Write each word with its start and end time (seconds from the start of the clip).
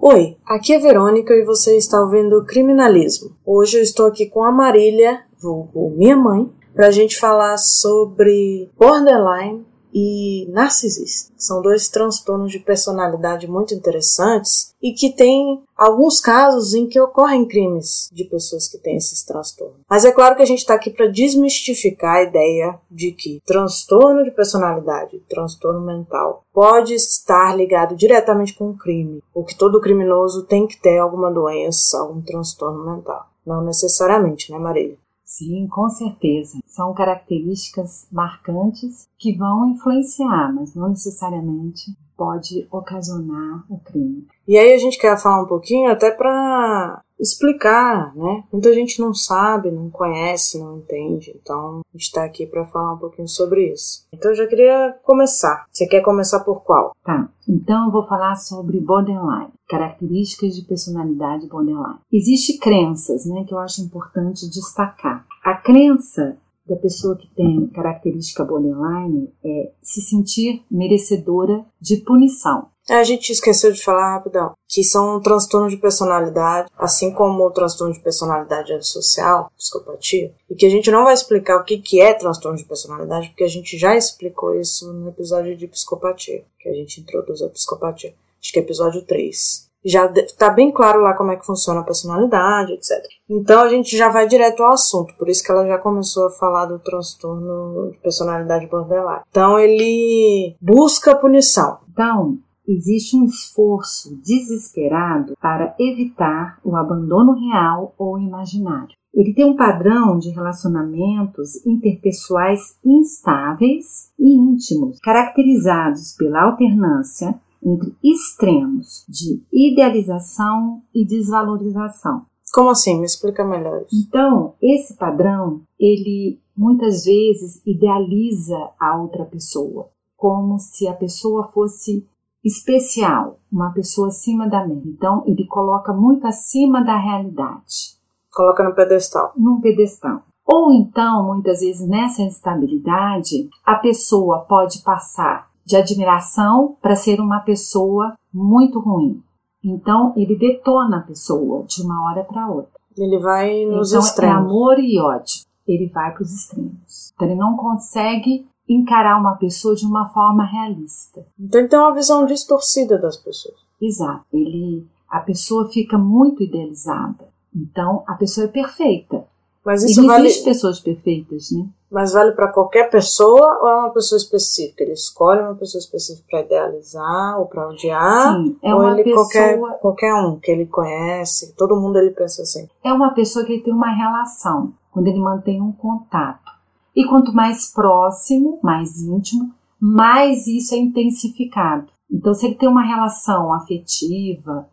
Oi, 0.00 0.36
aqui 0.46 0.72
é 0.72 0.78
Verônica 0.78 1.34
e 1.34 1.44
você 1.44 1.76
está 1.76 2.00
ouvindo 2.00 2.44
Criminalismo. 2.44 3.32
Hoje 3.44 3.78
eu 3.78 3.82
estou 3.82 4.06
aqui 4.06 4.26
com 4.26 4.44
a 4.44 4.52
Marília, 4.52 5.24
vulgo 5.36 5.90
minha 5.90 6.16
mãe, 6.16 6.48
para 6.72 6.86
a 6.86 6.90
gente 6.92 7.18
falar 7.18 7.58
sobre 7.58 8.70
borderline 8.78 9.66
e 9.92 10.46
narcisista. 10.50 11.32
São 11.36 11.62
dois 11.62 11.88
transtornos 11.88 12.52
de 12.52 12.58
personalidade 12.58 13.48
muito 13.48 13.74
interessantes 13.74 14.74
e 14.82 14.92
que 14.92 15.14
têm 15.14 15.62
alguns 15.76 16.20
casos 16.20 16.74
em 16.74 16.86
que 16.86 17.00
ocorrem 17.00 17.46
crimes 17.46 18.08
de 18.12 18.24
pessoas 18.24 18.68
que 18.68 18.78
têm 18.78 18.96
esses 18.96 19.24
transtornos. 19.24 19.80
Mas 19.88 20.04
é 20.04 20.12
claro 20.12 20.36
que 20.36 20.42
a 20.42 20.46
gente 20.46 20.58
está 20.58 20.74
aqui 20.74 20.90
para 20.90 21.06
desmistificar 21.06 22.16
a 22.16 22.22
ideia 22.22 22.78
de 22.90 23.12
que 23.12 23.40
transtorno 23.46 24.24
de 24.24 24.30
personalidade, 24.30 25.22
transtorno 25.28 25.80
mental, 25.80 26.44
pode 26.52 26.94
estar 26.94 27.56
ligado 27.56 27.96
diretamente 27.96 28.54
com 28.54 28.70
o 28.70 28.76
crime, 28.76 29.22
ou 29.34 29.44
que 29.44 29.56
todo 29.56 29.80
criminoso 29.80 30.44
tem 30.44 30.66
que 30.66 30.80
ter 30.80 30.98
alguma 30.98 31.30
doença, 31.30 31.98
algum 31.98 32.20
transtorno 32.20 32.84
mental. 32.84 33.26
Não 33.46 33.64
necessariamente, 33.64 34.52
né, 34.52 34.58
Marília? 34.58 34.98
Sim, 35.28 35.68
com 35.68 35.90
certeza. 35.90 36.58
São 36.64 36.94
características 36.94 38.08
marcantes 38.10 39.06
que 39.18 39.36
vão 39.36 39.68
influenciar, 39.68 40.50
mas 40.54 40.74
não 40.74 40.88
necessariamente 40.88 41.94
pode 42.16 42.66
ocasionar 42.70 43.62
o 43.68 43.78
crime. 43.78 44.26
E 44.48 44.56
aí 44.56 44.72
a 44.72 44.78
gente 44.78 44.98
quer 44.98 45.20
falar 45.20 45.42
um 45.42 45.46
pouquinho 45.46 45.92
até 45.92 46.10
para 46.10 47.04
explicar, 47.18 48.14
né? 48.14 48.44
Muita 48.52 48.72
gente 48.72 49.00
não 49.00 49.12
sabe, 49.12 49.70
não 49.70 49.90
conhece, 49.90 50.58
não 50.58 50.78
entende. 50.78 51.34
Então 51.40 51.80
a 51.80 51.92
gente 51.92 52.04
está 52.04 52.24
aqui 52.24 52.46
para 52.46 52.64
falar 52.66 52.94
um 52.94 52.98
pouquinho 52.98 53.28
sobre 53.28 53.72
isso. 53.72 54.06
Então 54.12 54.30
eu 54.30 54.36
já 54.36 54.46
queria 54.46 54.96
começar. 55.02 55.66
Você 55.72 55.86
quer 55.86 56.00
começar 56.00 56.40
por 56.40 56.62
qual? 56.62 56.94
Tá. 57.04 57.28
Então 57.48 57.86
eu 57.86 57.92
vou 57.92 58.06
falar 58.06 58.36
sobre 58.36 58.80
borderline, 58.80 59.52
características 59.68 60.54
de 60.54 60.62
personalidade 60.62 61.46
borderline. 61.48 61.98
Existem 62.12 62.58
crenças, 62.58 63.26
né, 63.26 63.44
que 63.44 63.54
eu 63.54 63.58
acho 63.58 63.82
importante 63.82 64.48
destacar. 64.48 65.26
A 65.44 65.54
crença 65.54 66.36
da 66.68 66.76
pessoa 66.76 67.16
que 67.16 67.26
tem 67.34 67.66
característica 67.68 68.44
borderline 68.44 69.32
é 69.42 69.72
se 69.82 70.02
sentir 70.02 70.62
merecedora 70.70 71.64
de 71.80 71.96
punição. 71.98 72.68
É, 72.88 72.96
a 72.96 73.04
gente 73.04 73.30
esqueceu 73.30 73.72
de 73.72 73.82
falar 73.82 74.14
rapidão 74.14 74.52
que 74.66 74.82
são 74.82 75.16
um 75.16 75.20
transtorno 75.20 75.68
de 75.68 75.76
personalidade, 75.76 76.70
assim 76.76 77.12
como 77.12 77.44
o 77.44 77.50
transtorno 77.50 77.92
de 77.92 78.00
personalidade 78.00 78.72
antissocial, 78.72 79.50
psicopatia, 79.56 80.32
e 80.50 80.54
que 80.54 80.66
a 80.66 80.70
gente 80.70 80.90
não 80.90 81.04
vai 81.04 81.14
explicar 81.14 81.58
o 81.58 81.64
que, 81.64 81.78
que 81.78 82.00
é 82.00 82.14
transtorno 82.14 82.58
de 82.58 82.64
personalidade, 82.64 83.28
porque 83.28 83.44
a 83.44 83.48
gente 83.48 83.76
já 83.78 83.96
explicou 83.96 84.54
isso 84.54 84.92
no 84.92 85.08
episódio 85.08 85.56
de 85.56 85.66
psicopatia, 85.66 86.44
que 86.58 86.68
a 86.68 86.74
gente 86.74 87.00
introduz 87.00 87.42
a 87.42 87.48
psicopatia. 87.48 88.14
Acho 88.40 88.52
que 88.52 88.58
é 88.58 88.62
episódio 88.62 89.02
3 89.02 89.68
já 89.84 90.06
está 90.06 90.50
bem 90.50 90.72
claro 90.72 91.00
lá 91.00 91.14
como 91.14 91.30
é 91.32 91.36
que 91.36 91.46
funciona 91.46 91.80
a 91.80 91.84
personalidade, 91.84 92.72
etc. 92.72 93.04
Então 93.28 93.62
a 93.62 93.68
gente 93.68 93.96
já 93.96 94.08
vai 94.08 94.26
direto 94.26 94.62
ao 94.62 94.72
assunto, 94.72 95.14
por 95.14 95.28
isso 95.28 95.42
que 95.42 95.50
ela 95.50 95.66
já 95.66 95.78
começou 95.78 96.26
a 96.26 96.30
falar 96.30 96.66
do 96.66 96.78
transtorno 96.78 97.90
de 97.92 97.98
personalidade 97.98 98.66
borderline. 98.66 99.22
Então 99.30 99.58
ele 99.58 100.56
busca 100.60 101.14
punição. 101.14 101.78
Então, 101.90 102.38
existe 102.68 103.16
um 103.16 103.24
esforço 103.24 104.16
desesperado 104.22 105.34
para 105.40 105.74
evitar 105.78 106.60
o 106.62 106.76
abandono 106.76 107.32
real 107.32 107.94
ou 107.96 108.18
imaginário. 108.18 108.94
Ele 109.14 109.32
tem 109.32 109.46
um 109.46 109.56
padrão 109.56 110.18
de 110.18 110.30
relacionamentos 110.30 111.64
interpessoais 111.66 112.78
instáveis 112.84 114.12
e 114.18 114.30
íntimos, 114.30 114.98
caracterizados 115.00 116.14
pela 116.16 116.42
alternância 116.42 117.34
entre 117.62 117.96
extremos 118.04 119.04
de 119.08 119.42
idealização 119.52 120.82
e 120.94 121.04
desvalorização. 121.04 122.26
Como 122.52 122.70
assim? 122.70 122.98
Me 122.98 123.06
explica 123.06 123.44
melhor. 123.44 123.84
Então, 123.92 124.54
esse 124.62 124.96
padrão, 124.96 125.62
ele 125.78 126.38
muitas 126.56 127.04
vezes 127.04 127.60
idealiza 127.66 128.70
a 128.78 128.96
outra 128.96 129.24
pessoa, 129.24 129.88
como 130.16 130.58
se 130.58 130.86
a 130.88 130.94
pessoa 130.94 131.48
fosse 131.48 132.06
especial, 132.48 133.38
uma 133.52 133.70
pessoa 133.72 134.08
acima 134.08 134.48
da 134.48 134.66
média. 134.66 134.82
Então, 134.86 135.22
ele 135.26 135.46
coloca 135.46 135.92
muito 135.92 136.26
acima 136.26 136.82
da 136.82 136.96
realidade. 136.96 137.98
Coloca 138.32 138.62
no 138.62 138.74
pedestal. 138.74 139.32
Num 139.36 139.60
pedestal. 139.60 140.22
Ou 140.46 140.72
então, 140.72 141.26
muitas 141.26 141.60
vezes 141.60 141.86
nessa 141.86 142.22
instabilidade, 142.22 143.48
a 143.64 143.74
pessoa 143.74 144.46
pode 144.48 144.80
passar 144.82 145.48
de 145.64 145.76
admiração 145.76 146.76
para 146.80 146.96
ser 146.96 147.20
uma 147.20 147.40
pessoa 147.40 148.14
muito 148.32 148.80
ruim. 148.80 149.22
Então 149.62 150.14
ele 150.16 150.36
detona 150.36 150.98
a 150.98 151.02
pessoa 151.02 151.64
de 151.64 151.82
uma 151.82 152.06
hora 152.06 152.24
para 152.24 152.48
outra. 152.48 152.72
Ele 152.96 153.18
vai 153.18 153.66
nos 153.66 153.90
então, 153.90 154.00
extremos. 154.00 154.34
É 154.34 154.38
amor 154.38 154.78
e 154.78 154.98
ódio. 154.98 155.44
Ele 155.66 155.90
vai 155.90 156.12
para 156.12 156.22
os 156.22 156.32
extremos. 156.32 157.12
Então 157.14 157.28
ele 157.28 157.36
não 157.36 157.54
consegue 157.54 158.46
encarar 158.68 159.18
uma 159.18 159.36
pessoa 159.36 159.74
de 159.74 159.86
uma 159.86 160.08
forma 160.10 160.44
realista. 160.44 161.24
Então 161.38 161.60
ele 161.60 161.68
tem 161.68 161.78
uma 161.78 161.94
visão 161.94 162.26
distorcida 162.26 162.98
das 162.98 163.16
pessoas. 163.16 163.56
Exato. 163.80 164.24
Ele, 164.32 164.86
a 165.08 165.20
pessoa 165.20 165.68
fica 165.68 165.96
muito 165.96 166.42
idealizada. 166.42 167.28
Então 167.54 168.02
a 168.06 168.14
pessoa 168.14 168.46
é 168.46 168.48
perfeita. 168.48 169.24
Mas 169.64 169.82
isso 169.82 170.00
e 170.00 170.02
não 170.02 170.14
vale... 170.14 170.28
existe 170.28 170.44
pessoas 170.44 170.80
perfeitas, 170.80 171.50
né? 171.50 171.66
Mas 171.90 172.12
vale 172.12 172.32
para 172.32 172.48
qualquer 172.48 172.90
pessoa 172.90 173.58
ou 173.62 173.68
é 173.68 173.76
uma 173.80 173.90
pessoa 173.90 174.18
específica? 174.18 174.82
Ele 174.82 174.92
escolhe 174.92 175.40
uma 175.40 175.54
pessoa 175.54 175.78
específica 175.78 176.26
para 176.30 176.40
idealizar 176.40 177.38
ou 177.38 177.46
para 177.46 177.68
odiar? 177.68 178.36
Sim, 178.36 178.56
é 178.62 178.74
ou 178.74 178.80
uma 178.80 178.92
ele 178.92 179.04
pessoa... 179.04 179.24
qualquer, 179.24 179.78
qualquer 179.80 180.14
um 180.14 180.38
que 180.38 180.50
ele 180.50 180.66
conhece, 180.66 181.54
todo 181.54 181.80
mundo 181.80 181.98
ele 181.98 182.10
pensa 182.10 182.42
assim. 182.42 182.68
É 182.84 182.92
uma 182.92 183.10
pessoa 183.14 183.44
que 183.44 183.60
tem 183.60 183.72
uma 183.72 183.90
relação, 183.90 184.72
quando 184.90 185.08
ele 185.08 185.20
mantém 185.20 185.60
um 185.60 185.72
contato. 185.72 186.57
E 186.98 187.06
quanto 187.06 187.32
mais 187.32 187.72
próximo, 187.72 188.58
mais 188.60 189.00
íntimo, 189.00 189.54
mais 189.80 190.48
isso 190.48 190.74
é 190.74 190.78
intensificado. 190.78 191.86
Então, 192.10 192.34
se 192.34 192.46
ele 192.46 192.56
tem 192.56 192.68
uma 192.68 192.82
relação 192.82 193.52
afetiva, 193.52 194.68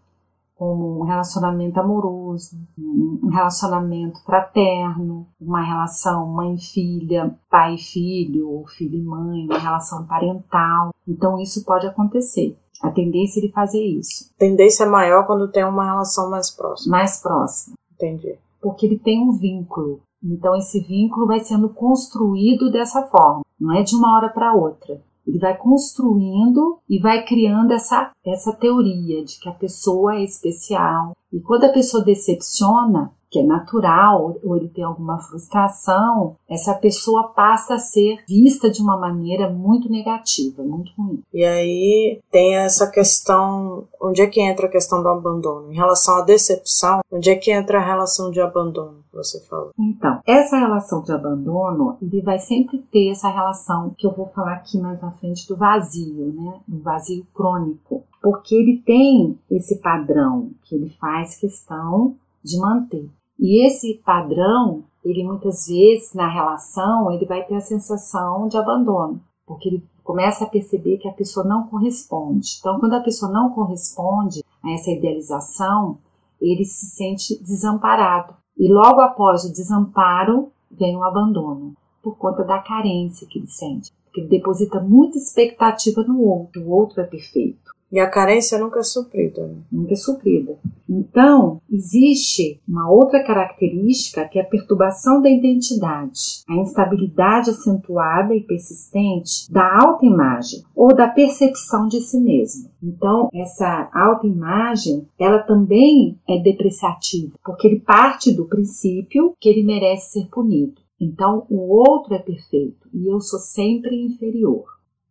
como 0.55 1.01
um 1.01 1.03
relacionamento 1.03 1.79
amoroso, 1.79 2.57
um 2.75 3.29
relacionamento 3.29 4.23
fraterno, 4.23 5.27
uma 5.39 5.61
relação 5.61 6.25
mãe-filha, 6.27 7.37
pai-filho, 7.47 8.49
ou 8.49 8.65
filho 8.65 8.97
e 8.97 9.03
mãe, 9.03 9.45
uma 9.45 9.59
relação 9.59 10.07
parental. 10.07 10.93
Então 11.07 11.39
isso 11.39 11.63
pode 11.65 11.85
acontecer. 11.85 12.57
A 12.81 12.89
tendência 12.89 13.39
é 13.39 13.43
ele 13.43 13.51
fazer 13.51 13.83
isso. 13.83 14.31
A 14.35 14.39
tendência 14.39 14.85
é 14.85 14.89
maior 14.89 15.27
quando 15.27 15.51
tem 15.51 15.63
uma 15.63 15.85
relação 15.85 16.29
mais 16.29 16.49
próxima. 16.49 16.97
Mais 16.97 17.21
próxima. 17.21 17.75
Entendi. 17.93 18.35
Porque 18.61 18.85
ele 18.85 18.97
tem 18.97 19.21
um 19.21 19.33
vínculo. 19.33 19.99
Então 20.25 20.55
esse 20.55 20.79
vínculo 20.81 21.27
vai 21.27 21.39
sendo 21.39 21.69
construído 21.69 22.71
dessa 22.71 23.03
forma. 23.03 23.43
Não 23.59 23.73
é 23.73 23.83
de 23.83 23.95
uma 23.95 24.17
hora 24.17 24.29
para 24.29 24.55
outra. 24.55 24.99
Ele 25.25 25.39
vai 25.39 25.57
construindo 25.57 26.79
e 26.87 26.99
vai 26.99 27.25
criando 27.25 27.71
essa, 27.71 28.11
essa 28.25 28.53
teoria 28.53 29.23
de 29.23 29.39
que 29.39 29.49
a 29.49 29.53
pessoa 29.53 30.15
é 30.15 30.23
especial. 30.23 31.13
E 31.35 31.41
quando 31.41 31.65
a 31.65 31.69
pessoa 31.69 32.01
decepciona, 32.01 33.11
que 33.29 33.39
é 33.39 33.43
natural, 33.43 34.37
ou 34.41 34.55
ele 34.55 34.69
tem 34.69 34.85
alguma 34.85 35.19
frustração, 35.19 36.37
essa 36.49 36.73
pessoa 36.73 37.33
passa 37.35 37.73
a 37.73 37.77
ser 37.77 38.23
vista 38.25 38.69
de 38.69 38.81
uma 38.81 38.97
maneira 38.97 39.49
muito 39.49 39.89
negativa, 39.89 40.63
muito 40.63 40.93
ruim. 40.97 41.21
E 41.33 41.43
aí 41.43 42.21
tem 42.31 42.55
essa 42.55 42.89
questão, 42.89 43.83
onde 44.01 44.21
é 44.21 44.27
que 44.27 44.39
entra 44.39 44.67
a 44.67 44.71
questão 44.71 45.03
do 45.03 45.09
abandono? 45.09 45.69
Em 45.69 45.75
relação 45.75 46.15
à 46.15 46.21
decepção, 46.21 47.01
onde 47.11 47.29
é 47.29 47.35
que 47.35 47.51
entra 47.51 47.79
a 47.79 47.85
relação 47.85 48.31
de 48.31 48.39
abandono 48.39 49.03
que 49.11 49.17
você 49.17 49.41
falou? 49.41 49.71
Então, 49.77 50.21
essa 50.25 50.57
relação 50.57 51.03
de 51.03 51.11
abandono, 51.11 51.97
ele 52.01 52.21
vai 52.21 52.39
sempre 52.39 52.77
ter 52.89 53.09
essa 53.09 53.27
relação 53.27 53.93
que 53.97 54.07
eu 54.07 54.13
vou 54.13 54.27
falar 54.27 54.53
aqui 54.53 54.79
mais 54.79 55.01
na 55.01 55.11
frente 55.11 55.45
do 55.45 55.57
vazio, 55.57 56.33
né? 56.33 56.61
Do 56.65 56.81
vazio 56.81 57.27
crônico. 57.33 58.05
Porque 58.25 58.55
ele 58.55 58.81
tem 58.83 59.37
esse 59.51 59.79
padrão 59.79 60.49
que 60.63 60.73
ele 60.73 60.89
faz 60.99 61.37
questão 61.37 62.15
de 62.43 62.57
manter. 62.57 63.07
E 63.37 63.63
esse 63.63 64.01
padrão, 64.03 64.83
ele 65.03 65.23
muitas 65.23 65.67
vezes 65.67 66.11
na 66.15 66.27
relação, 66.27 67.11
ele 67.11 67.27
vai 67.27 67.43
ter 67.43 67.53
a 67.53 67.61
sensação 67.61 68.47
de 68.47 68.57
abandono, 68.57 69.21
porque 69.45 69.69
ele 69.69 69.83
começa 70.03 70.43
a 70.43 70.49
perceber 70.49 70.97
que 70.97 71.07
a 71.07 71.13
pessoa 71.13 71.45
não 71.45 71.67
corresponde. 71.67 72.57
Então, 72.59 72.79
quando 72.79 72.95
a 72.95 72.99
pessoa 72.99 73.31
não 73.31 73.51
corresponde 73.51 74.43
a 74.63 74.71
essa 74.71 74.89
idealização, 74.89 75.99
ele 76.41 76.65
se 76.65 76.87
sente 76.87 77.39
desamparado. 77.43 78.33
E 78.57 78.67
logo 78.67 79.01
após 79.01 79.43
o 79.43 79.53
desamparo, 79.53 80.51
vem 80.71 80.97
o 80.97 81.03
abandono, 81.03 81.75
por 82.01 82.17
conta 82.17 82.43
da 82.43 82.57
carência 82.57 83.27
que 83.27 83.37
ele 83.37 83.51
sente. 83.51 83.91
Porque 84.05 84.21
ele 84.21 84.29
deposita 84.29 84.79
muita 84.79 85.15
expectativa 85.15 86.01
no 86.01 86.19
outro, 86.21 86.63
o 86.63 86.71
outro 86.71 87.01
é 87.01 87.03
perfeito. 87.03 87.64
E 87.95 87.99
a 88.01 88.09
carência 88.09 88.59
nunca 88.59 88.81
é 88.81 88.83
suprida. 88.83 89.47
Né? 89.47 89.55
Nunca 89.71 89.93
é 89.93 89.95
suprida. 89.95 90.59
Então, 90.87 91.61
existe 91.71 92.59
uma 92.67 92.91
outra 92.91 93.23
característica 93.23 94.27
que 94.27 94.37
é 94.37 94.41
a 94.41 94.45
perturbação 94.45 95.21
da 95.21 95.29
identidade, 95.29 96.43
a 96.45 96.55
instabilidade 96.55 97.51
acentuada 97.51 98.35
e 98.35 98.43
persistente 98.43 99.49
da 99.49 99.79
autoimagem 99.81 100.61
ou 100.75 100.93
da 100.93 101.07
percepção 101.07 101.87
de 101.87 102.01
si 102.01 102.19
mesmo. 102.19 102.69
Então, 102.83 103.29
essa 103.33 103.89
autoimagem, 103.93 105.07
ela 105.17 105.39
também 105.39 106.19
é 106.27 106.37
depreciativa, 106.37 107.39
porque 107.45 107.65
ele 107.65 107.79
parte 107.79 108.35
do 108.35 108.45
princípio 108.45 109.33
que 109.39 109.47
ele 109.47 109.63
merece 109.63 110.19
ser 110.19 110.27
punido. 110.27 110.81
Então, 110.99 111.47
o 111.49 111.73
outro 111.73 112.13
é 112.13 112.19
perfeito 112.19 112.89
e 112.93 113.07
eu 113.07 113.21
sou 113.21 113.39
sempre 113.39 113.95
inferior. 113.95 114.65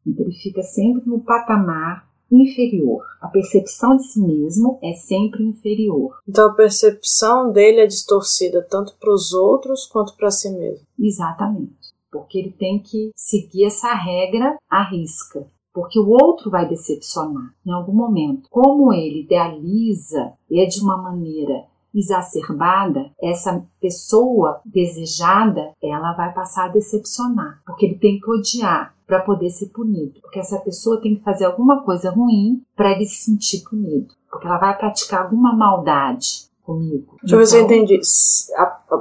Então, 0.07 0.27
ele 0.27 0.35
fica 0.35 0.63
sempre 0.63 1.09
no 1.09 1.21
patamar 1.21 2.13
inferior. 2.31 3.05
A 3.21 3.29
percepção 3.29 3.97
de 3.97 4.06
si 4.09 4.21
mesmo 4.21 4.79
é 4.82 4.93
sempre 4.93 5.43
inferior. 5.44 6.19
Então, 6.29 6.49
a 6.49 6.55
percepção 6.55 7.53
dele 7.53 7.81
é 7.81 7.87
distorcida 7.87 8.62
tanto 8.62 8.94
para 8.99 9.12
os 9.12 9.32
outros 9.32 9.87
quanto 9.87 10.17
para 10.17 10.31
si 10.31 10.50
mesmo. 10.50 10.87
Exatamente. 10.99 11.94
Porque 12.11 12.38
ele 12.38 12.53
tem 12.53 12.79
que 12.79 13.11
seguir 13.15 13.65
essa 13.65 13.93
regra 13.94 14.56
à 14.71 14.82
risca 14.88 15.47
porque 15.75 15.99
o 15.99 16.09
outro 16.09 16.50
vai 16.50 16.69
decepcionar 16.69 17.53
em 17.67 17.73
algum 17.73 17.93
momento. 17.93 18.49
Como 18.49 18.93
ele 18.93 19.23
idealiza 19.23 20.32
e 20.49 20.61
é 20.61 20.67
de 20.67 20.81
uma 20.81 20.97
maneira 20.97 21.65
exacerbada, 21.94 23.11
essa 23.23 23.64
pessoa 23.81 24.61
desejada, 24.64 25.73
ela 25.82 26.12
vai 26.14 26.32
passar 26.32 26.67
a 26.67 26.73
decepcionar, 26.73 27.61
porque 27.64 27.87
ele 27.87 27.99
tem 27.99 28.19
que 28.19 28.31
odiar 28.31 28.94
para 29.06 29.20
poder 29.20 29.50
ser 29.50 29.67
punido, 29.67 30.20
porque 30.23 30.38
essa 30.38 30.58
pessoa 30.58 31.00
tem 31.00 31.17
que 31.17 31.23
fazer 31.23 31.44
alguma 31.44 31.82
coisa 31.82 32.11
ruim 32.11 32.62
para 32.75 32.93
ele 32.93 33.05
se 33.05 33.25
sentir 33.25 33.62
punido, 33.69 34.14
porque 34.31 34.46
ela 34.46 34.58
vai 34.58 34.76
praticar 34.76 35.23
alguma 35.23 35.55
maldade 35.55 36.49
comigo. 36.62 37.17
Deixa 37.23 37.35
eu 37.35 37.38
ver 37.38 37.46
se 37.46 37.56
eu 37.56 37.64
então 37.64 37.76
entendi. 37.76 38.00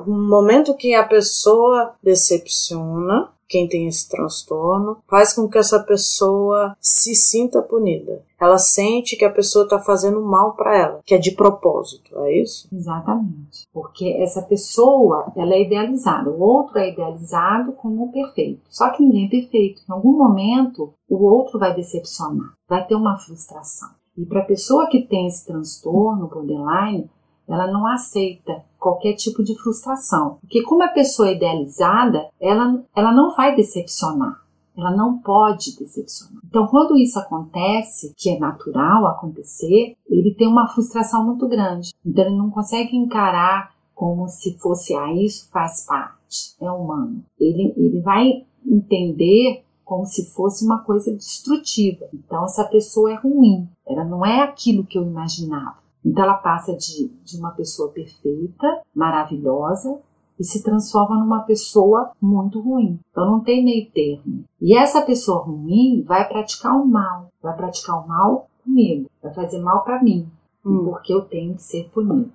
No 0.06 0.30
momento 0.30 0.76
que 0.76 0.94
a 0.94 1.08
pessoa 1.08 1.94
decepciona, 2.04 3.30
quem 3.54 3.68
tem 3.68 3.86
esse 3.86 4.10
transtorno, 4.10 4.98
faz 5.08 5.34
com 5.34 5.48
que 5.48 5.60
essa 5.60 5.80
pessoa 5.80 6.76
se 6.82 7.14
sinta 7.14 7.62
punida. 7.62 8.24
Ela 8.42 8.58
sente 8.58 9.16
que 9.16 9.24
a 9.24 9.32
pessoa 9.32 9.66
está 9.66 9.78
fazendo 9.78 10.20
mal 10.24 10.56
para 10.56 10.76
ela, 10.76 11.02
que 11.06 11.14
é 11.14 11.20
de 11.20 11.30
propósito, 11.32 12.18
é 12.22 12.42
isso? 12.42 12.68
Exatamente. 12.74 13.68
Porque 13.72 14.08
essa 14.20 14.42
pessoa, 14.42 15.32
ela 15.36 15.54
é 15.54 15.62
idealizada, 15.62 16.32
o 16.32 16.42
outro 16.42 16.80
é 16.80 16.90
idealizado 16.90 17.74
como 17.74 18.12
perfeito. 18.12 18.62
Só 18.70 18.90
que 18.90 19.04
ninguém 19.04 19.28
é 19.28 19.30
perfeito. 19.30 19.84
Em 19.88 19.94
algum 19.94 20.18
momento, 20.18 20.92
o 21.08 21.24
outro 21.24 21.60
vai 21.60 21.76
decepcionar, 21.76 22.54
vai 22.68 22.84
ter 22.88 22.96
uma 22.96 23.20
frustração. 23.20 23.90
E 24.18 24.26
para 24.26 24.42
a 24.42 24.46
pessoa 24.46 24.90
que 24.90 25.04
tem 25.04 25.28
esse 25.28 25.46
transtorno 25.46 26.28
borderline, 26.28 27.08
ela 27.48 27.68
não 27.72 27.86
aceita 27.86 28.64
qualquer 28.80 29.14
tipo 29.14 29.44
de 29.44 29.56
frustração. 29.62 30.38
Porque 30.42 30.64
como 30.64 30.84
a 30.84 30.90
pessoa 30.90 31.30
é 31.30 31.36
idealizada, 31.36 32.30
ela, 32.40 32.84
ela 32.96 33.12
não 33.14 33.36
vai 33.36 33.56
decepcionar. 33.56 34.42
Ela 34.76 34.92
não 34.92 35.20
pode 35.20 35.78
decepcionar. 35.78 36.42
Então, 36.46 36.68
quando 36.68 36.98
isso 36.98 37.20
acontece, 37.20 38.14
que 38.18 38.30
é 38.32 38.40
natural 38.40 39.06
acontecer, 39.08 39.96
ele 40.10 40.34
tem 40.34 40.48
uma 40.48 40.68
frustração 40.68 41.26
muito 41.26 41.48
grande. 41.48 41.92
Então, 42.04 42.26
ele 42.26 42.36
não 42.36 42.50
consegue 42.50 42.96
encarar 42.96 43.72
como 43.94 44.28
se 44.28 44.58
fosse, 44.58 44.96
ah, 44.96 45.14
isso 45.14 45.50
faz 45.52 45.86
parte, 45.86 46.56
é 46.60 46.70
humano. 46.72 47.24
Ele, 47.40 47.74
ele 47.78 48.02
vai 48.02 48.46
entender 48.66 49.64
como 49.86 50.06
se 50.06 50.34
fosse 50.34 50.66
uma 50.66 50.80
coisa 50.80 51.14
destrutiva. 51.14 52.08
Então, 52.12 52.46
essa 52.46 52.64
pessoa 52.64 53.12
é 53.12 53.16
ruim. 53.16 53.70
Ela 53.86 54.04
não 54.04 54.26
é 54.26 54.42
aquilo 54.42 54.84
que 54.84 54.98
eu 54.98 55.04
imaginava. 55.04 55.83
Então 56.06 56.24
ela 56.24 56.36
passa 56.36 56.76
de, 56.76 57.10
de 57.24 57.38
uma 57.38 57.52
pessoa 57.52 57.90
perfeita, 57.92 58.82
maravilhosa, 58.94 60.00
e 60.40 60.44
se 60.44 60.64
transforma 60.64 61.20
numa 61.20 61.44
pessoa 61.44 62.12
muito 62.22 62.60
ruim. 62.60 63.00
Então 63.12 63.26
não 63.26 63.40
tem 63.40 63.64
meio 63.64 63.90
termo. 63.92 64.44
E 64.62 64.76
essa 64.76 65.02
pessoa 65.02 65.44
ruim 65.44 66.04
vai 66.06 66.28
praticar 66.28 66.76
o 66.76 66.86
mal, 66.86 67.30
vai 67.42 67.56
praticar 67.56 68.04
o 68.04 68.08
mal 68.08 68.48
comigo, 68.64 69.10
vai 69.22 69.34
fazer 69.34 69.60
mal 69.60 69.84
para 69.84 70.02
mim, 70.02 70.28
hum. 70.66 70.86
porque 70.86 71.14
eu 71.14 71.22
tenho 71.22 71.56
que 71.56 71.64
ser 71.64 71.90
punido. 71.90 72.32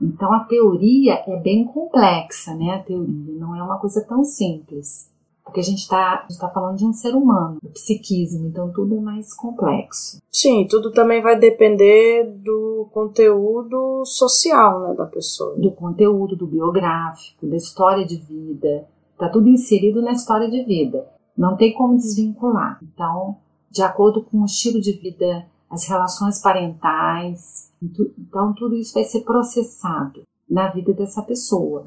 Então 0.00 0.32
a 0.32 0.40
teoria 0.40 1.22
é 1.26 1.36
bem 1.36 1.64
complexa, 1.64 2.54
né? 2.54 2.74
A 2.74 2.82
teoria 2.82 3.38
não 3.38 3.54
é 3.54 3.62
uma 3.62 3.78
coisa 3.78 4.04
tão 4.04 4.24
simples. 4.24 5.10
Porque 5.44 5.60
a 5.60 5.62
gente 5.62 5.80
está 5.80 6.26
tá 6.40 6.48
falando 6.48 6.78
de 6.78 6.86
um 6.86 6.92
ser 6.92 7.14
humano, 7.14 7.58
do 7.62 7.68
psiquismo, 7.68 8.48
então 8.48 8.72
tudo 8.72 8.96
é 8.96 9.00
mais 9.00 9.34
complexo. 9.34 10.20
Sim, 10.30 10.66
tudo 10.68 10.90
também 10.90 11.22
vai 11.22 11.38
depender 11.38 12.24
do 12.24 12.88
conteúdo 12.92 14.04
social 14.04 14.80
né, 14.80 14.94
da 14.94 15.06
pessoa. 15.06 15.54
Do 15.56 15.70
conteúdo, 15.70 16.34
do 16.34 16.46
biográfico, 16.46 17.46
da 17.46 17.56
história 17.56 18.04
de 18.04 18.16
vida. 18.16 18.88
Está 19.12 19.28
tudo 19.28 19.48
inserido 19.48 20.02
na 20.02 20.12
história 20.12 20.50
de 20.50 20.64
vida. 20.64 21.06
Não 21.36 21.56
tem 21.56 21.72
como 21.74 21.96
desvincular. 21.96 22.80
Então, 22.82 23.36
de 23.70 23.82
acordo 23.82 24.22
com 24.22 24.40
o 24.42 24.46
estilo 24.46 24.80
de 24.80 24.92
vida, 24.92 25.46
as 25.70 25.86
relações 25.86 26.40
parentais, 26.40 27.70
então 28.18 28.52
tudo 28.54 28.76
isso 28.76 28.94
vai 28.94 29.04
ser 29.04 29.20
processado 29.20 30.22
na 30.48 30.68
vida 30.70 30.92
dessa 30.92 31.22
pessoa. 31.22 31.84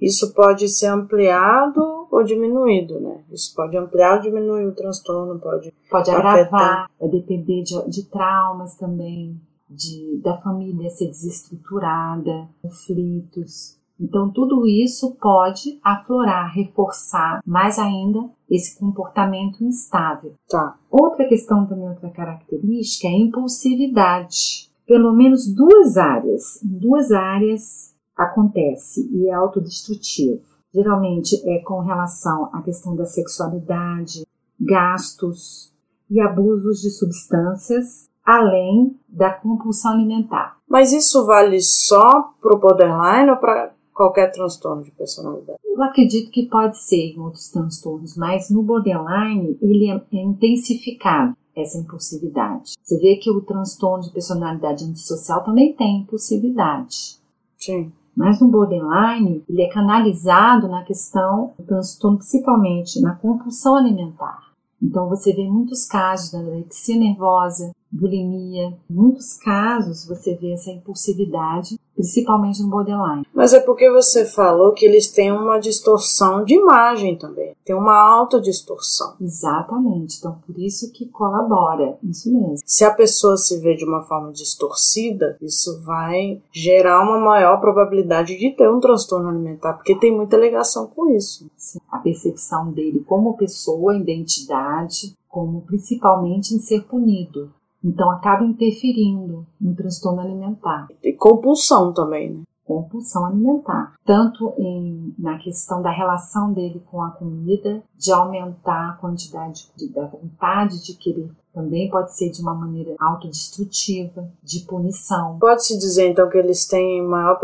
Isso 0.00 0.32
pode 0.32 0.68
ser 0.68 0.86
ampliado 0.86 1.97
ou 2.18 2.24
diminuído, 2.24 3.00
né? 3.00 3.22
Isso 3.32 3.54
pode 3.54 3.76
ampliar 3.76 4.16
ou 4.16 4.22
diminuir 4.22 4.66
o 4.66 4.74
transtorno, 4.74 5.38
pode 5.38 5.72
pode 5.90 6.10
agravar, 6.10 6.90
vai 6.98 7.08
depender 7.08 7.62
de, 7.62 7.88
de 7.88 8.04
traumas 8.04 8.76
também, 8.76 9.40
de 9.68 10.20
da 10.22 10.36
família 10.38 10.90
ser 10.90 11.06
desestruturada, 11.06 12.48
conflitos. 12.62 13.78
Então 14.00 14.30
tudo 14.30 14.66
isso 14.66 15.16
pode 15.20 15.78
aflorar, 15.82 16.54
reforçar 16.54 17.40
mais 17.44 17.78
ainda 17.78 18.30
esse 18.48 18.78
comportamento 18.78 19.62
instável. 19.64 20.34
Tá. 20.48 20.76
Outra 20.90 21.26
questão 21.26 21.66
também, 21.66 21.88
outra 21.88 22.10
característica 22.10 23.08
é 23.08 23.10
a 23.10 23.18
impulsividade. 23.18 24.68
Pelo 24.86 25.12
menos 25.12 25.46
duas 25.46 25.98
áreas, 25.98 26.62
em 26.62 26.78
duas 26.78 27.10
áreas 27.12 27.94
acontece 28.16 29.08
e 29.12 29.28
é 29.28 29.32
autodestrutivo. 29.32 30.57
Geralmente 30.74 31.36
é 31.48 31.58
com 31.60 31.80
relação 31.80 32.50
à 32.52 32.62
questão 32.62 32.94
da 32.94 33.04
sexualidade, 33.04 34.26
gastos 34.60 35.72
e 36.10 36.20
abusos 36.20 36.80
de 36.80 36.90
substâncias, 36.90 38.08
além 38.24 38.98
da 39.08 39.32
compulsão 39.32 39.92
alimentar. 39.92 40.58
Mas 40.68 40.92
isso 40.92 41.24
vale 41.24 41.60
só 41.62 42.32
para 42.40 42.54
o 42.54 42.58
borderline 42.58 43.30
ou 43.30 43.36
para 43.36 43.72
qualquer 43.98 44.30
transtorno 44.30 44.84
de 44.84 44.92
personalidade? 44.92 45.58
Eu 45.64 45.82
acredito 45.82 46.30
que 46.30 46.46
pode 46.46 46.78
ser 46.78 47.14
em 47.14 47.18
outros 47.18 47.48
transtornos, 47.50 48.16
mas 48.16 48.48
no 48.48 48.62
borderline 48.62 49.58
ele 49.60 49.90
é, 49.90 50.22
intensificado 50.22 51.36
essa 51.56 51.78
impulsividade. 51.78 52.74
Você 52.80 52.96
vê 52.98 53.16
que 53.16 53.30
o 53.30 53.40
transtorno 53.40 54.04
de 54.04 54.12
personalidade 54.12 54.84
antissocial 54.84 55.42
também 55.42 55.74
tem 55.74 56.02
impulsividade. 56.02 57.18
Sim. 57.56 57.92
Mas 58.18 58.40
no 58.40 58.48
borderline, 58.48 59.44
ele 59.48 59.62
é 59.62 59.68
canalizado 59.68 60.66
na 60.66 60.82
questão 60.82 61.52
do 61.56 61.64
transtorno, 61.64 62.18
principalmente 62.18 63.00
na 63.00 63.14
compulsão 63.14 63.76
alimentar. 63.76 64.42
Então 64.82 65.08
você 65.08 65.32
vê 65.32 65.44
muitos 65.44 65.86
casos 65.86 66.32
da 66.32 66.40
anorexia 66.40 66.98
nervosa, 66.98 67.70
bulimia. 67.88 68.76
Muitos 68.90 69.36
casos 69.36 70.04
você 70.04 70.34
vê 70.34 70.50
essa 70.50 70.72
impulsividade, 70.72 71.77
principalmente 71.98 72.62
no 72.62 72.70
borderline. 72.70 73.26
Mas 73.34 73.52
é 73.52 73.58
porque 73.58 73.90
você 73.90 74.24
falou 74.24 74.72
que 74.72 74.86
eles 74.86 75.10
têm 75.10 75.32
uma 75.32 75.58
distorção 75.58 76.44
de 76.44 76.54
imagem 76.54 77.18
também. 77.18 77.56
Tem 77.64 77.74
uma 77.74 77.98
alta 78.00 78.40
distorção. 78.40 79.16
Exatamente. 79.20 80.18
Então 80.18 80.38
por 80.46 80.56
isso 80.56 80.92
que 80.92 81.06
colabora. 81.06 81.98
Isso 82.04 82.32
mesmo. 82.32 82.58
Se 82.64 82.84
a 82.84 82.94
pessoa 82.94 83.36
se 83.36 83.58
vê 83.58 83.74
de 83.74 83.84
uma 83.84 84.02
forma 84.02 84.32
distorcida, 84.32 85.36
isso 85.42 85.82
vai 85.82 86.40
gerar 86.52 87.02
uma 87.02 87.18
maior 87.18 87.60
probabilidade 87.60 88.38
de 88.38 88.50
ter 88.50 88.70
um 88.70 88.78
transtorno 88.78 89.28
alimentar, 89.28 89.72
porque 89.72 89.98
tem 89.98 90.14
muita 90.14 90.36
ligação 90.36 90.86
com 90.86 91.10
isso. 91.10 91.50
Sim. 91.56 91.80
A 91.90 91.98
percepção 91.98 92.70
dele 92.70 93.02
como 93.06 93.36
pessoa, 93.36 93.96
identidade, 93.96 95.16
como 95.28 95.62
principalmente 95.62 96.54
em 96.54 96.60
ser 96.60 96.84
punido. 96.84 97.50
Então 97.82 98.10
acaba 98.10 98.44
interferindo 98.44 99.46
no 99.60 99.74
transtorno 99.74 100.20
alimentar. 100.20 100.88
E 101.02 101.12
compulsão 101.12 101.92
também, 101.92 102.30
né? 102.30 102.42
Compulsão 102.64 103.24
alimentar. 103.24 103.94
Tanto 104.04 104.52
em, 104.58 105.14
na 105.18 105.38
questão 105.38 105.80
da 105.80 105.90
relação 105.90 106.52
dele 106.52 106.82
com 106.90 107.02
a 107.02 107.10
comida, 107.10 107.82
de 107.96 108.12
aumentar 108.12 108.90
a 108.90 108.92
quantidade 108.94 109.70
de, 109.74 109.88
da 109.88 110.06
vontade 110.06 110.84
de 110.84 110.94
querer. 110.94 111.30
Também 111.54 111.88
pode 111.88 112.14
ser 112.14 112.30
de 112.30 112.42
uma 112.42 112.54
maneira 112.54 112.94
autodestrutiva, 113.00 114.30
de 114.42 114.60
punição. 114.66 115.38
Pode-se 115.38 115.78
dizer 115.78 116.10
então 116.10 116.28
que 116.28 116.36
eles 116.36 116.66
têm 116.66 117.02
maior 117.02 117.40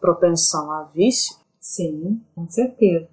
propensão 0.00 0.70
a 0.70 0.84
vício? 0.84 1.34
Sim, 1.58 2.20
com 2.34 2.48
certeza. 2.48 3.08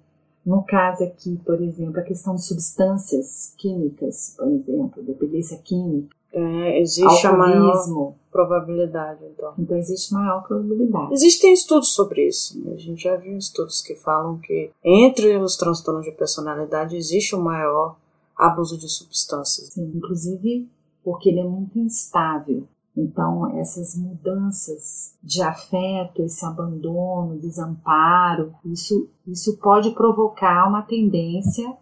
No 0.46 0.62
caso 0.62 1.04
aqui, 1.04 1.38
por 1.44 1.60
exemplo, 1.60 2.00
a 2.00 2.02
questão 2.02 2.34
de 2.34 2.42
substâncias 2.42 3.52
químicas, 3.58 4.34
por 4.38 4.48
exemplo, 4.48 5.02
dependência 5.02 5.58
química, 5.58 6.16
É, 6.32 6.80
existe 6.80 7.26
a 7.26 7.32
maior 7.32 8.14
probabilidade, 8.30 9.20
então. 9.24 9.54
Então 9.58 9.76
existe 9.76 10.12
maior 10.12 10.46
probabilidade. 10.46 11.12
Existem 11.12 11.52
estudos 11.52 11.92
sobre 11.92 12.26
isso. 12.28 12.58
Né? 12.60 12.74
A 12.74 12.78
gente 12.78 13.02
já 13.02 13.16
viu 13.16 13.36
estudos 13.36 13.80
que 13.80 13.94
falam 13.94 14.38
que 14.38 14.70
entre 14.84 15.36
os 15.36 15.56
transtornos 15.56 16.04
de 16.04 16.12
personalidade 16.12 16.96
existe 16.96 17.34
o 17.34 17.38
um 17.38 17.42
maior 17.42 17.96
abuso 18.36 18.78
de 18.78 18.88
substâncias. 18.88 19.68
Sim, 19.72 19.90
inclusive 19.94 20.68
porque 21.02 21.30
ele 21.30 21.40
é 21.40 21.44
muito 21.44 21.78
instável. 21.78 22.64
Então, 22.96 23.56
essas 23.58 23.96
mudanças 23.96 25.14
de 25.22 25.40
afeto, 25.40 26.22
esse 26.22 26.44
abandono, 26.44 27.38
desamparo, 27.38 28.52
isso, 28.64 29.08
isso 29.26 29.56
pode 29.58 29.92
provocar 29.92 30.68
uma 30.68 30.82
tendência 30.82 31.72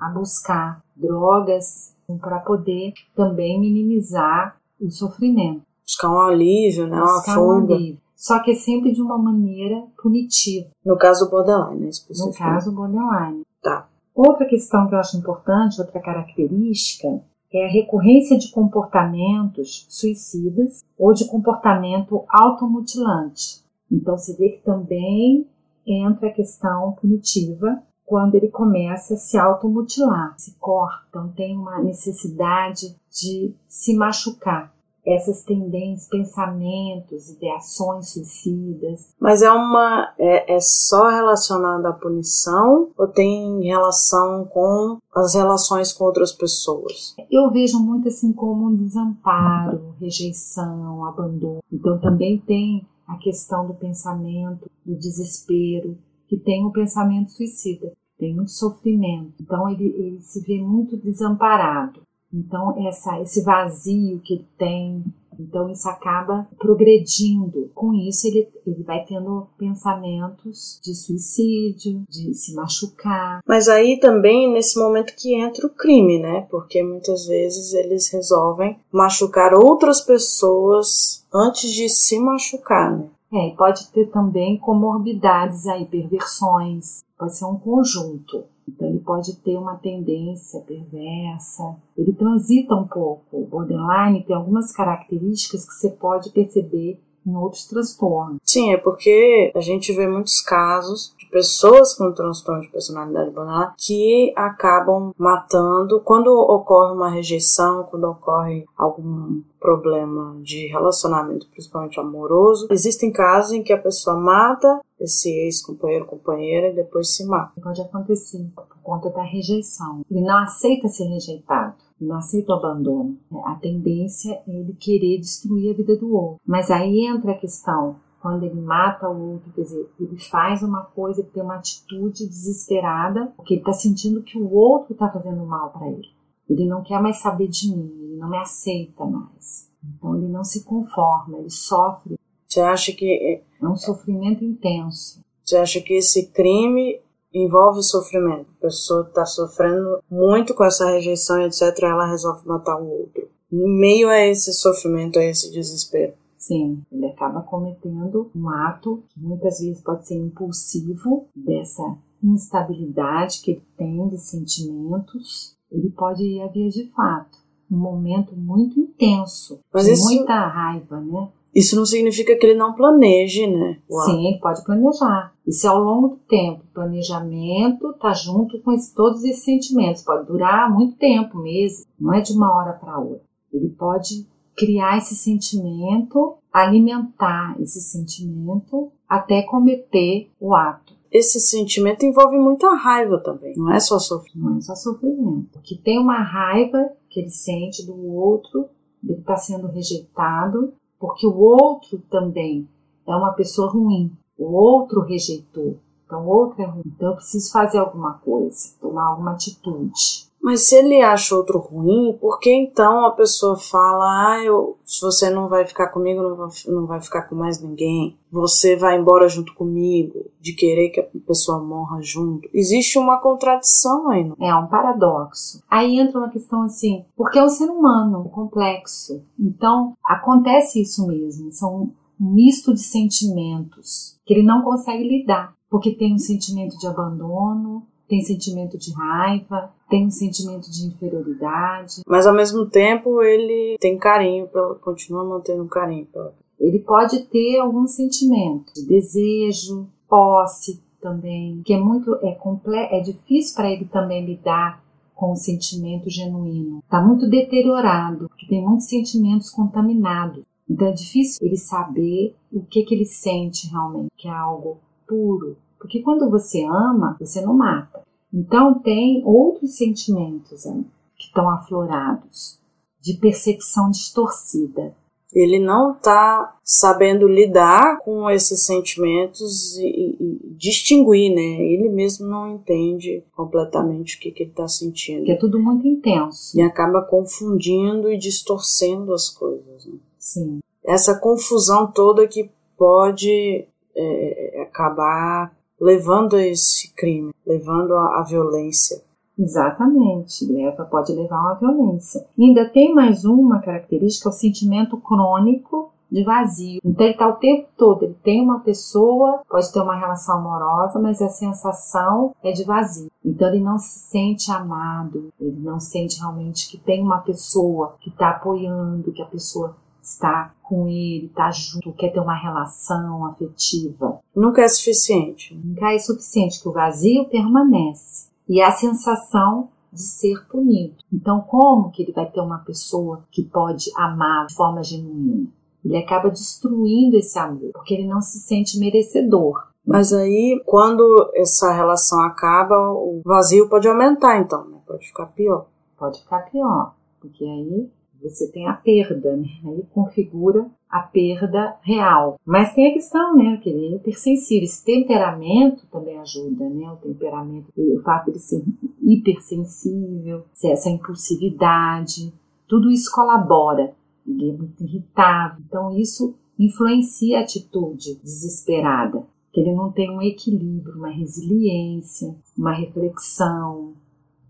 a 0.00 0.08
buscar 0.08 0.82
drogas 0.96 1.91
para 2.20 2.40
poder 2.40 2.92
também 3.14 3.60
minimizar 3.60 4.56
o 4.80 4.90
sofrimento. 4.90 5.62
Buscar 5.84 6.10
um 6.10 6.20
alívio, 6.20 6.86
né? 6.86 7.00
Buscar 7.00 7.40
uma 7.40 7.60
fuga. 7.60 7.72
Um 7.72 7.76
alívio. 7.76 8.02
Só 8.16 8.40
que 8.40 8.52
é 8.52 8.54
sempre 8.54 8.92
de 8.92 9.02
uma 9.02 9.18
maneira 9.18 9.84
punitiva. 10.00 10.68
No 10.84 10.96
caso 10.96 11.28
borderline, 11.28 11.86
né? 11.86 11.90
No 12.10 12.32
caso 12.32 12.72
borderline. 12.72 13.42
Tá. 13.60 13.88
Outra 14.14 14.46
questão 14.46 14.86
que 14.88 14.94
eu 14.94 14.98
acho 14.98 15.16
importante, 15.16 15.80
outra 15.80 16.00
característica, 16.00 17.22
é 17.52 17.66
a 17.66 17.70
recorrência 17.70 18.38
de 18.38 18.50
comportamentos 18.50 19.86
suicidas 19.88 20.82
ou 20.98 21.12
de 21.12 21.26
comportamento 21.26 22.24
automutilante. 22.28 23.62
Então, 23.90 24.16
se 24.16 24.36
vê 24.36 24.50
que 24.50 24.64
também 24.64 25.46
entra 25.86 26.28
a 26.28 26.32
questão 26.32 26.92
punitiva 26.92 27.82
quando 28.12 28.34
ele 28.34 28.48
começa 28.48 29.14
a 29.14 29.16
se 29.16 29.38
automutilar, 29.38 30.34
se 30.36 30.54
corta, 30.60 31.06
então 31.08 31.28
tem 31.30 31.56
uma 31.56 31.80
necessidade 31.80 32.94
de 33.10 33.54
se 33.66 33.96
machucar 33.96 34.70
essas 35.02 35.42
tendências, 35.42 36.10
pensamentos, 36.10 37.30
ideações 37.30 38.10
suicidas. 38.10 39.14
Mas 39.18 39.40
é 39.40 39.50
uma 39.50 40.12
é, 40.18 40.56
é 40.56 40.60
só 40.60 41.08
relacionado 41.08 41.86
à 41.86 41.92
punição 41.94 42.90
ou 42.98 43.08
tem 43.08 43.62
relação 43.62 44.44
com 44.44 44.98
as 45.16 45.34
relações 45.34 45.90
com 45.90 46.04
outras 46.04 46.32
pessoas? 46.32 47.16
Eu 47.30 47.50
vejo 47.50 47.78
muito 47.78 48.08
assim 48.08 48.30
como 48.34 48.66
um 48.66 48.76
desamparo, 48.76 49.94
rejeição, 49.98 51.06
abandono. 51.06 51.60
Então 51.72 51.98
também 51.98 52.36
tem 52.36 52.86
a 53.08 53.16
questão 53.16 53.66
do 53.66 53.72
pensamento, 53.72 54.70
do 54.84 54.94
desespero, 54.96 55.96
que 56.28 56.38
tem 56.38 56.64
o 56.64 56.72
pensamento 56.72 57.30
suicida, 57.30 57.92
tem 58.22 58.36
muito 58.36 58.52
sofrimento. 58.52 59.32
Então 59.40 59.68
ele, 59.68 59.86
ele 59.98 60.20
se 60.20 60.40
vê 60.42 60.62
muito 60.62 60.96
desamparado. 60.96 62.00
Então, 62.32 62.86
essa, 62.86 63.20
esse 63.20 63.42
vazio 63.42 64.20
que 64.20 64.34
ele 64.34 64.46
tem, 64.56 65.04
então 65.38 65.68
isso 65.68 65.88
acaba 65.88 66.46
progredindo. 66.56 67.68
Com 67.74 67.92
isso, 67.92 68.28
ele, 68.28 68.48
ele 68.64 68.84
vai 68.84 69.04
tendo 69.04 69.48
pensamentos 69.58 70.80
de 70.82 70.94
suicídio, 70.94 72.04
de 72.08 72.32
se 72.32 72.54
machucar. 72.54 73.40
Mas 73.46 73.68
aí 73.68 73.98
também 73.98 74.50
nesse 74.50 74.78
momento 74.78 75.16
que 75.16 75.34
entra 75.34 75.66
o 75.66 75.70
crime, 75.70 76.20
né? 76.20 76.46
Porque 76.48 76.80
muitas 76.80 77.26
vezes 77.26 77.74
eles 77.74 78.08
resolvem 78.10 78.78
machucar 78.90 79.52
outras 79.52 80.00
pessoas 80.00 81.26
antes 81.34 81.70
de 81.72 81.88
se 81.88 82.20
machucar, 82.20 82.96
né? 82.96 83.10
É, 83.32 83.48
e 83.48 83.56
pode 83.56 83.90
ter 83.90 84.10
também 84.10 84.58
comorbidades 84.58 85.66
aí, 85.66 85.86
perversões, 85.86 87.02
pode 87.18 87.36
ser 87.36 87.46
um 87.46 87.58
conjunto. 87.58 88.44
Então 88.68 88.88
ele 88.88 89.00
pode 89.00 89.36
ter 89.38 89.56
uma 89.56 89.76
tendência 89.76 90.60
perversa, 90.60 91.76
ele 91.96 92.12
transita 92.12 92.74
um 92.74 92.86
pouco. 92.86 93.24
O 93.32 93.46
borderline 93.46 94.22
tem 94.22 94.36
algumas 94.36 94.72
características 94.72 95.64
que 95.64 95.74
você 95.74 95.90
pode 95.90 96.30
perceber 96.30 97.00
em 97.26 97.34
outros 97.36 97.66
transtornos. 97.66 98.38
Sim, 98.44 98.72
é 98.72 98.76
porque 98.76 99.52
a 99.54 99.60
gente 99.60 99.92
vê 99.92 100.06
muitos 100.06 100.40
casos 100.40 101.14
pessoas 101.32 101.94
com 101.94 102.12
transtorno 102.12 102.60
de 102.60 102.68
personalidade 102.68 103.30
borderline 103.30 103.72
que 103.78 104.32
acabam 104.36 105.12
matando 105.16 105.98
quando 106.00 106.28
ocorre 106.28 106.94
uma 106.94 107.08
rejeição, 107.08 107.84
quando 107.84 108.04
ocorre 108.04 108.66
algum 108.76 109.40
problema 109.58 110.36
de 110.42 110.66
relacionamento, 110.66 111.48
principalmente 111.50 111.98
amoroso. 111.98 112.68
Existem 112.70 113.10
casos 113.10 113.52
em 113.52 113.62
que 113.62 113.72
a 113.72 113.80
pessoa 113.80 114.14
mata 114.14 114.80
esse 115.00 115.30
ex-companheiro, 115.30 116.04
companheira 116.04 116.68
e 116.68 116.74
depois 116.74 117.16
se 117.16 117.24
mata. 117.24 117.60
Pode 117.60 117.80
acontecer 117.80 118.46
por 118.54 118.66
conta 118.82 119.08
da 119.08 119.22
rejeição. 119.22 120.02
Ele 120.10 120.20
não 120.20 120.38
aceita 120.38 120.88
ser 120.88 121.04
rejeitado 121.04 121.74
não 122.02 122.16
aceita 122.16 122.52
o 122.52 122.56
abandono. 122.56 123.16
A 123.44 123.54
tendência 123.54 124.32
é 124.46 124.50
ele 124.50 124.74
querer 124.74 125.18
destruir 125.18 125.70
a 125.70 125.76
vida 125.76 125.96
do 125.96 126.12
outro. 126.14 126.40
Mas 126.44 126.70
aí 126.70 127.06
entra 127.06 127.32
a 127.32 127.38
questão, 127.38 127.96
quando 128.22 128.44
ele 128.44 128.60
mata 128.60 129.08
o 129.08 129.32
outro, 129.32 129.50
quer 129.52 129.62
dizer, 129.62 129.90
ele 129.98 130.16
faz 130.16 130.62
uma 130.62 130.82
coisa, 130.82 131.20
ele 131.20 131.30
tem 131.30 131.42
uma 131.42 131.56
atitude 131.56 132.24
desesperada, 132.28 133.32
porque 133.36 133.54
ele 133.54 133.60
está 133.62 133.72
sentindo 133.72 134.22
que 134.22 134.38
o 134.38 134.54
outro 134.54 134.92
está 134.92 135.10
fazendo 135.10 135.44
mal 135.44 135.70
para 135.70 135.88
ele. 135.88 136.08
Ele 136.48 136.64
não 136.66 136.84
quer 136.84 137.02
mais 137.02 137.20
saber 137.20 137.48
de 137.48 137.68
mim, 137.68 137.90
ele 138.00 138.16
não 138.16 138.30
me 138.30 138.38
aceita 138.38 139.04
mais. 139.04 139.68
Então 139.84 140.16
ele 140.16 140.28
não 140.28 140.44
se 140.44 140.62
conforma, 140.62 141.38
ele 141.38 141.50
sofre. 141.50 142.16
Você 142.46 142.60
acha 142.60 142.92
que 142.92 143.04
é, 143.04 143.42
é 143.60 143.68
um 143.68 143.74
sofrimento 143.74 144.44
intenso? 144.44 145.20
Você 145.44 145.56
acha 145.56 145.80
que 145.80 145.94
esse 145.94 146.28
crime 146.28 147.00
envolve 147.34 147.82
sofrimento. 147.82 148.46
A 148.58 148.62
pessoa 148.62 149.02
está 149.02 149.26
sofrendo 149.26 149.98
muito 150.08 150.54
com 150.54 150.62
essa 150.64 150.88
rejeição 150.88 151.42
e 151.42 151.46
etc. 151.46 151.76
Ela 151.82 152.06
resolve 152.06 152.46
matar 152.46 152.76
o 152.76 152.88
outro. 152.88 153.28
Em 153.50 153.80
meio 153.80 154.08
a 154.08 154.18
esse 154.20 154.52
sofrimento, 154.52 155.18
a 155.18 155.24
esse 155.24 155.50
desespero. 155.50 156.12
Sim, 156.42 156.82
ele 156.90 157.06
acaba 157.06 157.40
cometendo 157.40 158.28
um 158.34 158.48
ato 158.48 159.04
que 159.10 159.20
muitas 159.20 159.60
vezes 159.60 159.80
pode 159.80 160.08
ser 160.08 160.16
impulsivo 160.16 161.28
dessa 161.36 161.96
instabilidade 162.20 163.40
que 163.42 163.52
ele 163.52 163.62
tem 163.76 164.08
de 164.08 164.18
sentimentos. 164.18 165.56
Ele 165.70 165.88
pode 165.90 166.24
ir 166.24 166.42
a 166.42 166.48
via 166.48 166.68
de 166.68 166.90
fato, 166.90 167.38
um 167.70 167.76
momento 167.76 168.34
muito 168.34 168.80
intenso, 168.80 169.60
Mas 169.72 169.84
de 169.84 169.92
isso... 169.92 170.02
muita 170.02 170.34
raiva, 170.48 171.00
né? 171.00 171.28
Isso 171.54 171.76
não 171.76 171.86
significa 171.86 172.36
que 172.36 172.44
ele 172.44 172.58
não 172.58 172.74
planeje, 172.74 173.46
né? 173.46 173.78
Uau. 173.88 174.04
Sim, 174.06 174.26
ele 174.26 174.40
pode 174.40 174.64
planejar. 174.64 175.32
Isso 175.46 175.66
é 175.66 175.70
ao 175.70 175.80
longo 175.80 176.08
do 176.08 176.16
tempo. 176.16 176.64
O 176.64 176.74
planejamento 176.74 177.92
tá 178.00 178.12
junto 178.14 178.60
com 178.62 178.72
esse, 178.72 178.92
todos 178.92 179.22
esses 179.22 179.44
sentimentos. 179.44 180.02
Pode 180.02 180.26
durar 180.26 180.72
muito 180.72 180.96
tempo, 180.96 181.38
meses. 181.38 181.86
Não 182.00 182.12
é 182.12 182.20
de 182.20 182.32
uma 182.32 182.52
hora 182.56 182.72
para 182.72 182.98
outra. 182.98 183.22
Ele 183.52 183.68
pode 183.68 184.26
criar 184.56 184.98
esse 184.98 185.14
sentimento, 185.14 186.36
alimentar 186.52 187.56
esse 187.60 187.80
sentimento 187.80 188.92
até 189.08 189.42
cometer 189.42 190.30
o 190.40 190.54
ato. 190.54 190.94
Esse 191.10 191.38
sentimento 191.40 192.06
envolve 192.06 192.38
muita 192.38 192.74
raiva 192.74 193.18
também, 193.18 193.54
não 193.56 193.70
é 193.70 193.78
só 193.78 193.98
sofrimento. 193.98 194.50
Não 194.50 194.58
é 194.58 194.60
só 194.62 194.74
sofrimento. 194.74 195.60
Que 195.62 195.76
tem 195.76 195.98
uma 195.98 196.22
raiva 196.22 196.90
que 197.10 197.20
ele 197.20 197.30
sente 197.30 197.84
do 197.84 198.14
outro, 198.14 198.68
ele 199.04 199.18
está 199.18 199.36
sendo 199.36 199.66
rejeitado, 199.66 200.72
porque 200.98 201.26
o 201.26 201.36
outro 201.36 201.98
também 202.10 202.66
é 203.06 203.14
uma 203.14 203.32
pessoa 203.32 203.70
ruim, 203.70 204.10
o 204.38 204.52
outro 204.52 205.00
rejeitou, 205.00 205.76
então 206.06 206.24
o 206.24 206.28
outro 206.28 206.62
é 206.62 206.64
ruim, 206.64 206.82
então 206.86 207.10
eu 207.10 207.16
preciso 207.16 207.52
fazer 207.52 207.78
alguma 207.78 208.14
coisa, 208.14 208.74
tomar 208.80 209.06
alguma 209.08 209.32
atitude. 209.32 210.30
Mas 210.42 210.66
se 210.66 210.74
ele 210.74 211.00
acha 211.00 211.36
outro 211.36 211.60
ruim, 211.60 212.18
por 212.20 212.40
que 212.40 212.52
então 212.52 213.06
a 213.06 213.12
pessoa 213.12 213.56
fala, 213.56 214.32
ah, 214.32 214.44
eu, 214.44 214.76
se 214.84 215.00
você 215.00 215.30
não 215.30 215.48
vai 215.48 215.64
ficar 215.64 215.88
comigo, 215.88 216.20
não 216.20 216.34
vai, 216.34 216.48
não 216.66 216.86
vai 216.86 217.00
ficar 217.00 217.22
com 217.22 217.36
mais 217.36 217.62
ninguém, 217.62 218.18
você 218.28 218.74
vai 218.74 218.98
embora 218.98 219.28
junto 219.28 219.54
comigo, 219.54 220.26
de 220.40 220.52
querer 220.52 220.90
que 220.90 220.98
a 220.98 221.06
pessoa 221.24 221.62
morra 221.62 222.00
junto? 222.02 222.48
Existe 222.52 222.98
uma 222.98 223.20
contradição 223.20 224.10
aí. 224.10 224.24
Não? 224.24 224.36
É 224.40 224.52
um 224.56 224.66
paradoxo. 224.66 225.62
Aí 225.70 226.00
entra 226.00 226.18
uma 226.18 226.30
questão 226.30 226.62
assim, 226.62 227.04
porque 227.16 227.38
é 227.38 227.44
um 227.44 227.48
ser 227.48 227.70
humano 227.70 228.28
complexo, 228.30 229.22
então 229.38 229.92
acontece 230.04 230.82
isso 230.82 231.06
mesmo, 231.06 231.52
são 231.52 231.82
um 232.20 232.34
misto 232.34 232.74
de 232.74 232.80
sentimentos 232.80 234.18
que 234.24 234.34
ele 234.34 234.42
não 234.42 234.62
consegue 234.62 235.08
lidar, 235.08 235.54
porque 235.70 235.94
tem 235.94 236.14
um 236.14 236.18
sentimento 236.18 236.76
de 236.78 236.86
abandono, 236.86 237.86
tem 238.12 238.20
sentimento 238.20 238.76
de 238.76 238.92
raiva, 238.92 239.72
tem 239.88 240.06
um 240.06 240.10
sentimento 240.10 240.70
de 240.70 240.86
inferioridade. 240.86 242.02
Mas 242.06 242.26
ao 242.26 242.34
mesmo 242.34 242.66
tempo 242.66 243.22
ele 243.22 243.78
tem 243.80 243.96
carinho, 243.96 244.46
pela, 244.48 244.74
continua 244.74 245.24
mantendo 245.24 245.64
carinho 245.64 246.04
pela. 246.04 246.34
Ele 246.60 246.78
pode 246.80 247.24
ter 247.28 247.58
algum 247.58 247.86
sentimento 247.86 248.74
de 248.74 248.84
desejo, 248.84 249.88
posse 250.06 250.82
também, 251.00 251.62
que 251.64 251.72
é 251.72 251.78
muito 251.78 252.14
é 252.16 252.32
comple 252.32 252.76
é 252.76 253.00
difícil 253.00 253.56
para 253.56 253.70
ele 253.70 253.86
também 253.86 254.26
lidar 254.26 254.84
com 255.14 255.32
o 255.32 255.36
sentimento 255.36 256.10
genuíno. 256.10 256.80
Está 256.84 257.00
muito 257.00 257.26
deteriorado, 257.30 258.28
porque 258.28 258.46
tem 258.46 258.62
muitos 258.62 258.90
sentimentos 258.90 259.48
contaminados. 259.48 260.44
Então 260.68 260.86
é 260.86 260.92
difícil 260.92 261.38
ele 261.46 261.56
saber 261.56 262.36
o 262.52 262.60
que, 262.60 262.82
que 262.82 262.94
ele 262.94 263.06
sente 263.06 263.70
realmente, 263.70 264.10
que 264.18 264.28
é 264.28 264.32
algo 264.32 264.76
puro, 265.08 265.56
porque 265.82 266.00
quando 266.00 266.30
você 266.30 266.64
ama, 266.64 267.16
você 267.18 267.40
não 267.40 267.52
mata. 267.52 268.02
Então 268.32 268.78
tem 268.78 269.20
outros 269.26 269.76
sentimentos 269.76 270.64
né, 270.64 270.84
que 271.16 271.26
estão 271.26 271.50
aflorados 271.50 272.58
de 273.00 273.14
percepção 273.14 273.90
distorcida. 273.90 274.94
Ele 275.34 275.58
não 275.58 275.92
está 275.92 276.56
sabendo 276.62 277.26
lidar 277.26 277.98
com 278.00 278.30
esses 278.30 278.64
sentimentos 278.64 279.76
e, 279.78 280.16
e, 280.20 280.54
distinguir, 280.56 281.34
né? 281.34 281.64
Ele 281.64 281.88
mesmo 281.88 282.28
não 282.28 282.54
entende 282.54 283.24
completamente 283.32 284.16
o 284.16 284.20
que, 284.20 284.30
que 284.30 284.42
ele 284.42 284.50
está 284.50 284.68
sentindo. 284.68 285.24
Que 285.24 285.32
é 285.32 285.36
tudo 285.36 285.58
muito 285.58 285.88
intenso. 285.88 286.56
E 286.56 286.60
acaba 286.60 287.02
confundindo 287.02 288.12
e 288.12 288.18
distorcendo 288.18 289.12
as 289.12 289.30
coisas. 289.30 289.86
Né? 289.86 289.94
Sim. 290.18 290.58
Essa 290.84 291.18
confusão 291.18 291.90
toda 291.90 292.28
que 292.28 292.50
pode 292.76 293.66
é, 293.96 294.62
acabar 294.62 295.50
levando 295.82 296.36
a 296.36 296.46
esse 296.46 296.94
crime, 296.94 297.34
levando 297.44 297.94
à 297.96 298.22
violência. 298.22 299.02
Exatamente, 299.36 300.46
leva, 300.46 300.84
pode 300.84 301.12
levar 301.12 301.36
a 301.36 301.40
uma 301.40 301.54
violência. 301.54 302.24
E 302.38 302.44
ainda 302.44 302.68
tem 302.68 302.94
mais 302.94 303.24
uma 303.24 303.58
característica, 303.58 304.28
o 304.28 304.32
sentimento 304.32 304.96
crônico 304.98 305.90
de 306.08 306.22
vazio. 306.22 306.78
Então 306.84 307.06
ele 307.06 307.14
está 307.14 307.26
o 307.26 307.36
tempo 307.36 307.68
todo, 307.76 308.04
ele 308.04 308.16
tem 308.22 308.40
uma 308.42 308.60
pessoa, 308.60 309.40
pode 309.48 309.72
ter 309.72 309.80
uma 309.80 309.98
relação 309.98 310.38
amorosa, 310.38 311.00
mas 311.00 311.20
a 311.20 311.28
sensação 311.28 312.32
é 312.44 312.52
de 312.52 312.62
vazio. 312.62 313.10
Então 313.24 313.48
ele 313.48 313.64
não 313.64 313.78
se 313.78 314.10
sente 314.10 314.52
amado, 314.52 315.32
ele 315.40 315.58
não 315.58 315.80
sente 315.80 316.20
realmente 316.20 316.70
que 316.70 316.78
tem 316.78 317.02
uma 317.02 317.18
pessoa 317.18 317.96
que 317.98 318.10
está 318.10 318.30
apoiando, 318.30 319.10
que 319.10 319.22
a 319.22 319.26
pessoa 319.26 319.74
está 320.00 320.52
com 320.72 320.88
ele, 320.88 321.26
está 321.26 321.50
junto, 321.50 321.92
quer 321.92 322.10
ter 322.10 322.20
uma 322.20 322.34
relação 322.34 323.26
afetiva. 323.26 324.20
Nunca 324.34 324.62
é 324.62 324.68
suficiente. 324.68 325.54
Nunca 325.62 325.92
é 325.92 325.98
suficiente, 325.98 326.62
que 326.62 326.68
o 326.68 326.72
vazio 326.72 327.26
permanece 327.26 328.30
e 328.48 328.62
a 328.62 328.72
sensação 328.72 329.68
de 329.92 330.00
ser 330.00 330.46
punido. 330.48 330.94
Então, 331.12 331.42
como 331.42 331.90
que 331.90 332.02
ele 332.02 332.12
vai 332.12 332.24
ter 332.24 332.40
uma 332.40 332.60
pessoa 332.60 333.22
que 333.30 333.42
pode 333.42 333.90
amar 333.94 334.46
de 334.46 334.54
forma 334.54 334.82
genuína? 334.82 335.46
Ele 335.84 335.98
acaba 335.98 336.30
destruindo 336.30 337.18
esse 337.18 337.38
amor, 337.38 337.72
porque 337.74 337.92
ele 337.92 338.08
não 338.08 338.22
se 338.22 338.38
sente 338.38 338.78
merecedor. 338.78 339.68
Mas 339.86 340.10
aí, 340.10 340.62
quando 340.64 341.30
essa 341.34 341.70
relação 341.70 342.18
acaba, 342.20 342.74
o 342.92 343.20
vazio 343.22 343.68
pode 343.68 343.86
aumentar, 343.86 344.40
então, 344.40 344.66
né? 344.68 344.78
Pode 344.86 345.06
ficar 345.06 345.26
pior. 345.26 345.66
Pode 345.98 346.20
ficar 346.20 346.40
pior, 346.50 346.94
porque 347.20 347.44
aí 347.44 347.90
você 348.22 348.50
tem 348.50 348.68
a 348.68 348.72
perda, 348.72 349.36
né? 349.36 349.48
Aí 349.64 349.84
configura 349.92 350.70
a 350.88 351.00
perda 351.00 351.76
real. 351.82 352.38
Mas 352.44 352.74
tem 352.74 352.90
a 352.90 352.92
questão, 352.92 353.36
né? 353.36 353.56
Que 353.56 353.70
ele 353.70 353.86
é 353.86 353.96
hipersensível. 353.96 354.64
Esse 354.64 354.84
temperamento 354.84 355.86
também 355.90 356.18
ajuda, 356.18 356.68
né? 356.68 356.90
O 356.90 356.96
temperamento, 356.96 357.72
o 357.76 358.00
fato 358.02 358.30
de 358.30 358.38
ser 358.38 358.62
hipersensível, 359.00 360.44
essa 360.64 360.90
impulsividade, 360.90 362.32
tudo 362.68 362.90
isso 362.90 363.10
colabora. 363.12 363.94
Ele 364.26 364.50
é 364.50 364.52
muito 364.52 364.84
irritável. 364.84 365.62
Então 365.66 365.96
isso 365.96 366.34
influencia 366.58 367.38
a 367.38 367.42
atitude 367.42 368.20
desesperada. 368.22 369.26
Que 369.52 369.60
ele 369.60 369.74
não 369.74 369.92
tem 369.92 370.10
um 370.10 370.22
equilíbrio, 370.22 370.96
uma 370.96 371.10
resiliência, 371.10 372.34
uma 372.56 372.72
reflexão 372.72 373.92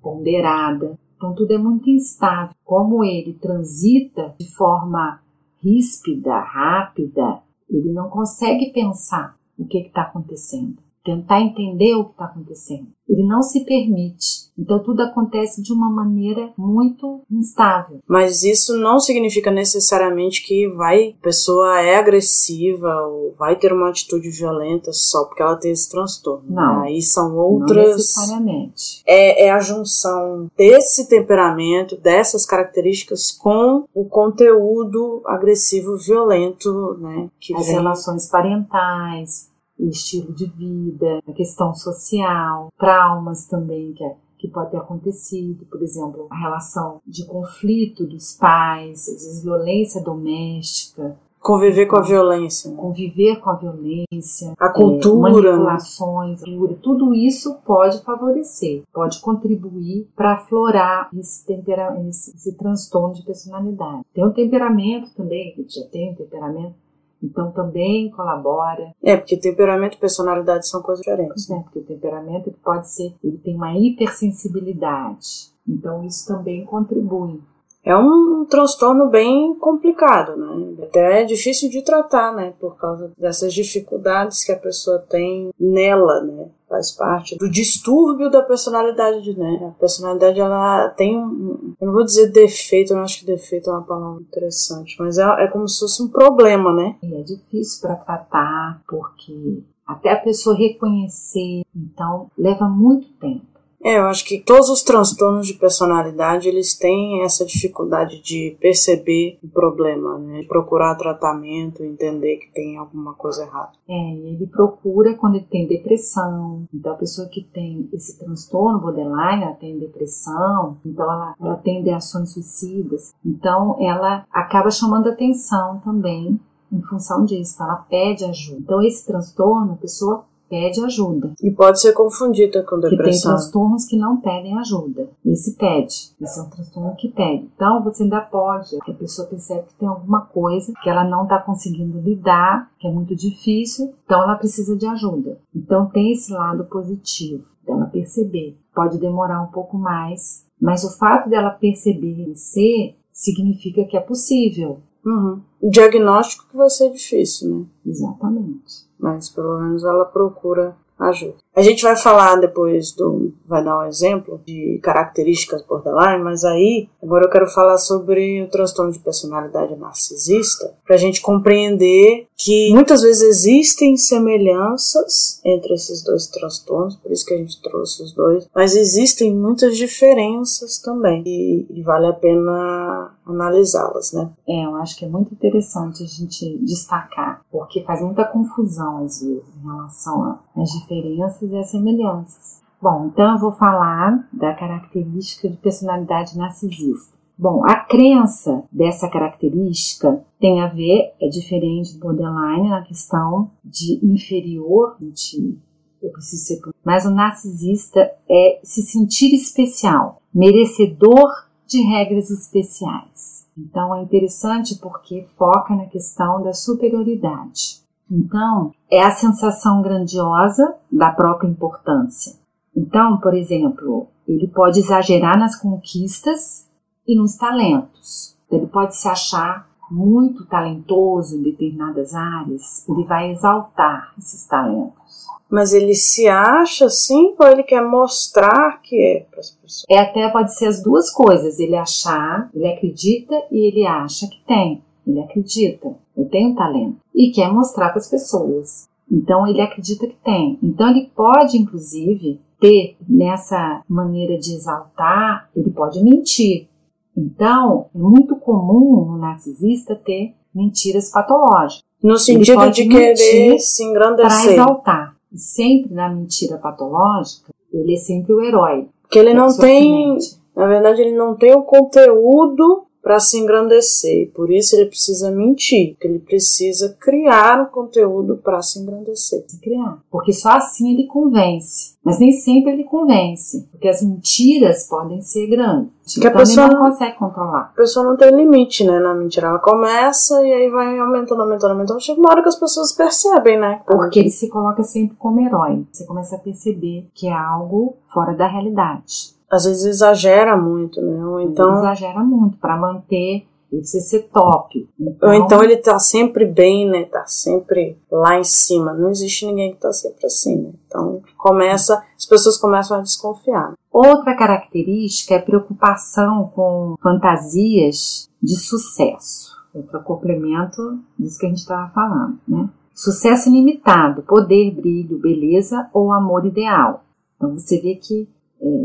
ponderada. 0.00 0.99
Então 1.17 1.35
tudo 1.35 1.52
é 1.52 1.59
muito 1.59 1.88
instável. 1.88 2.52
Como 2.64 3.04
ele 3.04 3.35
transita 3.35 4.35
de 4.38 4.50
forma 4.54 5.21
ríspida, 5.62 6.38
rápida, 6.38 7.42
ele 7.69 7.92
não 7.92 8.09
consegue 8.09 8.73
pensar 8.73 9.37
o 9.59 9.66
que 9.66 9.78
está 9.78 10.02
acontecendo 10.02 10.78
tentar 11.05 11.41
entender 11.41 11.95
o 11.95 12.07
que 12.07 12.13
está 12.13 12.25
acontecendo. 12.27 12.89
Ele 13.09 13.27
não 13.27 13.43
se 13.43 13.65
permite. 13.65 14.51
Então 14.59 14.83
tudo 14.83 15.03
acontece 15.03 15.63
de 15.63 15.73
uma 15.73 15.91
maneira 15.91 16.53
muito 16.57 17.23
instável. 17.31 18.01
Mas 18.07 18.43
isso 18.43 18.77
não 18.77 18.99
significa 18.99 19.51
necessariamente 19.51 20.45
que 20.47 20.69
vai 20.69 21.15
a 21.19 21.23
pessoa 21.23 21.81
é 21.81 21.97
agressiva 21.97 23.07
ou 23.07 23.35
vai 23.39 23.57
ter 23.57 23.73
uma 23.73 23.89
atitude 23.89 24.31
violenta 24.31 24.93
só 24.93 25.25
porque 25.25 25.43
ela 25.43 25.57
tem 25.57 25.73
esse 25.73 25.91
transtorno. 25.91 26.45
Não. 26.49 26.83
Aí 26.83 27.03
são 27.03 27.37
outras. 27.37 27.77
Não 27.77 27.97
necessariamente. 27.97 29.03
É, 29.07 29.47
é 29.47 29.51
a 29.51 29.61
junção 29.61 30.51
desse 30.57 31.09
temperamento, 31.09 31.97
dessas 31.97 32.47
características 32.47 33.31
com 33.31 33.85
o 33.95 34.05
conteúdo 34.05 35.23
agressivo 35.27 35.97
violento, 35.97 36.97
né? 37.01 37.29
Que 37.41 37.55
As 37.55 37.67
vem... 37.67 37.75
relações 37.77 38.29
parentais, 38.29 39.52
o 39.83 39.88
estilo 39.88 40.33
de 40.33 40.47
vida, 40.47 41.21
a 41.27 41.33
questão 41.33 41.75
social, 41.75 42.68
traumas 42.79 43.47
também 43.47 43.92
que, 43.92 44.05
é, 44.05 44.16
que 44.38 44.49
pode 44.49 44.71
ter 44.71 44.77
acontecido, 44.77 45.64
por 45.66 45.83
exemplo, 45.83 46.27
a 46.31 46.38
relação 46.38 47.01
de 47.07 47.27
conflito 47.27 48.07
dos 48.07 48.37
pais, 48.37 49.09
às 49.09 49.25
vezes 49.25 49.42
violência 49.42 50.03
doméstica, 50.03 51.18
Conviver 51.42 51.87
com 51.87 51.97
a 51.97 52.01
violência. 52.01 52.71
Né? 52.71 52.77
Conviver 52.77 53.40
com 53.40 53.51
a 53.51 53.57
violência. 53.57 54.53
A 54.57 54.68
cultura. 54.68 55.29
É, 55.29 55.33
manipulações, 55.33 56.40
cultura, 56.40 56.79
tudo 56.81 57.12
isso 57.12 57.59
pode 57.66 58.01
favorecer, 58.05 58.83
pode 58.92 59.21
contribuir 59.21 60.07
para 60.14 60.35
aflorar 60.35 61.11
esse, 61.12 61.45
tempera 61.45 62.01
esse, 62.09 62.33
esse 62.37 62.57
transtorno 62.57 63.12
de 63.14 63.25
personalidade. 63.25 64.05
Tem 64.14 64.25
um 64.25 64.33
temperamento 64.33 65.12
também, 65.16 65.53
que 65.53 65.66
já 65.68 65.85
tem 65.88 66.12
um 66.12 66.14
temperamento 66.14 66.77
então 67.23 67.53
também 67.53 68.11
colabora. 68.11 68.93
É, 69.03 69.17
porque 69.17 69.37
temperamento 69.37 69.97
e 69.97 70.01
personalidade 70.01 70.67
são 70.67 70.83
coisas 70.83 71.05
diferentes. 71.05 71.49
É, 71.51 71.59
porque 71.61 71.79
o 71.79 71.85
temperamento 71.85 72.53
pode 72.65 72.91
ser, 72.91 73.15
ele 73.23 73.39
tem 73.39 73.55
uma 73.55 73.77
hipersensibilidade. 73.77 75.53
Então 75.67 76.05
isso 76.05 76.27
também 76.27 76.65
contribui. 76.65 77.41
É 77.85 77.97
um 77.97 78.45
transtorno 78.49 79.09
bem 79.09 79.55
complicado, 79.55 80.37
né? 80.37 80.85
Até 80.85 81.23
é 81.23 81.25
difícil 81.25 81.68
de 81.68 81.83
tratar, 81.83 82.33
né? 82.33 82.55
Por 82.61 82.77
causa 82.77 83.11
dessas 83.18 83.53
dificuldades 83.53 84.45
que 84.45 84.53
a 84.53 84.59
pessoa 84.59 84.99
tem 84.99 85.51
nela, 85.59 86.23
né? 86.23 86.49
faz 86.73 86.90
parte 86.90 87.37
do 87.37 87.51
distúrbio 87.51 88.31
da 88.31 88.40
personalidade, 88.40 89.38
né? 89.38 89.61
A 89.68 89.79
personalidade 89.79 90.40
ela 90.40 90.88
tem 90.88 91.18
um, 91.18 91.75
eu 91.79 91.87
não 91.87 91.92
vou 91.92 92.03
dizer 92.03 92.33
defeito, 92.33 92.92
eu 92.92 92.97
não 92.97 93.05
acho 93.05 93.21
que 93.21 93.27
defeito 93.27 93.68
é 93.68 93.73
uma 93.75 93.83
palavra 93.83 94.23
interessante, 94.23 94.97
mas 94.99 95.18
é, 95.18 95.25
é 95.45 95.49
como 95.49 95.68
se 95.68 95.81
fosse 95.81 96.03
um 96.03 96.09
problema, 96.09 96.73
né? 96.73 96.97
E 97.03 97.14
é 97.14 97.23
difícil 97.23 97.83
para 97.83 97.97
tratar 97.97 98.83
porque 98.88 99.62
até 99.87 100.12
a 100.12 100.21
pessoa 100.21 100.57
reconhecer, 100.57 101.62
então 101.77 102.31
leva 102.38 102.66
muito 102.66 103.12
tempo. 103.18 103.52
É, 103.85 103.99
eu 103.99 104.07
acho 104.07 104.25
que 104.25 104.38
todos 104.38 104.68
os 104.68 104.83
transtornos 104.83 105.47
de 105.47 105.55
personalidade 105.55 106.49
eles 106.49 106.77
têm 106.77 107.23
essa 107.25 107.45
dificuldade 107.45 108.23
de 108.23 108.57
perceber 108.61 109.38
o 109.42 109.49
problema, 109.49 110.18
né? 110.18 110.40
De 110.42 110.47
procurar 110.47 110.95
tratamento, 110.95 111.83
entender 111.83 112.37
que 112.37 112.53
tem 112.53 112.77
alguma 112.77 113.12
coisa 113.14 113.42
errada. 113.42 113.73
É, 113.88 113.92
ele 113.92 114.47
procura 114.47 115.14
quando 115.14 115.35
ele 115.35 115.47
tem 115.51 115.66
depressão. 115.66 116.64
Então 116.73 116.92
a 116.92 116.97
pessoa 116.97 117.29
que 117.29 117.42
tem 117.42 117.88
esse 117.92 118.18
transtorno 118.18 118.81
borderline, 118.81 119.42
ela 119.42 119.55
tem 119.55 119.79
depressão, 119.79 120.79
então 120.87 121.05
ela, 121.05 121.35
ela 121.40 121.57
tem 121.57 121.81
ideações 121.81 122.33
suicidas. 122.33 123.12
Então 123.25 123.77
ela 123.81 124.25
acaba 124.33 124.71
chamando 124.71 125.09
atenção 125.09 125.81
também 125.85 126.38
em 126.73 126.83
função 126.83 127.25
disso, 127.25 127.55
então 127.55 127.66
ela 127.66 127.85
pede 127.88 128.25
ajuda. 128.25 128.61
Então 128.61 128.83
esse 128.83 129.05
transtorno, 129.05 129.73
a 129.73 129.77
pessoa 129.77 130.25
pede 130.53 130.85
ajuda. 130.85 131.33
E 131.43 131.51
pode 131.51 131.81
ser 131.81 131.95
confundida 131.95 132.62
com 132.62 132.79
depressão. 132.79 132.99
Que 132.99 133.11
tem 133.11 133.21
transtornos 133.23 133.87
que 133.87 133.97
não 133.97 134.19
pedem 134.19 134.59
ajuda. 134.59 135.09
Esse 135.25 135.57
pede. 135.57 136.11
Esse 136.21 136.38
é 136.38 136.43
um 136.43 136.51
transtorno 136.51 136.95
que 136.95 137.09
pede. 137.09 137.49
Então 137.57 137.83
você 137.83 138.03
ainda 138.03 138.21
pode, 138.21 138.77
a 138.87 138.93
pessoa 138.93 139.27
percebe 139.27 139.62
que 139.69 139.75
tem 139.77 139.88
alguma 139.88 140.21
coisa 140.27 140.75
que 140.83 140.91
ela 140.91 141.05
não 141.05 141.23
está 141.23 141.38
conseguindo 141.38 141.99
lidar, 141.99 142.71
que 142.79 142.87
é 142.87 142.91
muito 142.91 143.17
difícil, 143.17 143.95
então 144.05 144.23
ela 144.23 144.35
precisa 144.35 144.77
de 144.77 144.87
ajuda. 144.87 145.38
Então 145.57 145.87
tem 145.87 146.12
esse 146.12 146.31
lado 146.31 146.65
positivo 146.65 147.47
dela 147.67 147.87
perceber. 147.87 148.55
Pode 148.75 148.99
demorar 148.99 149.41
um 149.41 149.51
pouco 149.51 149.79
mais, 149.79 150.47
mas 150.61 150.85
o 150.85 150.99
fato 150.99 151.31
dela 151.31 151.49
perceber 151.49 152.29
e 152.29 152.37
ser 152.37 152.95
significa 153.11 153.85
que 153.85 153.97
é 153.97 154.01
possível. 154.01 154.81
Uhum. 155.05 155.41
O 155.61 155.71
diagnóstico 155.71 156.47
que 156.49 156.57
vai 156.57 156.71
ser 156.71 156.91
difícil, 156.91 157.51
né? 157.51 157.67
Exatamente 157.87 158.93
mas 159.03 159.29
pelo 159.29 159.59
menos 159.59 159.83
ela 159.83 160.05
procura 160.05 160.77
ajuda. 160.97 161.35
A 161.55 161.61
gente 161.61 161.83
vai 161.83 161.95
falar 161.97 162.37
depois 162.37 162.93
do. 162.93 163.33
vai 163.47 163.62
dar 163.62 163.81
um 163.81 163.87
exemplo 163.87 164.41
de 164.47 164.81
características 164.83 165.62
borderline, 165.67 166.25
mas 166.25 166.45
aí 166.45 166.88
agora 167.03 167.27
eu 167.27 167.31
quero 167.31 167.47
falar 167.47 167.77
sobre 167.77 168.43
o 168.43 168.49
transtorno 168.49 168.91
de 168.91 168.99
personalidade 168.99 169.77
narcisista, 169.77 170.75
para 170.87 170.97
a 170.97 170.99
gente 170.99 171.21
compreender 171.21 172.27
que 172.37 172.73
muitas 172.73 173.03
vezes 173.03 173.23
existem 173.23 173.97
semelhanças 173.97 175.41
entre 175.45 175.75
esses 175.75 176.03
dois 176.03 176.27
transtornos, 176.27 176.97
por 176.97 177.12
isso 177.12 177.27
que 177.27 177.35
a 177.35 177.37
gente 177.37 177.61
trouxe 177.61 178.03
os 178.03 178.12
dois, 178.12 178.49
mas 178.55 178.75
existem 178.75 179.35
muitas 179.35 179.77
diferenças 179.77 180.79
também 180.79 181.23
e, 181.27 181.67
e 181.69 181.83
vale 181.83 182.07
a 182.07 182.12
pena 182.15 183.15
analisá-las, 183.27 184.12
né? 184.12 184.31
É, 184.49 184.65
eu 184.65 184.75
acho 184.77 184.97
que 184.97 185.05
é 185.05 185.09
muito 185.09 185.33
interessante 185.33 186.03
a 186.03 186.07
gente 186.07 186.59
destacar, 186.65 187.43
porque 187.51 187.83
faz 187.83 188.01
muita 188.01 188.25
confusão 188.25 189.05
às 189.05 189.21
vezes 189.21 189.45
em 189.57 189.67
relação 189.67 190.38
às 190.57 190.71
diferenças 190.71 191.41
e 191.50 191.59
as 191.59 191.70
semelhanças. 191.70 192.62
Bom, 192.81 193.07
então 193.07 193.35
eu 193.35 193.38
vou 193.38 193.52
falar 193.52 194.28
da 194.33 194.52
característica 194.55 195.48
de 195.48 195.57
personalidade 195.57 196.37
narcisista. 196.37 197.16
Bom, 197.38 197.64
a 197.64 197.76
crença 197.76 198.64
dessa 198.70 199.09
característica 199.09 200.24
tem 200.38 200.61
a 200.61 200.68
ver, 200.68 201.12
é 201.20 201.28
diferente 201.28 201.94
do 201.94 202.00
borderline 202.00 202.68
na 202.68 202.83
questão 202.83 203.50
de 203.64 203.98
inferior, 204.05 204.96
de 205.00 205.59
eu 206.02 206.11
preciso 206.11 206.44
ser. 206.44 206.61
Mas 206.85 207.05
o 207.05 207.11
narcisista 207.11 208.00
é 208.28 208.61
se 208.62 208.83
sentir 208.83 209.35
especial, 209.35 210.20
merecedor 210.35 211.31
de 211.66 211.81
regras 211.83 212.31
especiais. 212.31 213.46
Então 213.57 213.94
é 213.94 214.02
interessante 214.02 214.76
porque 214.76 215.26
foca 215.37 215.74
na 215.74 215.87
questão 215.87 216.42
da 216.42 216.52
superioridade. 216.52 217.82
Então, 218.14 218.72
é 218.90 219.03
a 219.03 219.11
sensação 219.11 219.81
grandiosa 219.81 220.77
da 220.90 221.11
própria 221.11 221.48
importância. 221.48 222.35
Então, 222.77 223.18
por 223.18 223.33
exemplo, 223.33 224.07
ele 224.29 224.46
pode 224.48 224.81
exagerar 224.81 225.38
nas 225.38 225.57
conquistas 225.57 226.68
e 227.09 227.16
nos 227.16 227.37
talentos. 227.37 228.37
Ele 228.51 228.66
pode 228.66 228.96
se 228.96 229.09
achar 229.09 229.66
muito 229.90 230.44
talentoso 230.44 231.37
em 231.37 231.42
determinadas 231.42 232.14
áreas, 232.14 232.87
ele 232.88 233.05
vai 233.05 233.31
exaltar 233.31 234.12
esses 234.18 234.46
talentos. 234.46 235.27
Mas 235.51 235.72
ele 235.72 235.94
se 235.94 236.29
acha 236.29 236.87
assim 236.87 237.35
ou 237.38 237.46
ele 237.46 237.62
quer 237.62 237.83
mostrar 237.83 238.81
que 238.83 238.96
é 238.96 239.27
para 239.31 239.40
as 239.40 239.51
pessoas? 239.51 239.85
É 239.88 239.98
até 239.98 240.29
pode 240.31 240.55
ser 240.55 240.66
as 240.66 240.83
duas 240.83 241.11
coisas. 241.11 241.59
Ele 241.59 241.77
achar, 241.77 242.48
ele 242.55 242.66
acredita 242.66 243.35
e 243.51 243.68
ele 243.68 243.87
acha 243.87 244.27
que 244.29 244.42
tem. 244.46 244.83
Ele 245.07 245.21
acredita, 245.21 245.95
eu 246.17 246.25
tenho 246.27 246.55
talento 246.55 246.97
e 247.15 247.31
quer 247.31 247.53
mostrar 247.53 247.88
para 247.88 247.99
as 247.99 248.11
pessoas. 248.11 248.88
Então 249.11 249.47
ele 249.47 249.61
acredita 249.61 250.07
que 250.07 250.17
tem. 250.25 250.59
Então 250.62 250.88
ele 250.88 251.11
pode, 251.15 251.59
inclusive, 251.59 252.41
ter 252.61 252.97
nessa 253.09 253.83
maneira 253.88 254.38
de 254.38 254.55
exaltar, 254.55 255.51
ele 255.55 255.71
pode 255.71 256.03
mentir. 256.03 256.69
Então, 257.17 257.87
é 257.95 257.99
muito 257.99 258.37
comum 258.37 259.05
no 259.05 259.19
narcisista 259.19 259.95
ter 259.95 260.35
mentiras 260.55 261.11
patológicas. 261.11 261.85
No 262.03 262.17
sentido 262.17 262.71
de 262.71 262.88
querer 262.88 263.59
se 263.59 263.85
engrandecer. 263.85 264.45
Para 264.45 264.53
exaltar. 264.53 265.17
E 265.33 265.38
sempre 265.38 265.93
na 265.93 266.09
mentira 266.09 266.57
patológica, 266.57 267.53
ele 267.73 267.95
é 267.95 267.97
sempre 267.97 268.33
o 268.33 268.41
herói. 268.41 268.88
Porque 269.03 269.19
ele 269.19 269.35
não 269.35 269.55
tem, 269.57 270.17
na 270.57 270.67
verdade, 270.67 271.03
ele 271.03 271.17
não 271.17 271.35
tem 271.35 271.55
o 271.55 271.62
conteúdo 271.62 272.87
para 273.03 273.19
se 273.19 273.37
engrandecer. 273.38 274.31
Por 274.33 274.51
isso 274.51 274.77
ele 274.77 274.87
precisa 274.87 275.31
mentir, 275.31 275.97
que 276.01 276.07
ele 276.07 276.21
precisa 276.21 276.97
criar 277.01 277.59
o 277.59 277.62
um 277.65 277.67
conteúdo 277.67 278.37
para 278.37 278.62
se 278.62 278.79
engrandecer. 278.79 279.45
Criar. 279.61 279.99
Porque 280.11 280.33
só 280.33 280.51
assim 280.51 280.95
ele 280.95 281.07
convence. 281.07 281.93
Mas 282.05 282.19
nem 282.19 282.33
sempre 282.33 282.73
ele 282.73 282.85
convence, 282.85 283.69
porque 283.71 283.88
as 283.88 284.03
mentiras 284.03 284.88
podem 284.88 285.21
ser 285.21 285.47
grandes. 285.47 285.93
Que 286.05 286.19
então 286.19 286.33
a 286.33 286.35
pessoa 286.35 286.67
não, 286.67 286.81
não 286.81 286.91
consegue 286.91 287.17
controlar. 287.17 287.71
A 287.73 287.77
pessoa 287.77 288.05
não 288.05 288.17
tem 288.17 288.35
limite, 288.35 288.85
né, 288.85 288.99
na 288.99 289.15
mentira. 289.15 289.49
Ela 289.49 289.61
começa 289.61 290.45
e 290.45 290.53
aí 290.53 290.69
vai 290.69 290.99
aumentando, 290.99 291.43
aumentando, 291.43 291.73
aumentando. 291.73 292.01
Chega 292.01 292.21
uma 292.21 292.31
hora 292.31 292.43
que 292.43 292.49
as 292.49 292.59
pessoas 292.59 292.93
percebem, 292.93 293.59
né? 293.59 293.83
Porque 293.87 294.19
ele 294.19 294.31
se 294.31 294.49
coloca 294.49 294.83
sempre 294.83 295.17
como 295.17 295.41
herói. 295.41 295.85
Você 295.93 296.05
começa 296.05 296.35
a 296.35 296.41
perceber 296.41 297.07
que 297.15 297.29
é 297.29 297.33
algo 297.33 297.97
fora 298.12 298.35
da 298.35 298.49
realidade 298.49 299.32
às 299.53 299.65
vezes 299.67 299.85
exagera 299.85 300.57
muito, 300.57 301.01
né? 301.03 301.25
Ou 301.25 301.41
então 301.41 301.79
exagera 301.79 302.21
muito 302.21 302.57
para 302.57 302.77
manter 302.77 303.47
ele 303.73 303.81
precisa 303.81 304.05
ser 304.05 304.29
top. 304.31 304.87
Então, 305.01 305.29
Ou 305.31 305.35
então 305.35 305.65
ele 305.65 305.79
tá 305.79 305.99
sempre 305.99 306.45
bem, 306.45 306.87
né? 306.87 307.05
Tá 307.07 307.25
sempre 307.27 307.97
lá 308.11 308.38
em 308.38 308.45
cima. 308.45 308.93
Não 308.93 309.09
existe 309.09 309.47
ninguém 309.47 309.73
que 309.73 309.81
tá 309.81 309.91
sempre 309.93 310.27
assim, 310.27 310.57
né? 310.57 310.73
Então 310.87 311.23
começa, 311.38 312.03
as 312.17 312.27
pessoas 312.27 312.59
começam 312.59 312.99
a 312.99 313.01
desconfiar. 313.01 313.73
Outra 313.91 314.37
característica 314.37 315.35
é 315.35 315.38
preocupação 315.38 316.53
com 316.55 316.97
fantasias 317.03 318.29
de 318.43 318.57
sucesso. 318.57 319.53
Para 319.91 320.01
complemento 320.01 320.99
disso 321.19 321.38
que 321.38 321.47
a 321.47 321.49
gente 321.49 321.61
estava 321.61 321.91
falando, 321.95 322.38
né? 322.47 322.69
Sucesso 322.95 323.49
ilimitado, 323.49 324.23
poder, 324.23 324.71
brilho, 324.71 325.19
beleza 325.19 325.88
ou 325.95 326.12
amor 326.12 326.45
ideal. 326.45 327.05
Então 327.37 327.59
você 327.59 327.81
vê 327.81 327.95
que 327.95 328.29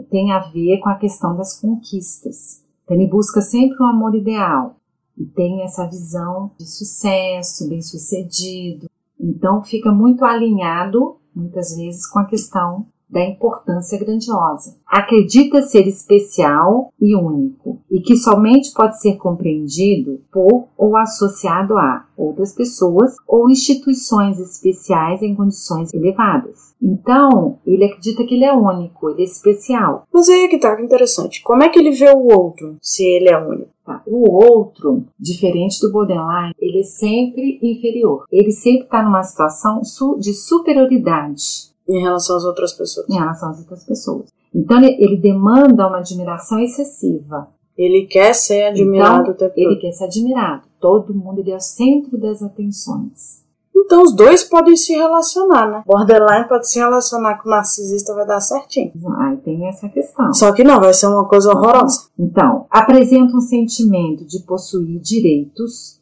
tem 0.10 0.32
a 0.32 0.40
ver 0.40 0.80
com 0.80 0.90
a 0.90 0.96
questão 0.96 1.36
das 1.36 1.60
conquistas. 1.60 2.64
Então, 2.84 2.96
ele 2.96 3.08
busca 3.08 3.42
sempre 3.42 3.78
um 3.82 3.88
amor 3.88 4.16
ideal 4.16 4.78
e 5.18 5.26
tem 5.26 5.64
essa 5.64 5.86
visão 5.86 6.52
de 6.58 6.66
sucesso, 6.66 7.68
bem-sucedido. 7.68 8.90
Então, 9.20 9.62
fica 9.64 9.92
muito 9.92 10.24
alinhado, 10.24 11.18
muitas 11.36 11.76
vezes, 11.76 12.08
com 12.08 12.20
a 12.20 12.26
questão 12.26 12.88
da 13.10 13.24
importância 13.24 13.98
grandiosa. 13.98 14.78
Acredita 14.86 15.62
ser 15.62 15.88
especial 15.88 16.92
e 17.00 17.16
único 17.16 17.80
e 17.90 18.02
que 18.02 18.16
somente 18.18 18.74
pode 18.74 19.00
ser 19.00 19.16
compreendido 19.16 20.22
por 20.32 20.68
ou 20.78 20.98
associado 20.98 21.78
a 21.78 22.06
outras 22.16 22.54
pessoas 22.54 23.16
ou 23.28 23.50
instituições 23.50 24.40
especiais 24.40 25.22
em 25.22 25.36
condições 25.36 25.94
elevadas. 25.94 26.76
Então, 26.82 27.60
ele 27.66 27.86
acredita 27.86 28.24
que 28.24 28.36
ele 28.36 28.46
é 28.46 28.54
único, 28.54 29.10
ele 29.10 29.22
é 29.22 29.26
especial. 29.26 30.06
Mas 30.14 30.30
aí 30.30 30.44
é 30.44 30.48
que 30.48 30.60
tá 30.60 30.80
interessante. 30.82 31.42
Como 31.44 31.64
é 31.64 31.70
que 31.70 31.80
ele 31.80 31.92
vê 31.92 32.10
o 32.10 32.28
outro 32.28 32.78
se 32.82 33.04
ele 33.04 33.30
é 33.30 33.38
único? 33.38 33.78
Tá. 33.86 34.02
O 34.06 34.30
outro, 34.30 35.06
diferente 35.18 35.80
do 35.80 35.92
borderline, 35.94 36.54
ele 36.60 36.82
é 36.82 36.84
sempre 36.84 37.58
inferior. 37.64 38.26
Ele 38.30 38.52
sempre 38.52 38.84
está 38.84 39.02
numa 39.02 39.24
situação 39.24 39.82
de 40.20 40.34
superioridade. 40.34 41.67
Em 41.88 42.02
relação 42.02 42.36
às 42.36 42.44
outras 42.44 42.74
pessoas. 42.74 43.10
Em 43.10 43.16
relação 43.16 43.50
às 43.50 43.60
outras 43.60 43.84
pessoas. 43.84 44.30
Então 44.54 44.82
ele, 44.82 45.18
demanda 45.18 45.88
uma 45.88 46.00
admiração 46.00 46.60
excessiva. 46.60 47.48
Ele 47.78 48.08
quer 48.08 48.34
ser 48.34 48.64
admirado 48.64 49.32
então, 49.32 49.52
Ele 49.56 49.76
quer 49.76 49.92
ser 49.92 50.06
admirado. 50.06 50.64
Todo 50.80 51.14
mundo 51.14 51.40
ele 51.40 51.52
é 51.52 51.56
o 51.56 51.60
centro 51.60 52.18
das 52.18 52.42
atenções. 52.42 53.46
Então 53.76 54.02
os 54.02 54.16
dois 54.16 54.44
podem 54.44 54.76
se 54.76 54.94
relacionar, 54.94 55.70
né? 55.70 55.84
Borderline 55.86 56.48
pode 56.48 56.68
se 56.68 56.80
relacionar 56.80 57.38
com 57.38 57.48
o 57.48 57.52
narcisista, 57.52 58.16
vai 58.16 58.26
dar 58.26 58.42
certinho. 58.42 58.92
Aí 59.20 59.38
tem 59.38 59.68
essa 59.68 59.88
questão. 59.88 60.34
Só 60.34 60.52
que 60.52 60.64
não, 60.64 60.80
vai 60.80 60.94
ser 60.94 61.06
uma 61.06 61.28
coisa 61.28 61.52
horrorosa. 61.52 62.10
Então, 62.18 62.66
apresenta 62.72 63.38
um 63.38 63.42
sentimento 63.42 64.26
de 64.26 64.40
possuir 64.40 65.00
direitos, 65.00 66.02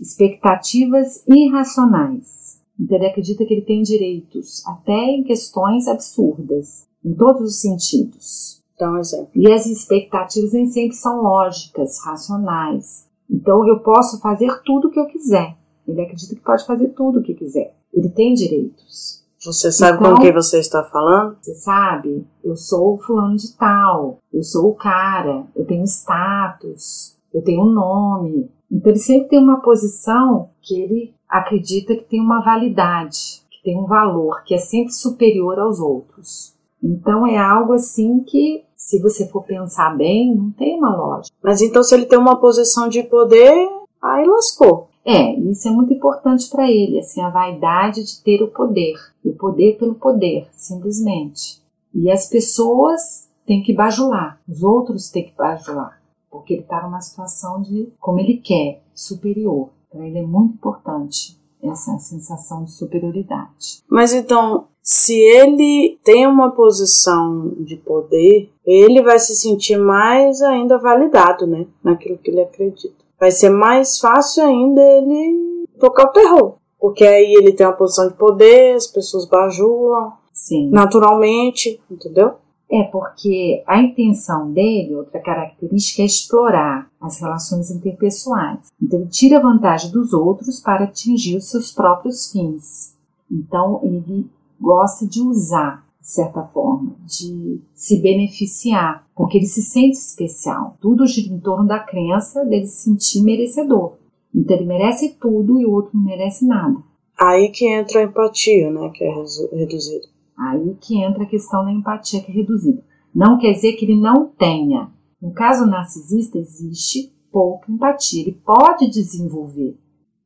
expectativas 0.00 1.24
irracionais 1.26 2.45
então 2.78 2.96
ele 2.96 3.06
acredita 3.06 3.44
que 3.44 3.54
ele 3.54 3.62
tem 3.62 3.82
direitos, 3.82 4.66
até 4.66 4.92
em 4.92 5.24
questões 5.24 5.88
absurdas, 5.88 6.86
em 7.04 7.14
todos 7.14 7.42
os 7.42 7.60
sentidos. 7.60 8.62
Dá 8.78 8.92
um 8.92 8.98
exemplo. 8.98 9.30
E 9.34 9.50
as 9.50 9.66
expectativas 9.66 10.52
nem 10.52 10.66
sempre 10.66 10.96
são 10.96 11.22
lógicas, 11.22 11.98
racionais. 12.04 13.06
Então 13.30 13.66
eu 13.66 13.80
posso 13.80 14.20
fazer 14.20 14.62
tudo 14.64 14.88
o 14.88 14.90
que 14.90 15.00
eu 15.00 15.06
quiser. 15.06 15.56
Ele 15.88 16.02
acredita 16.02 16.34
que 16.34 16.42
pode 16.42 16.66
fazer 16.66 16.88
tudo 16.88 17.20
o 17.20 17.22
que 17.22 17.34
quiser. 17.34 17.74
Ele 17.92 18.10
tem 18.10 18.34
direitos. 18.34 19.24
Você 19.44 19.70
sabe 19.70 19.98
então, 19.98 20.14
com 20.14 20.20
quem 20.20 20.32
você 20.32 20.58
está 20.58 20.82
falando? 20.82 21.36
Você 21.40 21.54
sabe, 21.54 22.26
eu 22.42 22.56
sou 22.56 22.94
o 22.94 22.98
fulano 22.98 23.36
de 23.36 23.56
tal, 23.56 24.18
eu 24.32 24.42
sou 24.42 24.70
o 24.70 24.74
cara, 24.74 25.46
eu 25.54 25.64
tenho 25.64 25.84
status, 25.84 27.16
eu 27.32 27.40
tenho 27.42 27.62
um 27.62 27.70
nome. 27.70 28.50
Então 28.70 28.90
ele 28.90 28.98
sempre 28.98 29.28
tem 29.28 29.38
uma 29.38 29.60
posição 29.60 30.50
que 30.60 30.80
ele 30.80 31.14
acredita 31.28 31.94
que 31.96 32.04
tem 32.04 32.20
uma 32.20 32.42
validade, 32.42 33.42
que 33.50 33.62
tem 33.62 33.78
um 33.78 33.86
valor, 33.86 34.42
que 34.44 34.54
é 34.54 34.58
sempre 34.58 34.92
superior 34.92 35.58
aos 35.58 35.80
outros. 35.80 36.54
Então 36.82 37.26
é 37.26 37.36
algo 37.36 37.72
assim 37.72 38.20
que, 38.20 38.64
se 38.76 39.00
você 39.00 39.26
for 39.28 39.42
pensar 39.42 39.96
bem, 39.96 40.34
não 40.34 40.50
tem 40.52 40.78
uma 40.78 40.94
lógica. 40.94 41.34
Mas 41.42 41.60
então, 41.60 41.82
se 41.82 41.94
ele 41.94 42.06
tem 42.06 42.18
uma 42.18 42.38
posição 42.40 42.88
de 42.88 43.02
poder, 43.02 43.68
aí 44.02 44.26
lascou. 44.26 44.88
É, 45.04 45.34
isso 45.34 45.68
é 45.68 45.70
muito 45.70 45.92
importante 45.94 46.50
para 46.50 46.68
ele, 46.68 46.98
assim, 46.98 47.20
a 47.20 47.30
vaidade 47.30 48.04
de 48.04 48.22
ter 48.24 48.42
o 48.42 48.48
poder, 48.48 48.96
o 49.24 49.32
poder 49.32 49.78
pelo 49.78 49.94
poder, 49.94 50.48
simplesmente. 50.52 51.62
E 51.94 52.10
as 52.10 52.28
pessoas 52.28 53.28
têm 53.46 53.62
que 53.62 53.72
bajular, 53.72 54.40
os 54.48 54.64
outros 54.64 55.08
têm 55.08 55.24
que 55.24 55.36
bajular, 55.36 56.02
porque 56.28 56.54
ele 56.54 56.62
está 56.62 56.82
numa 56.82 57.00
situação 57.00 57.62
de, 57.62 57.88
como 58.00 58.18
ele 58.18 58.38
quer, 58.38 58.82
superior. 58.92 59.70
Para 59.96 60.06
ele 60.06 60.18
é 60.18 60.22
muito 60.22 60.56
importante 60.56 61.40
essa 61.62 61.98
sensação 61.98 62.64
de 62.64 62.72
superioridade. 62.72 63.82
Mas 63.88 64.12
então, 64.12 64.66
se 64.82 65.18
ele 65.18 65.98
tem 66.04 66.26
uma 66.26 66.50
posição 66.50 67.54
de 67.60 67.76
poder, 67.76 68.52
ele 68.64 69.02
vai 69.02 69.18
se 69.18 69.34
sentir 69.34 69.78
mais 69.78 70.42
ainda 70.42 70.76
validado, 70.76 71.46
né? 71.46 71.66
Naquilo 71.82 72.18
que 72.18 72.30
ele 72.30 72.42
acredita. 72.42 72.94
Vai 73.18 73.30
ser 73.30 73.48
mais 73.48 73.98
fácil 73.98 74.44
ainda 74.44 74.82
ele 74.82 75.66
tocar 75.80 76.04
o 76.04 76.12
terror. 76.12 76.54
Porque 76.78 77.04
aí 77.04 77.32
ele 77.32 77.52
tem 77.52 77.66
uma 77.66 77.72
posição 77.72 78.08
de 78.08 78.14
poder, 78.14 78.74
as 78.76 78.86
pessoas 78.86 79.26
bajulam. 79.26 80.12
Sim. 80.30 80.68
Naturalmente, 80.68 81.80
entendeu? 81.90 82.34
É 82.70 82.82
porque 82.82 83.62
a 83.66 83.80
intenção 83.80 84.50
dele, 84.52 84.96
outra 84.96 85.20
característica, 85.20 86.02
é 86.02 86.06
explorar 86.06 86.90
as 87.00 87.20
relações 87.20 87.70
interpessoais. 87.70 88.66
Então, 88.82 89.00
ele 89.00 89.08
tira 89.08 89.40
vantagem 89.40 89.90
dos 89.92 90.12
outros 90.12 90.60
para 90.60 90.84
atingir 90.84 91.36
os 91.36 91.48
seus 91.48 91.70
próprios 91.70 92.32
fins. 92.32 92.96
Então, 93.30 93.80
ele 93.84 94.26
gosta 94.60 95.06
de 95.06 95.20
usar 95.20 95.86
de 96.06 96.12
certa 96.12 96.44
forma, 96.44 96.94
de 97.04 97.60
se 97.74 98.00
beneficiar, 98.00 99.04
porque 99.12 99.38
ele 99.38 99.46
se 99.46 99.60
sente 99.60 99.98
especial. 99.98 100.76
Tudo 100.80 101.04
gira 101.04 101.34
em 101.34 101.40
torno 101.40 101.66
da 101.66 101.80
crença 101.80 102.44
dele 102.44 102.68
se 102.68 102.84
sentir 102.84 103.22
merecedor. 103.22 103.94
Então 104.32 104.56
ele 104.56 104.66
merece 104.66 105.16
tudo 105.20 105.60
e 105.60 105.66
o 105.66 105.72
outro 105.72 105.90
não 105.94 106.04
merece 106.04 106.46
nada. 106.46 106.76
Aí 107.18 107.48
que 107.48 107.66
entra 107.66 107.98
a 108.00 108.04
empatia, 108.04 108.70
né, 108.70 108.88
que 108.94 109.02
é 109.02 109.12
reduzida. 109.52 110.06
Aí 110.38 110.76
que 110.80 111.02
entra 111.02 111.22
a 111.22 111.28
questão 111.28 111.64
da 111.64 111.72
empatia 111.72 112.22
que 112.22 112.30
é 112.30 112.34
reduzida. 112.34 112.82
Não 113.14 113.38
quer 113.38 113.52
dizer 113.52 113.72
que 113.72 113.84
ele 113.84 114.00
não 114.00 114.26
tenha. 114.26 114.90
No 115.20 115.32
caso 115.32 115.66
narcisista 115.66 116.38
existe 116.38 117.12
pouca 117.32 117.70
empatia. 117.72 118.22
Ele 118.22 118.40
pode 118.44 118.90
desenvolver. 118.90 119.78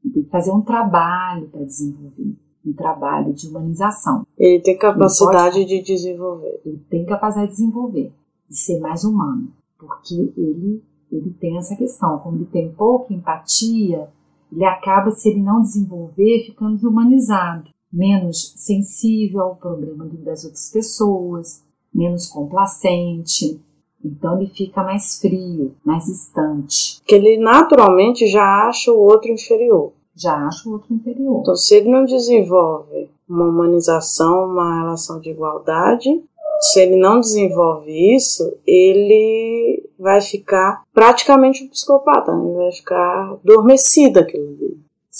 Ele 0.05 0.15
tem 0.15 0.23
que 0.25 0.31
fazer 0.31 0.51
um 0.51 0.63
trabalho 0.63 1.49
para 1.49 1.65
desenvolver 1.65 2.35
um 2.67 2.73
trabalho 2.75 3.33
de 3.33 3.49
humanização. 3.49 4.27
Ele 4.37 4.61
tem 4.61 4.77
capacidade 4.77 5.59
ele 5.59 5.67
pode, 5.67 5.79
de 5.79 5.95
desenvolver. 5.95 6.61
Ele 6.65 6.81
tem 6.91 7.07
capacidade 7.07 7.51
de 7.51 7.57
desenvolver, 7.57 8.13
de 8.49 8.57
ser 8.57 8.81
mais 8.81 9.03
humano, 9.05 9.51
porque 9.79 10.15
ele 10.37 10.83
ele 11.11 11.31
tem 11.41 11.59
essa 11.59 11.75
questão, 11.75 12.19
como 12.21 12.37
ele 12.37 12.47
tem 12.47 12.73
pouca 12.73 13.13
empatia, 13.13 14.09
ele 14.53 14.65
acaba, 14.65 15.11
se 15.11 15.29
ele 15.29 15.43
não 15.43 15.61
desenvolver, 15.61 16.45
ficando 16.47 16.77
desumanizado, 16.77 17.69
menos 17.93 18.55
sensível 18.57 19.43
ao 19.43 19.57
problema 19.57 20.07
das 20.25 20.45
outras 20.45 20.71
pessoas, 20.71 21.63
menos 21.93 22.27
complacente. 22.29 23.61
Então 24.05 24.41
ele 24.41 24.51
fica 24.51 24.83
mais 24.83 25.21
frio, 25.21 25.75
mais 25.85 26.07
distante. 26.07 27.01
Que 27.05 27.15
ele 27.15 27.39
naturalmente 27.39 28.27
já 28.27 28.69
acha 28.69 28.93
o 28.93 28.99
outro 28.99 29.31
inferior 29.31 29.93
já 30.21 30.35
acho 30.47 30.69
o 30.69 30.73
outro 30.75 30.93
inferior. 30.93 31.41
Então, 31.41 31.57
se 31.57 31.75
ele 31.75 31.89
não 31.89 32.05
desenvolve 32.05 33.09
uma 33.29 33.49
humanização, 33.49 34.45
uma 34.47 34.81
relação 34.81 35.19
de 35.19 35.31
igualdade, 35.31 36.23
se 36.61 36.81
ele 36.81 36.97
não 36.97 37.21
desenvolve 37.21 38.15
isso, 38.15 38.53
ele 38.67 39.89
vai 39.99 40.21
ficar 40.21 40.83
praticamente 40.93 41.65
um 41.65 41.69
psicopata, 41.69 42.35
né? 42.35 42.45
ele 42.45 42.57
vai 42.57 42.73
ficar 42.73 43.39
adormecido 43.43 44.21
aquilo 44.21 44.47
ali. 44.47 44.70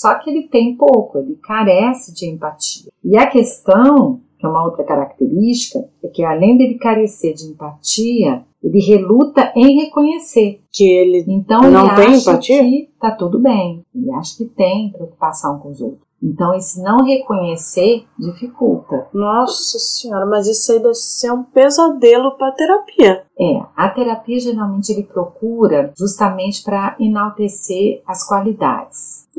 Só 0.01 0.15
que 0.15 0.31
ele 0.31 0.47
tem 0.47 0.75
pouco, 0.75 1.19
ele 1.19 1.35
carece 1.43 2.11
de 2.11 2.27
empatia. 2.27 2.91
E 3.03 3.15
a 3.15 3.27
questão, 3.27 4.19
que 4.39 4.43
é 4.47 4.49
uma 4.49 4.63
outra 4.63 4.83
característica, 4.83 5.87
é 6.03 6.07
que 6.07 6.23
além 6.23 6.57
dele 6.57 6.79
carecer 6.79 7.35
de 7.35 7.43
empatia, 7.43 8.43
ele 8.63 8.79
reluta 8.79 9.53
em 9.55 9.79
reconhecer 9.79 10.59
que 10.71 10.89
ele 10.89 11.23
então 11.27 11.61
não 11.69 11.85
ele 11.85 11.95
tem 11.95 12.15
acha 12.15 12.31
empatia? 12.31 12.63
que 12.63 12.89
tá 12.99 13.11
tudo 13.11 13.37
bem. 13.37 13.85
Ele 13.93 14.11
acha 14.13 14.37
que 14.37 14.45
tem 14.45 14.91
preocupação 14.91 15.59
com 15.59 15.69
os 15.69 15.79
outros. 15.79 16.01
Então 16.23 16.51
esse 16.55 16.81
não 16.81 17.03
reconhecer 17.03 18.03
dificulta. 18.17 19.07
Nossa 19.13 19.77
senhora, 19.77 20.25
mas 20.25 20.47
isso 20.47 20.71
aí 20.71 20.79
deve 20.79 20.95
ser 20.95 21.31
um 21.31 21.43
pesadelo 21.43 22.37
para 22.37 22.53
terapia. 22.53 23.23
É, 23.39 23.61
a 23.75 23.89
terapia 23.89 24.39
geralmente 24.39 24.91
ele 24.91 25.03
procura 25.03 25.93
justamente 25.95 26.63
para 26.63 26.95
enaltecer 26.99 28.01
as 28.07 28.27
qualidades 28.27 29.29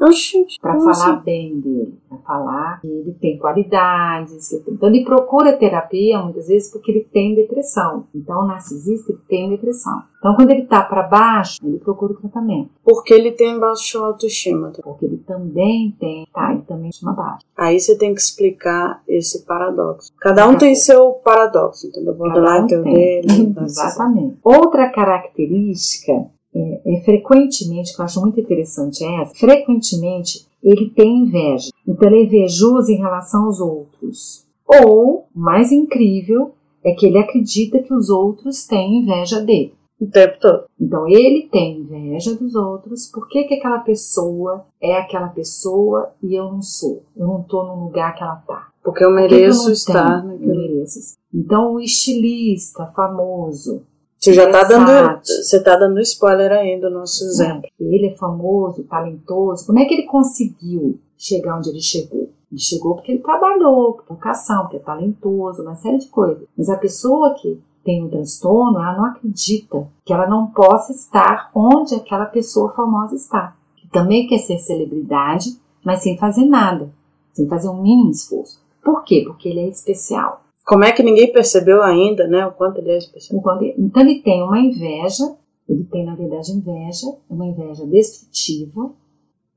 para 0.61 0.81
falar 0.81 1.23
bem 1.23 1.61
dele, 1.61 1.99
para 2.09 2.19
falar 2.19 2.81
que 2.81 2.87
ele 2.87 3.13
tem 3.21 3.39
qualidades. 3.39 4.53
Ele 4.53 4.63
tem... 4.63 4.75
Então 4.75 4.89
ele 4.89 5.05
procura 5.05 5.57
terapia 5.57 6.21
muitas 6.21 6.49
vezes 6.49 6.71
porque 6.71 6.91
ele 6.91 7.09
tem 7.13 7.35
depressão. 7.35 8.07
Então 8.15 8.43
o 8.43 8.47
narcisista 8.47 9.13
ele 9.13 9.21
tem 9.29 9.51
depressão. 9.51 10.03
Então 10.19 10.35
quando 10.35 10.51
ele 10.51 10.63
está 10.63 10.83
para 10.83 11.03
baixo, 11.03 11.59
ele 11.65 11.79
procura 11.79 12.13
o 12.13 12.17
tratamento. 12.17 12.71
Porque 12.85 13.13
ele 13.13 13.33
tem 13.33 13.59
baixa 13.59 13.99
autoestima. 13.99 14.71
Tá? 14.71 14.83
Porque 14.83 15.05
ele 15.05 15.19
também 15.19 15.95
tem, 15.99 16.27
tá, 16.33 16.53
ele 16.53 16.63
também 16.63 16.91
chama 16.93 17.13
baixo. 17.13 17.45
Aí 17.57 17.79
você 17.79 17.97
tem 17.97 18.15
que 18.15 18.21
explicar 18.21 19.03
esse 19.07 19.45
paradoxo. 19.45 20.13
Cada 20.21 20.49
um 20.49 20.57
tem 20.57 20.75
seu 20.75 21.13
paradoxo, 21.13 21.87
entendeu? 21.87 22.15
Borderline 22.15 22.65
um 22.65 22.67
tem 22.67 22.79
o 22.79 22.85
dele. 22.85 23.55
Exatamente. 23.63 24.39
Outra 24.43 24.91
característica 24.91 26.31
é, 26.55 26.81
é, 26.85 27.01
frequentemente, 27.03 27.95
que 27.95 28.01
eu 28.01 28.05
acho 28.05 28.21
muito 28.21 28.41
interessante 28.41 29.05
é 29.05 29.23
essa, 29.23 29.35
frequentemente 29.35 30.47
ele 30.63 30.91
tem 30.91 31.21
inveja. 31.21 31.71
Então 31.87 32.09
ele 32.09 32.21
é 32.21 32.25
invejoso 32.25 32.91
em 32.91 32.99
relação 32.99 33.47
aos 33.47 33.61
outros. 33.61 34.47
Ou, 34.67 35.27
o 35.35 35.39
mais 35.39 35.73
incrível, 35.73 36.53
é 36.85 36.93
que 36.93 37.07
ele 37.07 37.19
acredita 37.19 37.83
que 37.83 37.95
os 37.95 38.11
outros 38.11 38.67
têm 38.67 38.99
inveja 38.99 39.41
dele. 39.41 39.75
O 40.01 40.07
tempo 40.07 40.37
todo. 40.41 40.65
Então 40.81 41.09
ele 41.09 41.49
tem 41.51 41.79
inveja 41.79 42.35
dos 42.35 42.57
outros. 42.57 43.07
Por 43.07 43.29
que, 43.29 43.45
que 43.45 43.55
aquela 43.55 43.79
pessoa 43.79 44.67
é 44.81 44.97
aquela 44.97 45.29
pessoa 45.29 46.13
e 46.21 46.35
eu 46.35 46.51
não 46.51 46.61
sou? 46.61 47.05
Eu 47.17 47.27
não 47.27 47.41
estou 47.41 47.65
no 47.65 47.85
lugar 47.85 48.15
que 48.17 48.23
ela 48.23 48.41
está. 48.41 48.69
Porque 48.83 49.05
eu 49.05 49.13
mereço 49.13 49.69
eu 49.69 49.73
estar 49.73 50.25
naquele. 50.25 50.85
Então 51.33 51.75
o 51.75 51.81
estilista 51.81 52.87
famoso 52.97 53.83
você 54.23 54.35
já 54.35 54.45
está 54.45 54.63
dando, 54.63 55.21
você 55.25 55.61
tá 55.61 55.75
dando 55.75 56.01
spoiler 56.01 56.53
aí 56.53 56.81
do 56.81 56.89
nosso 56.89 57.25
exemplo. 57.25 57.69
Ele 57.81 58.07
é 58.07 58.15
famoso, 58.15 58.85
talentoso. 58.85 59.67
Como 59.67 59.81
é 59.81 59.85
que 59.85 59.95
ele 59.95 60.05
conseguiu 60.05 61.01
chegar 61.19 61.59
onde 61.59 61.71
ele 61.71 61.81
chegou? 61.81 62.31
Ele 62.49 62.61
chegou 62.61 62.95
porque 62.95 63.11
ele 63.11 63.21
trabalhou, 63.21 63.95
por 63.95 64.15
vocação, 64.15 64.63
porque 64.63 64.77
é 64.77 64.79
talentoso, 64.81 65.63
uma 65.63 65.75
série 65.75 65.99
de 65.99 66.07
coisas. 66.07 66.45
Mas 66.57 66.69
a 66.69 66.77
pessoa 66.77 67.35
que 67.35 67.61
tem 67.85 68.05
um 68.05 68.09
transtorno, 68.09 68.79
ela 68.79 68.97
não 68.97 69.07
acredita 69.07 69.89
que 70.05 70.13
ela 70.13 70.29
não 70.29 70.47
possa 70.47 70.93
estar 70.93 71.51
onde 71.53 71.97
aquela 71.97 72.27
pessoa 72.27 72.73
famosa 72.75 73.17
está. 73.17 73.57
Que 73.75 73.89
também 73.89 74.29
quer 74.29 74.39
ser 74.39 74.61
celebridade, 74.61 75.59
mas 75.85 76.01
sem 76.01 76.17
fazer 76.17 76.45
nada, 76.45 76.89
sem 77.33 77.49
fazer 77.49 77.69
um 77.69 77.83
mínimo 77.83 78.13
esforço. 78.13 78.63
Por 78.85 79.03
quê? 79.03 79.25
Porque 79.27 79.49
ele 79.49 79.61
é 79.61 79.69
especial. 79.69 80.42
Como 80.65 80.85
é 80.85 80.93
que 80.93 81.03
ninguém 81.03 81.33
percebeu 81.33 81.83
ainda, 81.83 82.27
né, 82.27 82.47
o 82.47 82.53
quanto 82.53 82.79
ele 82.79 82.91
é 82.91 82.99
especial? 82.99 83.43
Então 83.77 84.03
ele 84.03 84.23
tem 84.23 84.43
uma 84.43 84.61
inveja, 84.61 85.37
ele 85.69 85.85
tem 85.85 86.05
na 86.05 86.15
verdade 86.15 86.53
inveja, 86.53 87.07
uma 87.29 87.47
inveja 87.47 87.85
destrutiva, 87.87 88.93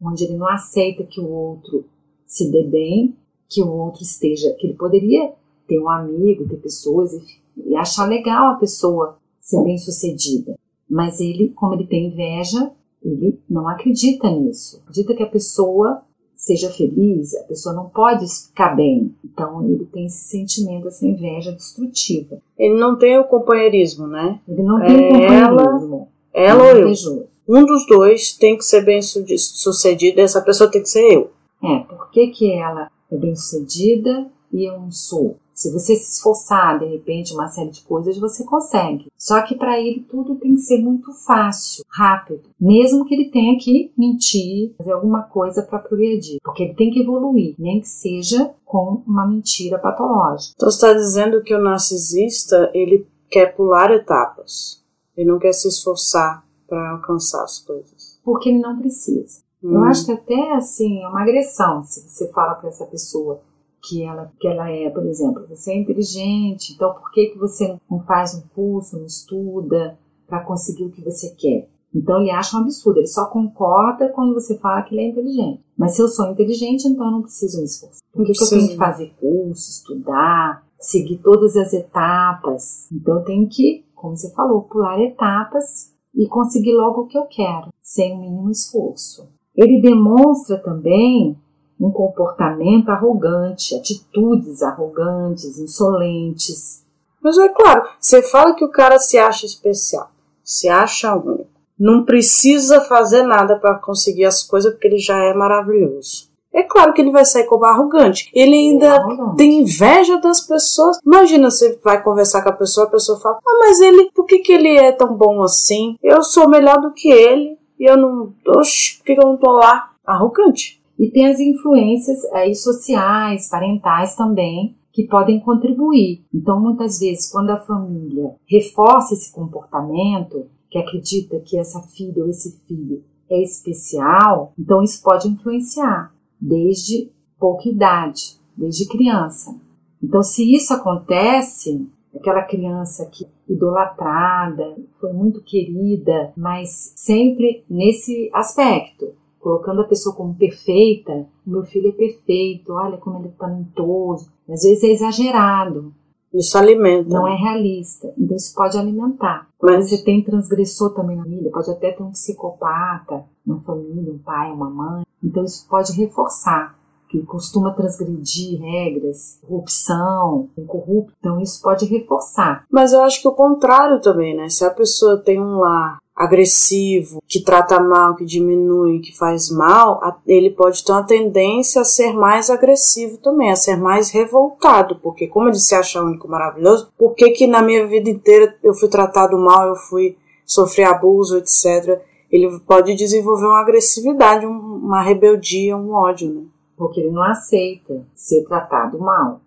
onde 0.01 0.23
ele 0.23 0.37
não 0.37 0.47
aceita 0.47 1.03
que 1.03 1.19
o 1.19 1.29
outro 1.29 1.85
se 2.25 2.51
dê 2.51 2.63
bem, 2.63 3.15
que 3.47 3.61
o 3.61 3.69
outro 3.69 4.01
esteja, 4.01 4.53
que 4.53 4.67
ele 4.67 4.73
poderia 4.73 5.31
ter 5.67 5.79
um 5.79 5.89
amigo, 5.89 6.47
ter 6.47 6.57
pessoas 6.57 7.13
e, 7.13 7.69
e 7.69 7.75
achar 7.75 8.07
legal 8.07 8.53
a 8.53 8.57
pessoa 8.57 9.17
ser 9.39 9.63
bem 9.63 9.77
sucedida. 9.77 10.57
Mas 10.89 11.19
ele, 11.19 11.49
como 11.49 11.73
ele 11.75 11.87
tem 11.87 12.07
inveja, 12.07 12.71
ele 13.03 13.39
não 13.49 13.67
acredita 13.67 14.29
nisso. 14.29 14.81
Acredita 14.83 15.15
que 15.15 15.23
a 15.23 15.29
pessoa 15.29 16.01
seja 16.45 16.69
feliz, 16.69 17.33
a 17.33 17.43
pessoa 17.43 17.73
não 17.73 17.89
pode 17.89 18.27
ficar 18.27 18.75
bem. 18.75 19.11
Então 19.23 19.67
ele 19.67 19.83
tem 19.91 20.05
esse 20.05 20.29
sentimento, 20.29 20.87
essa 20.87 21.05
inveja 21.05 21.51
destrutiva. 21.51 22.37
Ele 22.55 22.75
não 22.75 22.99
tem 22.99 23.17
o 23.17 23.23
companheirismo, 23.23 24.05
né? 24.05 24.39
Ele 24.47 24.61
não 24.61 24.79
tem 24.79 24.95
é 24.95 25.09
o 25.09 25.11
companheirismo. 25.11 26.07
Ela, 26.31 26.63
ela 26.63 26.63
ou 26.63 26.77
eu. 26.77 27.27
Um 27.47 27.65
dos 27.65 27.87
dois 27.87 28.33
tem 28.33 28.55
que 28.57 28.63
ser 28.63 28.85
bem 28.85 29.01
sucedido, 29.01 30.21
essa 30.21 30.39
pessoa 30.39 30.69
tem 30.69 30.83
que 30.83 30.89
ser 30.89 31.11
eu. 31.11 31.31
É, 31.63 31.79
por 31.79 32.11
que, 32.11 32.27
que 32.27 32.51
ela 32.51 32.91
é 33.11 33.17
bem 33.17 33.35
sucedida 33.35 34.27
e 34.53 34.65
eu 34.65 34.79
não 34.79 34.91
sou? 34.91 35.37
Se 35.55 35.71
você 35.71 35.95
se 35.95 36.17
esforçar, 36.17 36.79
de 36.79 36.85
repente, 36.85 37.33
uma 37.33 37.47
série 37.47 37.69
de 37.69 37.81
coisas, 37.81 38.17
você 38.17 38.43
consegue. 38.43 39.07
Só 39.17 39.41
que 39.41 39.55
para 39.55 39.79
ele 39.79 40.05
tudo 40.09 40.35
tem 40.35 40.53
que 40.53 40.59
ser 40.59 40.81
muito 40.81 41.13
fácil, 41.25 41.85
rápido. 41.89 42.41
Mesmo 42.59 43.05
que 43.05 43.15
ele 43.15 43.31
tenha 43.31 43.57
que 43.57 43.93
mentir, 43.97 44.75
fazer 44.77 44.91
alguma 44.91 45.23
coisa 45.23 45.63
para 45.63 45.79
progredir. 45.79 46.39
Porque 46.43 46.63
ele 46.63 46.73
tem 46.73 46.91
que 46.91 46.99
evoluir, 46.99 47.55
nem 47.57 47.79
que 47.79 47.87
seja 47.87 48.53
com 48.65 49.01
uma 49.07 49.25
mentira 49.25 49.79
patológica. 49.79 50.53
Então 50.57 50.69
você 50.69 50.75
está 50.75 50.93
dizendo 50.93 51.41
que 51.41 51.55
o 51.55 51.61
narcisista, 51.61 52.69
ele 52.73 53.07
quer 53.29 53.55
pular 53.55 53.91
etapas. 53.91 54.83
Ele 55.15 55.29
não 55.29 55.39
quer 55.39 55.53
se 55.53 55.69
esforçar 55.69 56.45
para 56.67 56.91
alcançar 56.91 57.43
as 57.43 57.59
coisas. 57.59 58.19
Porque 58.25 58.49
ele 58.49 58.59
não 58.59 58.77
precisa. 58.77 59.39
Hum. 59.63 59.75
Eu 59.75 59.83
acho 59.85 60.05
que 60.05 60.11
até 60.11 60.53
assim, 60.53 61.01
é 61.01 61.07
uma 61.07 61.21
agressão 61.21 61.81
se 61.85 62.01
você 62.01 62.27
fala 62.33 62.55
para 62.55 62.69
essa 62.69 62.85
pessoa 62.85 63.39
que 63.87 64.03
ela, 64.03 64.31
que 64.39 64.47
ela 64.47 64.69
é, 64.69 64.89
por 64.89 65.05
exemplo, 65.05 65.45
você 65.47 65.71
é 65.71 65.77
inteligente, 65.77 66.73
então 66.73 66.93
por 66.93 67.11
que, 67.11 67.27
que 67.27 67.37
você 67.37 67.77
não 67.89 67.99
faz 68.03 68.35
um 68.35 68.41
curso, 68.53 68.97
não 68.97 69.05
estuda 69.05 69.97
para 70.27 70.43
conseguir 70.43 70.85
o 70.85 70.91
que 70.91 71.03
você 71.03 71.29
quer? 71.31 71.69
Então 71.93 72.19
ele 72.19 72.31
acha 72.31 72.57
um 72.57 72.61
absurdo, 72.61 72.99
ele 72.99 73.07
só 73.07 73.25
concorda 73.27 74.09
quando 74.09 74.33
você 74.33 74.57
fala 74.57 74.81
que 74.81 74.93
ele 74.93 75.03
é 75.03 75.09
inteligente. 75.09 75.63
Mas 75.77 75.95
se 75.95 76.01
eu 76.01 76.07
sou 76.09 76.29
inteligente, 76.29 76.87
então 76.87 77.05
eu 77.05 77.11
não 77.11 77.21
preciso 77.21 77.59
me 77.59 77.63
esforçar. 77.63 78.01
Por 78.11 78.25
que, 78.25 78.33
que 78.33 78.43
eu 78.43 78.49
tenho 78.49 78.67
que 78.67 78.75
fazer 78.75 79.13
curso, 79.19 79.69
estudar, 79.69 80.65
seguir 80.77 81.17
todas 81.19 81.55
as 81.55 81.71
etapas? 81.71 82.91
Então 82.91 83.19
eu 83.19 83.23
tenho 83.23 83.47
que, 83.47 83.85
como 83.95 84.17
você 84.17 84.29
falou, 84.33 84.63
pular 84.63 84.99
etapas 85.01 85.93
e 86.13 86.27
conseguir 86.27 86.73
logo 86.73 87.01
o 87.01 87.07
que 87.07 87.17
eu 87.17 87.25
quero, 87.25 87.69
sem 87.81 88.13
o 88.13 88.19
mínimo 88.19 88.49
esforço. 88.49 89.29
Ele 89.55 89.81
demonstra 89.81 90.57
também 90.57 91.37
um 91.79 91.91
comportamento 91.91 92.89
arrogante, 92.89 93.75
atitudes 93.75 94.63
arrogantes, 94.63 95.59
insolentes. 95.59 96.83
Mas 97.21 97.37
é 97.37 97.49
claro, 97.49 97.87
você 97.99 98.21
fala 98.21 98.53
que 98.53 98.63
o 98.63 98.71
cara 98.71 98.99
se 98.99 99.17
acha 99.17 99.45
especial, 99.45 100.09
se 100.43 100.69
acha 100.69 101.15
único. 101.15 101.49
Não 101.77 102.05
precisa 102.05 102.81
fazer 102.81 103.23
nada 103.23 103.57
para 103.57 103.75
conseguir 103.75 104.25
as 104.25 104.41
coisas 104.43 104.71
porque 104.71 104.87
ele 104.87 104.99
já 104.99 105.17
é 105.17 105.33
maravilhoso. 105.33 106.29
é 106.53 106.63
claro 106.63 106.93
que 106.93 107.01
ele 107.01 107.11
vai 107.11 107.25
sair 107.25 107.43
como 107.43 107.65
arrogante. 107.65 108.31
Ele 108.33 108.55
ainda 108.55 108.95
arrogante. 108.95 109.35
tem 109.35 109.59
inveja 109.59 110.17
das 110.19 110.39
pessoas. 110.39 110.97
Imagina, 111.05 111.51
você 111.51 111.77
vai 111.83 112.01
conversar 112.01 112.43
com 112.43 112.49
a 112.49 112.53
pessoa, 112.53 112.87
a 112.87 112.89
pessoa 112.89 113.19
fala: 113.19 113.39
Ah, 113.45 113.57
mas 113.59 113.81
ele, 113.81 114.09
por 114.15 114.25
que, 114.25 114.39
que 114.39 114.53
ele 114.53 114.77
é 114.77 114.93
tão 114.93 115.13
bom 115.13 115.41
assim? 115.43 115.97
Eu 116.01 116.23
sou 116.23 116.47
melhor 116.47 116.79
do 116.79 116.93
que 116.93 117.11
ele. 117.11 117.57
E 117.77 117.83
eu 117.83 117.97
não. 117.97 118.33
Oxi, 118.47 118.97
por 118.99 119.05
que, 119.05 119.15
que 119.15 119.21
eu 119.21 119.27
não 119.27 119.35
tô 119.35 119.51
lá? 119.51 119.91
Arrogante. 120.05 120.81
E 120.97 121.09
tem 121.11 121.27
as 121.27 121.39
influências 121.39 122.23
aí 122.33 122.55
sociais, 122.55 123.49
parentais 123.49 124.15
também, 124.15 124.75
que 124.91 125.07
podem 125.07 125.41
contribuir. 125.41 126.23
Então, 126.33 126.59
muitas 126.61 126.99
vezes, 126.99 127.29
quando 127.29 127.49
a 127.49 127.59
família 127.59 128.35
reforça 128.47 129.13
esse 129.13 129.31
comportamento, 129.31 130.45
que 130.69 130.77
acredita 130.77 131.39
que 131.39 131.57
essa 131.57 131.81
filha 131.81 132.23
ou 132.23 132.29
esse 132.29 132.59
filho 132.65 133.03
é 133.29 133.41
especial, 133.41 134.53
então 134.57 134.81
isso 134.81 135.01
pode 135.01 135.27
influenciar 135.27 136.13
desde 136.39 137.11
pouca 137.39 137.67
idade, 137.69 138.39
desde 138.55 138.87
criança. 138.87 139.55
Então, 140.01 140.21
se 140.21 140.53
isso 140.53 140.73
acontece, 140.73 141.87
aquela 142.13 142.43
criança 142.43 143.05
que 143.11 143.25
idolatrada, 143.47 144.75
foi 144.99 145.13
muito 145.13 145.41
querida, 145.41 146.33
mas 146.35 146.93
sempre 146.95 147.63
nesse 147.69 148.29
aspecto, 148.33 149.13
colocando 149.45 149.81
a 149.81 149.87
pessoa 149.87 150.15
como 150.15 150.33
perfeita, 150.33 151.27
meu 151.45 151.63
filho 151.63 151.89
é 151.89 151.91
perfeito, 151.91 152.73
olha 152.73 152.97
como 152.97 153.19
ele 153.19 153.27
é 153.27 153.31
talentoso. 153.37 154.31
Às 154.49 154.63
vezes 154.63 154.83
é 154.83 154.87
exagerado. 154.87 155.93
Isso 156.33 156.57
alimenta. 156.57 157.09
Não 157.09 157.27
é 157.27 157.35
realista. 157.35 158.11
Então 158.17 158.35
isso 158.35 158.55
pode 158.55 158.75
alimentar. 158.75 159.47
Mas 159.61 159.87
você 159.87 160.03
tem 160.03 160.23
transgressor 160.23 160.95
também 160.95 161.15
na 161.15 161.21
família, 161.21 161.51
pode 161.51 161.69
até 161.69 161.91
ter 161.91 162.01
um 162.01 162.09
psicopata 162.09 163.23
na 163.45 163.59
família, 163.59 164.13
um 164.13 164.17
pai, 164.17 164.51
uma 164.51 164.67
mãe. 164.67 165.05
Então 165.23 165.43
isso 165.43 165.67
pode 165.69 165.93
reforçar 165.93 166.75
que 167.07 167.21
costuma 167.21 167.71
transgredir 167.71 168.59
regras, 168.59 169.39
corrupção, 169.47 170.49
incorrupto, 170.57 171.13
então 171.19 171.39
isso 171.39 171.61
pode 171.61 171.85
reforçar. 171.85 172.65
Mas 172.71 172.93
eu 172.93 173.01
acho 173.03 173.21
que 173.21 173.27
o 173.27 173.31
contrário 173.31 174.01
também, 174.01 174.35
né? 174.35 174.49
Se 174.49 174.65
a 174.65 174.71
pessoa 174.71 175.21
tem 175.21 175.39
um 175.39 175.59
lar 175.59 175.99
agressivo, 176.15 177.21
que 177.27 177.43
trata 177.43 177.77
mal, 177.77 178.15
que 178.15 178.23
diminui, 178.23 179.01
que 179.01 179.15
faz 179.15 179.49
mal, 179.49 179.99
ele 180.25 180.49
pode 180.49 180.83
ter 180.83 180.93
uma 180.93 181.03
tendência 181.03 181.81
a 181.81 181.85
ser 181.85 182.13
mais 182.13 182.49
agressivo 182.49 183.17
também, 183.17 183.51
a 183.51 183.55
ser 183.55 183.75
mais 183.75 184.09
revoltado, 184.11 184.97
porque 184.99 185.27
como 185.27 185.49
ele 185.49 185.59
se 185.59 185.75
acha 185.75 186.01
único 186.01 186.29
maravilhoso, 186.29 186.89
por 186.97 187.15
que 187.15 187.31
que 187.31 187.45
na 187.45 187.61
minha 187.61 187.85
vida 187.85 188.09
inteira 188.09 188.55
eu 188.63 188.73
fui 188.73 188.87
tratado 188.87 189.37
mal, 189.37 189.67
eu 189.67 189.75
fui 189.75 190.17
sofrer 190.45 190.85
abuso, 190.85 191.37
etc. 191.37 192.01
Ele 192.31 192.59
pode 192.59 192.95
desenvolver 192.95 193.47
uma 193.47 193.59
agressividade, 193.59 194.45
uma 194.45 195.01
rebeldia, 195.01 195.75
um 195.75 195.91
ódio, 195.91 196.33
né? 196.33 196.43
Porque 196.77 197.01
ele 197.01 197.11
não 197.11 197.23
aceita 197.23 198.05
ser 198.13 198.43
tratado 198.45 198.99
mal. 198.99 199.41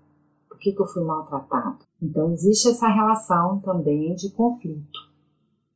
Por 0.48 0.58
que, 0.58 0.72
que 0.72 0.80
eu 0.80 0.86
fui 0.86 1.04
maltratado? 1.04 1.78
Então 2.02 2.32
existe 2.32 2.68
essa 2.68 2.88
relação 2.88 3.58
também 3.60 4.14
de 4.14 4.30
conflito 4.30 5.07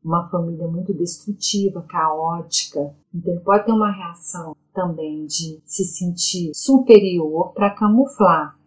uma 0.05 0.29
família 0.29 0.67
muito 0.67 0.93
destrutiva, 0.93 1.83
caótica. 1.83 2.95
Então, 3.15 3.33
ele 3.33 3.43
pode 3.43 3.65
ter 3.65 3.73
uma 3.73 3.91
reação 3.91 4.57
também 4.75 5.27
de 5.27 5.61
se 5.65 5.85
sentir 5.85 6.53
superior 6.55 7.53
para 7.53 7.71
camuflar, 7.71 8.59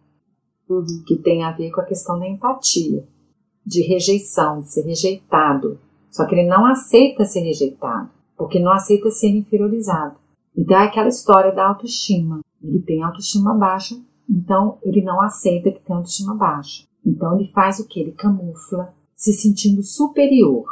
uhum. 0.68 0.84
que 1.06 1.16
tem 1.16 1.44
a 1.44 1.52
ver 1.52 1.70
com 1.70 1.80
a 1.80 1.84
questão 1.84 2.18
da 2.18 2.26
empatia, 2.26 3.06
de 3.64 3.82
rejeição, 3.82 4.62
de 4.62 4.72
ser 4.72 4.82
rejeitado. 4.82 5.78
Só 6.10 6.26
que 6.26 6.34
ele 6.34 6.48
não 6.48 6.64
aceita 6.64 7.24
ser 7.24 7.40
rejeitado, 7.40 8.08
porque 8.36 8.58
não 8.58 8.72
aceita 8.72 9.10
ser 9.10 9.28
inferiorizado. 9.28 10.16
Então, 10.56 10.78
é 10.78 10.86
aquela 10.86 11.08
história 11.08 11.52
da 11.52 11.68
autoestima. 11.68 12.40
Ele 12.62 12.80
tem 12.80 13.02
autoestima 13.02 13.52
baixa, 13.52 13.94
então 14.28 14.78
ele 14.82 15.02
não 15.02 15.20
aceita 15.20 15.70
que 15.70 15.80
tem 15.80 15.94
autoestima 15.94 16.34
baixa. 16.34 16.86
Então, 17.04 17.38
ele 17.38 17.50
faz 17.52 17.78
o 17.78 17.86
que? 17.86 18.00
Ele 18.00 18.12
camufla, 18.12 18.94
se 19.14 19.32
sentindo 19.32 19.82
superior 19.82 20.66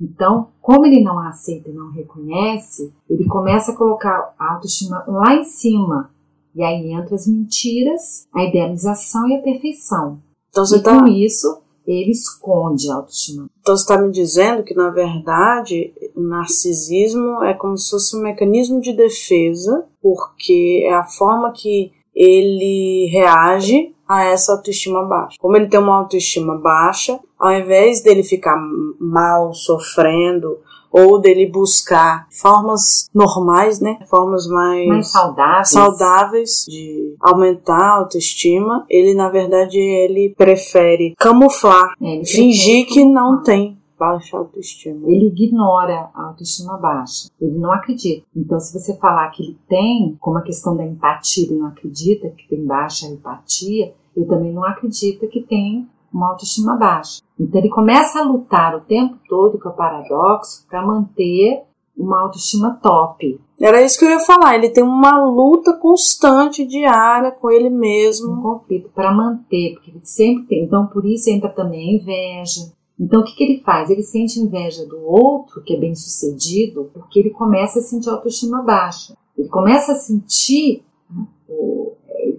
então, 0.00 0.48
como 0.62 0.86
ele 0.86 1.02
não 1.02 1.18
aceita 1.18 1.68
e 1.68 1.74
não 1.74 1.90
reconhece, 1.90 2.92
ele 3.08 3.26
começa 3.26 3.72
a 3.72 3.76
colocar 3.76 4.34
a 4.38 4.54
autoestima 4.54 5.04
lá 5.06 5.34
em 5.34 5.44
cima. 5.44 6.10
E 6.54 6.64
aí 6.64 6.92
entra 6.92 7.14
as 7.14 7.26
mentiras, 7.26 8.26
a 8.34 8.42
idealização 8.42 9.28
e 9.28 9.36
a 9.36 9.42
perfeição. 9.42 10.18
Então, 10.48 10.64
você 10.64 10.78
e 10.78 10.82
tá... 10.82 10.98
com 10.98 11.06
isso, 11.06 11.60
ele 11.86 12.10
esconde 12.10 12.90
a 12.90 12.96
autoestima. 12.96 13.48
Então 13.60 13.76
você 13.76 13.82
está 13.82 14.00
me 14.00 14.10
dizendo 14.10 14.62
que, 14.62 14.74
na 14.74 14.90
verdade, 14.90 15.92
o 16.14 16.20
narcisismo 16.20 17.42
é 17.44 17.54
como 17.54 17.76
se 17.76 17.90
fosse 17.90 18.16
um 18.16 18.22
mecanismo 18.22 18.80
de 18.80 18.92
defesa, 18.92 19.84
porque 20.02 20.84
é 20.86 20.94
a 20.94 21.04
forma 21.04 21.52
que 21.52 21.92
ele 22.14 23.08
reage 23.12 23.94
a 24.08 24.24
essa 24.24 24.52
autoestima 24.52 25.04
baixa. 25.04 25.36
Como 25.38 25.56
ele 25.56 25.68
tem 25.68 25.78
uma 25.78 25.96
autoestima 25.96 26.58
baixa, 26.58 27.20
ao 27.40 27.52
invés 27.52 28.02
dele 28.02 28.22
ficar 28.22 28.56
mal, 29.00 29.54
sofrendo, 29.54 30.58
ou 30.92 31.20
dele 31.20 31.46
buscar 31.46 32.26
formas 32.30 33.08
normais, 33.14 33.80
né? 33.80 33.98
Formas 34.06 34.46
mais, 34.46 34.86
mais 34.86 35.08
saudáveis. 35.08 35.70
saudáveis 35.70 36.66
de 36.68 37.14
aumentar 37.20 37.78
a 37.78 37.96
autoestima, 37.98 38.84
ele 38.90 39.14
na 39.14 39.28
verdade 39.28 39.78
ele 39.78 40.34
prefere 40.36 41.14
camuflar, 41.16 41.94
é, 42.02 42.24
fingir 42.24 42.86
que 42.86 43.04
não 43.04 43.42
tem 43.42 43.78
baixa 43.98 44.36
autoestima. 44.36 45.10
Ele 45.10 45.26
ignora 45.26 46.10
a 46.14 46.28
autoestima 46.28 46.78
baixa. 46.78 47.28
Ele 47.38 47.58
não 47.58 47.70
acredita. 47.70 48.26
Então, 48.34 48.58
se 48.58 48.72
você 48.72 48.96
falar 48.96 49.28
que 49.30 49.42
ele 49.42 49.58
tem, 49.68 50.16
como 50.18 50.38
a 50.38 50.42
questão 50.42 50.74
da 50.74 50.84
empatia, 50.84 51.44
ele 51.44 51.58
não 51.58 51.66
acredita 51.66 52.30
que 52.30 52.48
tem 52.48 52.64
baixa 52.64 53.06
empatia, 53.06 53.92
ele 54.16 54.26
também 54.26 54.52
não 54.52 54.64
acredita 54.64 55.26
que 55.26 55.42
tem 55.42 55.86
uma 56.12 56.30
autoestima 56.30 56.76
baixa. 56.76 57.22
Então, 57.38 57.60
ele 57.60 57.70
começa 57.70 58.20
a 58.20 58.24
lutar 58.24 58.76
o 58.76 58.80
tempo 58.80 59.16
todo 59.28 59.58
com 59.58 59.68
o 59.68 59.74
paradoxo 59.74 60.66
para 60.68 60.84
manter 60.84 61.62
uma 61.96 62.22
autoestima 62.22 62.78
top. 62.82 63.40
Era 63.60 63.82
isso 63.82 63.98
que 63.98 64.04
eu 64.04 64.10
ia 64.10 64.20
falar. 64.20 64.56
Ele 64.56 64.70
tem 64.70 64.82
uma 64.82 65.24
luta 65.24 65.74
constante, 65.74 66.66
diária 66.66 67.30
com 67.30 67.50
ele 67.50 67.68
mesmo. 67.68 68.32
Um 68.32 68.42
conflito 68.42 68.90
para 68.94 69.12
manter, 69.12 69.74
porque 69.74 69.90
ele 69.90 70.00
sempre 70.02 70.46
tem. 70.46 70.64
Então, 70.64 70.86
por 70.86 71.04
isso 71.04 71.30
entra 71.30 71.50
também 71.50 71.90
a 71.90 72.02
inveja, 72.02 72.72
então, 73.00 73.22
o 73.22 73.24
que, 73.24 73.34
que 73.34 73.42
ele 73.42 73.62
faz? 73.62 73.88
Ele 73.88 74.02
sente 74.02 74.38
inveja 74.38 74.84
do 74.84 75.00
outro, 75.02 75.62
que 75.62 75.74
é 75.74 75.80
bem 75.80 75.94
sucedido, 75.94 76.90
porque 76.92 77.18
ele 77.18 77.30
começa 77.30 77.78
a 77.78 77.82
sentir 77.82 78.10
autoestima 78.10 78.60
baixa. 78.60 79.16
Ele 79.38 79.48
começa 79.48 79.92
a 79.92 79.94
sentir, 79.94 80.84
né, 81.10 81.26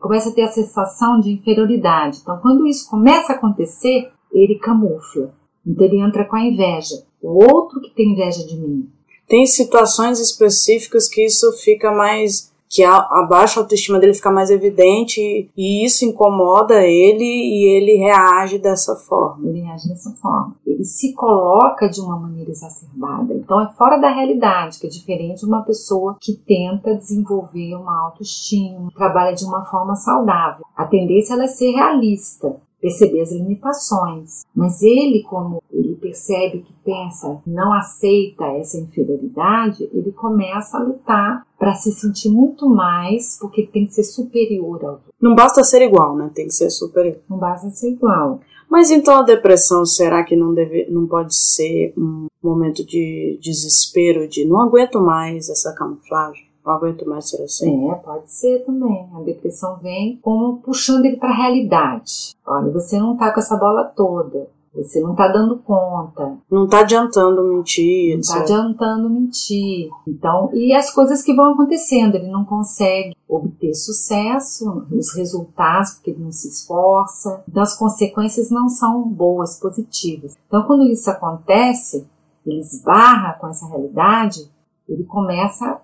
começa 0.02 0.30
a 0.30 0.34
ter 0.34 0.42
a 0.42 0.52
sensação 0.52 1.20
de 1.20 1.32
inferioridade. 1.32 2.20
Então, 2.22 2.38
quando 2.40 2.68
isso 2.68 2.90
começa 2.90 3.32
a 3.32 3.36
acontecer, 3.36 4.12
ele 4.34 4.60
camufla. 4.60 5.34
Então, 5.66 5.86
ele 5.86 6.02
entra 6.02 6.26
com 6.26 6.36
a 6.36 6.44
inveja. 6.44 7.06
O 7.22 7.44
outro 7.44 7.80
que 7.80 7.92
tem 7.92 8.14
inveja 8.14 8.46
de 8.46 8.58
mim. 8.58 8.90
Tem 9.28 9.46
situações 9.46 10.20
específicas 10.20 11.08
que 11.08 11.24
isso 11.24 11.54
fica 11.64 11.92
mais 11.92 12.51
que 12.72 12.86
a, 12.86 12.96
a, 12.96 13.28
baixa 13.30 13.60
autoestima 13.60 14.00
dele 14.00 14.14
fica 14.14 14.32
mais 14.32 14.50
evidente 14.50 15.52
e 15.58 15.86
isso 15.86 16.06
incomoda 16.06 16.82
ele 16.82 17.26
e 17.26 17.66
ele 17.66 17.98
reage 17.98 18.58
dessa 18.58 18.96
forma. 18.96 19.50
Ele 19.50 19.60
reage 19.60 19.90
dessa 19.90 20.10
forma. 20.12 20.56
Ele 20.66 20.86
se 20.86 21.14
coloca 21.14 21.90
de 21.90 22.00
uma 22.00 22.18
maneira 22.18 22.50
exacerbada. 22.50 23.34
Então 23.34 23.60
é 23.60 23.68
fora 23.74 23.98
da 23.98 24.10
realidade, 24.10 24.80
que 24.80 24.88
é 24.88 24.90
diferente 24.90 25.42
de 25.42 25.46
uma 25.46 25.64
pessoa 25.64 26.16
que 26.22 26.34
tenta 26.34 26.96
desenvolver 26.96 27.76
uma 27.76 28.06
autoestima, 28.06 28.90
trabalha 28.96 29.36
de 29.36 29.44
uma 29.44 29.66
forma 29.66 29.96
saudável. 29.96 30.66
A 30.74 30.86
tendência 30.86 31.34
é 31.34 31.48
ser 31.48 31.72
realista 31.72 32.56
perceber 32.82 33.22
as 33.22 33.32
limitações. 33.32 34.41
Mas 34.54 34.82
ele, 34.82 35.24
como 35.24 35.62
ele 35.72 35.96
percebe 35.96 36.60
que 36.60 36.74
pensa, 36.84 37.41
não 37.46 37.72
aceita 37.74 38.46
essa 38.58 38.80
inferioridade, 38.80 39.89
ele 39.94 40.12
começa 40.12 40.78
a 40.78 40.84
lutar 40.84 41.46
para 41.58 41.74
se 41.74 41.91
sentir 41.91 42.30
muito 42.30 42.67
mais, 42.67 43.38
porque 43.39 43.67
tem 43.67 43.86
que 43.86 43.94
ser 43.94 44.04
superior 44.04 44.84
ao 44.84 44.91
outro. 44.94 45.13
Não 45.22 45.36
basta 45.36 45.63
ser 45.63 45.84
igual, 45.84 46.15
né? 46.15 46.32
Tem 46.34 46.48
que 46.48 46.54
ser 46.54 46.70
superior. 46.72 47.20
Não 47.30 47.38
basta 47.38 47.70
ser 47.70 47.91
igual. 47.91 48.39
Mas 48.70 48.89
então 48.89 49.17
a 49.17 49.24
depressão 49.24 49.86
será 49.86 50.24
que 50.24 50.36
não 50.36 50.54
deve, 50.54 50.88
não 50.89 51.06
pode 51.06 51.36
ser 51.36 51.94
um 51.98 52.28
momento 52.41 52.86
de 52.86 53.38
desespero, 53.41 54.28
de 54.28 54.46
não 54.46 54.62
aguento 54.62 55.00
mais 55.00 55.50
essa 55.50 55.76
camuflagem? 55.76 56.51
Não 56.66 56.74
aguento 56.74 57.07
mais 57.07 57.30
ser 57.30 57.41
assim. 57.43 57.89
É, 57.89 57.95
pode 57.95 58.32
ser 58.32 58.64
também. 58.66 59.09
A 59.16 59.22
depressão 59.22 59.78
vem 59.78 60.18
como 60.22 60.57
puxando 60.57 61.05
ele 61.05 61.18
para 61.18 61.30
a 61.30 61.36
realidade. 61.36 62.36
Olha, 62.45 62.72
você 62.72 62.99
não 62.99 63.18
tá 63.18 63.32
com 63.32 63.39
essa 63.39 63.57
bola 63.57 63.86
toda. 63.86 64.47
Você 64.74 65.01
não 65.01 65.14
tá 65.14 65.28
dando 65.28 65.57
conta. 65.57 66.38
Não 66.49 66.66
tá 66.66 66.80
adiantando 66.80 67.43
mentir. 67.43 68.16
Não 68.16 68.22
tá 68.22 68.39
adiantando 68.39 69.09
mentir. 69.09 69.89
Então, 70.07 70.49
e 70.53 70.74
as 70.74 70.93
coisas 70.93 71.22
que 71.22 71.36
vão 71.36 71.51
acontecendo, 71.51 72.16
ele 72.16 72.30
não 72.30 72.45
consegue 72.45 73.14
obter 73.28 73.74
sucesso, 73.74 74.86
os 74.89 75.14
resultados, 75.14 75.95
porque 75.95 76.12
ele 76.12 76.24
não 76.24 76.32
se 76.32 76.47
esforça. 76.47 77.43
Então, 77.49 77.62
as 77.62 77.78
consequências 77.78 78.49
não 78.49 78.70
são 78.70 79.03
boas, 79.09 79.59
positivas. 79.59 80.38
Então, 80.47 80.64
quando 80.64 80.88
isso 80.88 81.09
acontece, 81.09 82.07
ele 82.45 82.62
esbarra 82.62 83.34
com 83.34 83.47
essa 83.47 83.68
realidade, 83.68 84.49
ele 84.88 85.03
começa 85.03 85.82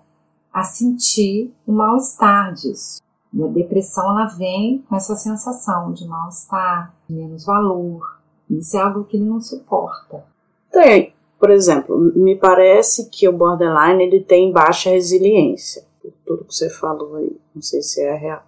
a 0.52 0.64
sentir 0.64 1.52
o 1.66 1.72
mal-estar 1.72 2.52
disso. 2.54 3.02
E 3.32 3.42
a 3.42 3.46
depressão 3.46 4.04
ela 4.10 4.26
vem 4.26 4.84
com 4.88 4.96
essa 4.96 5.14
sensação 5.14 5.92
de 5.92 6.06
mal-estar, 6.06 6.94
de 7.08 7.14
menos 7.14 7.44
valor. 7.44 8.18
Isso 8.48 8.76
é 8.76 8.80
algo 8.80 9.04
que 9.04 9.16
ele 9.16 9.26
não 9.26 9.40
suporta. 9.40 10.24
Tem, 10.72 11.12
por 11.38 11.50
exemplo, 11.50 11.98
me 12.16 12.36
parece 12.36 13.08
que 13.10 13.28
o 13.28 13.32
borderline 13.32 14.02
ele 14.02 14.20
tem 14.20 14.50
baixa 14.50 14.90
resiliência, 14.90 15.84
por 16.02 16.12
tudo 16.24 16.44
que 16.44 16.54
você 16.54 16.70
falou 16.70 17.16
aí. 17.16 17.38
Não 17.54 17.62
sei 17.62 17.82
se 17.82 18.02
é 18.02 18.14
real. 18.14 18.42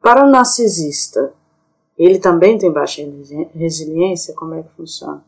Para 0.00 0.26
o 0.26 0.30
narcisista, 0.30 1.32
ele 1.96 2.18
também 2.18 2.58
tem 2.58 2.70
baixa 2.70 3.02
resiliência? 3.54 4.34
Como 4.34 4.54
é 4.54 4.62
que 4.62 4.70
funciona? 4.76 5.22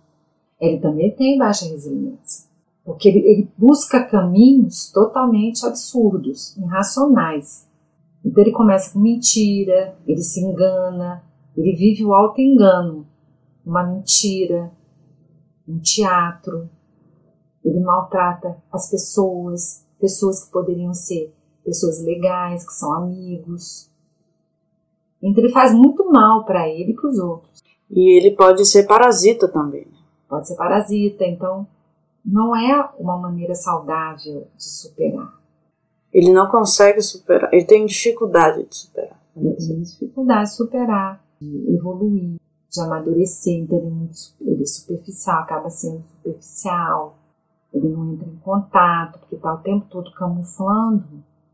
Ele 0.61 0.79
também 0.79 1.11
tem 1.11 1.39
baixa 1.39 1.67
resiliência. 1.67 2.45
Porque 2.85 3.09
ele, 3.09 3.19
ele 3.21 3.51
busca 3.57 4.05
caminhos 4.05 4.91
totalmente 4.93 5.65
absurdos, 5.65 6.57
irracionais. 6.57 7.67
Então 8.25 8.43
ele 8.43 8.53
começa 8.53 8.93
com 8.93 8.99
mentira, 8.99 9.97
ele 10.07 10.21
se 10.21 10.41
engana, 10.41 11.23
ele 11.57 11.75
vive 11.75 12.05
o 12.05 12.13
auto-engano, 12.13 13.07
uma 13.65 13.83
mentira, 13.83 14.71
um 15.67 15.79
teatro. 15.79 16.69
Ele 17.65 17.81
maltrata 17.81 18.63
as 18.71 18.91
pessoas, 18.91 19.87
pessoas 19.99 20.45
que 20.45 20.53
poderiam 20.53 20.93
ser 20.93 21.33
pessoas 21.65 22.03
legais, 22.05 22.67
que 22.67 22.75
são 22.75 22.93
amigos. 22.93 23.91
Então 25.23 25.43
ele 25.43 25.53
faz 25.53 25.75
muito 25.75 26.11
mal 26.11 26.45
para 26.45 26.69
ele 26.69 26.93
e 26.93 26.95
para 26.95 27.09
os 27.09 27.19
outros. 27.19 27.63
E 27.91 28.19
ele 28.19 28.37
pode 28.37 28.67
ser 28.67 28.87
parasita 28.87 29.49
também. 29.49 29.87
Pode 30.29 30.49
ser 30.49 30.57
parasita, 30.57 31.25
então 31.25 31.67
não 32.25 32.57
é 32.57 32.89
uma 32.99 33.19
maneira 33.19 33.55
saudável 33.55 34.49
de 34.57 34.65
superar. 34.65 35.33
Ele 36.13 36.33
não 36.33 36.49
consegue 36.49 37.03
superar, 37.03 37.53
ele 37.53 37.65
tem 37.65 37.85
dificuldade 37.85 38.65
de 38.65 38.77
superar. 38.77 39.21
Ele 39.37 39.55
tem 39.57 39.83
dificuldade 39.83 40.51
de 40.51 40.57
superar, 40.57 41.25
de 41.41 41.75
evoluir, 41.75 42.37
de 42.71 42.81
amadurecer. 42.81 43.59
Então 43.59 43.79
ele 43.79 43.89
é, 43.89 43.91
muito, 43.91 44.17
ele 44.41 44.63
é 44.63 44.67
superficial, 44.67 45.41
acaba 45.41 45.69
sendo 45.69 46.05
superficial. 46.09 47.19
Ele 47.73 47.89
não 47.89 48.13
entra 48.13 48.29
em 48.29 48.37
contato, 48.37 49.19
porque 49.19 49.35
está 49.35 49.55
o 49.55 49.59
tempo 49.59 49.87
todo 49.91 50.13
camuflando. 50.13 51.05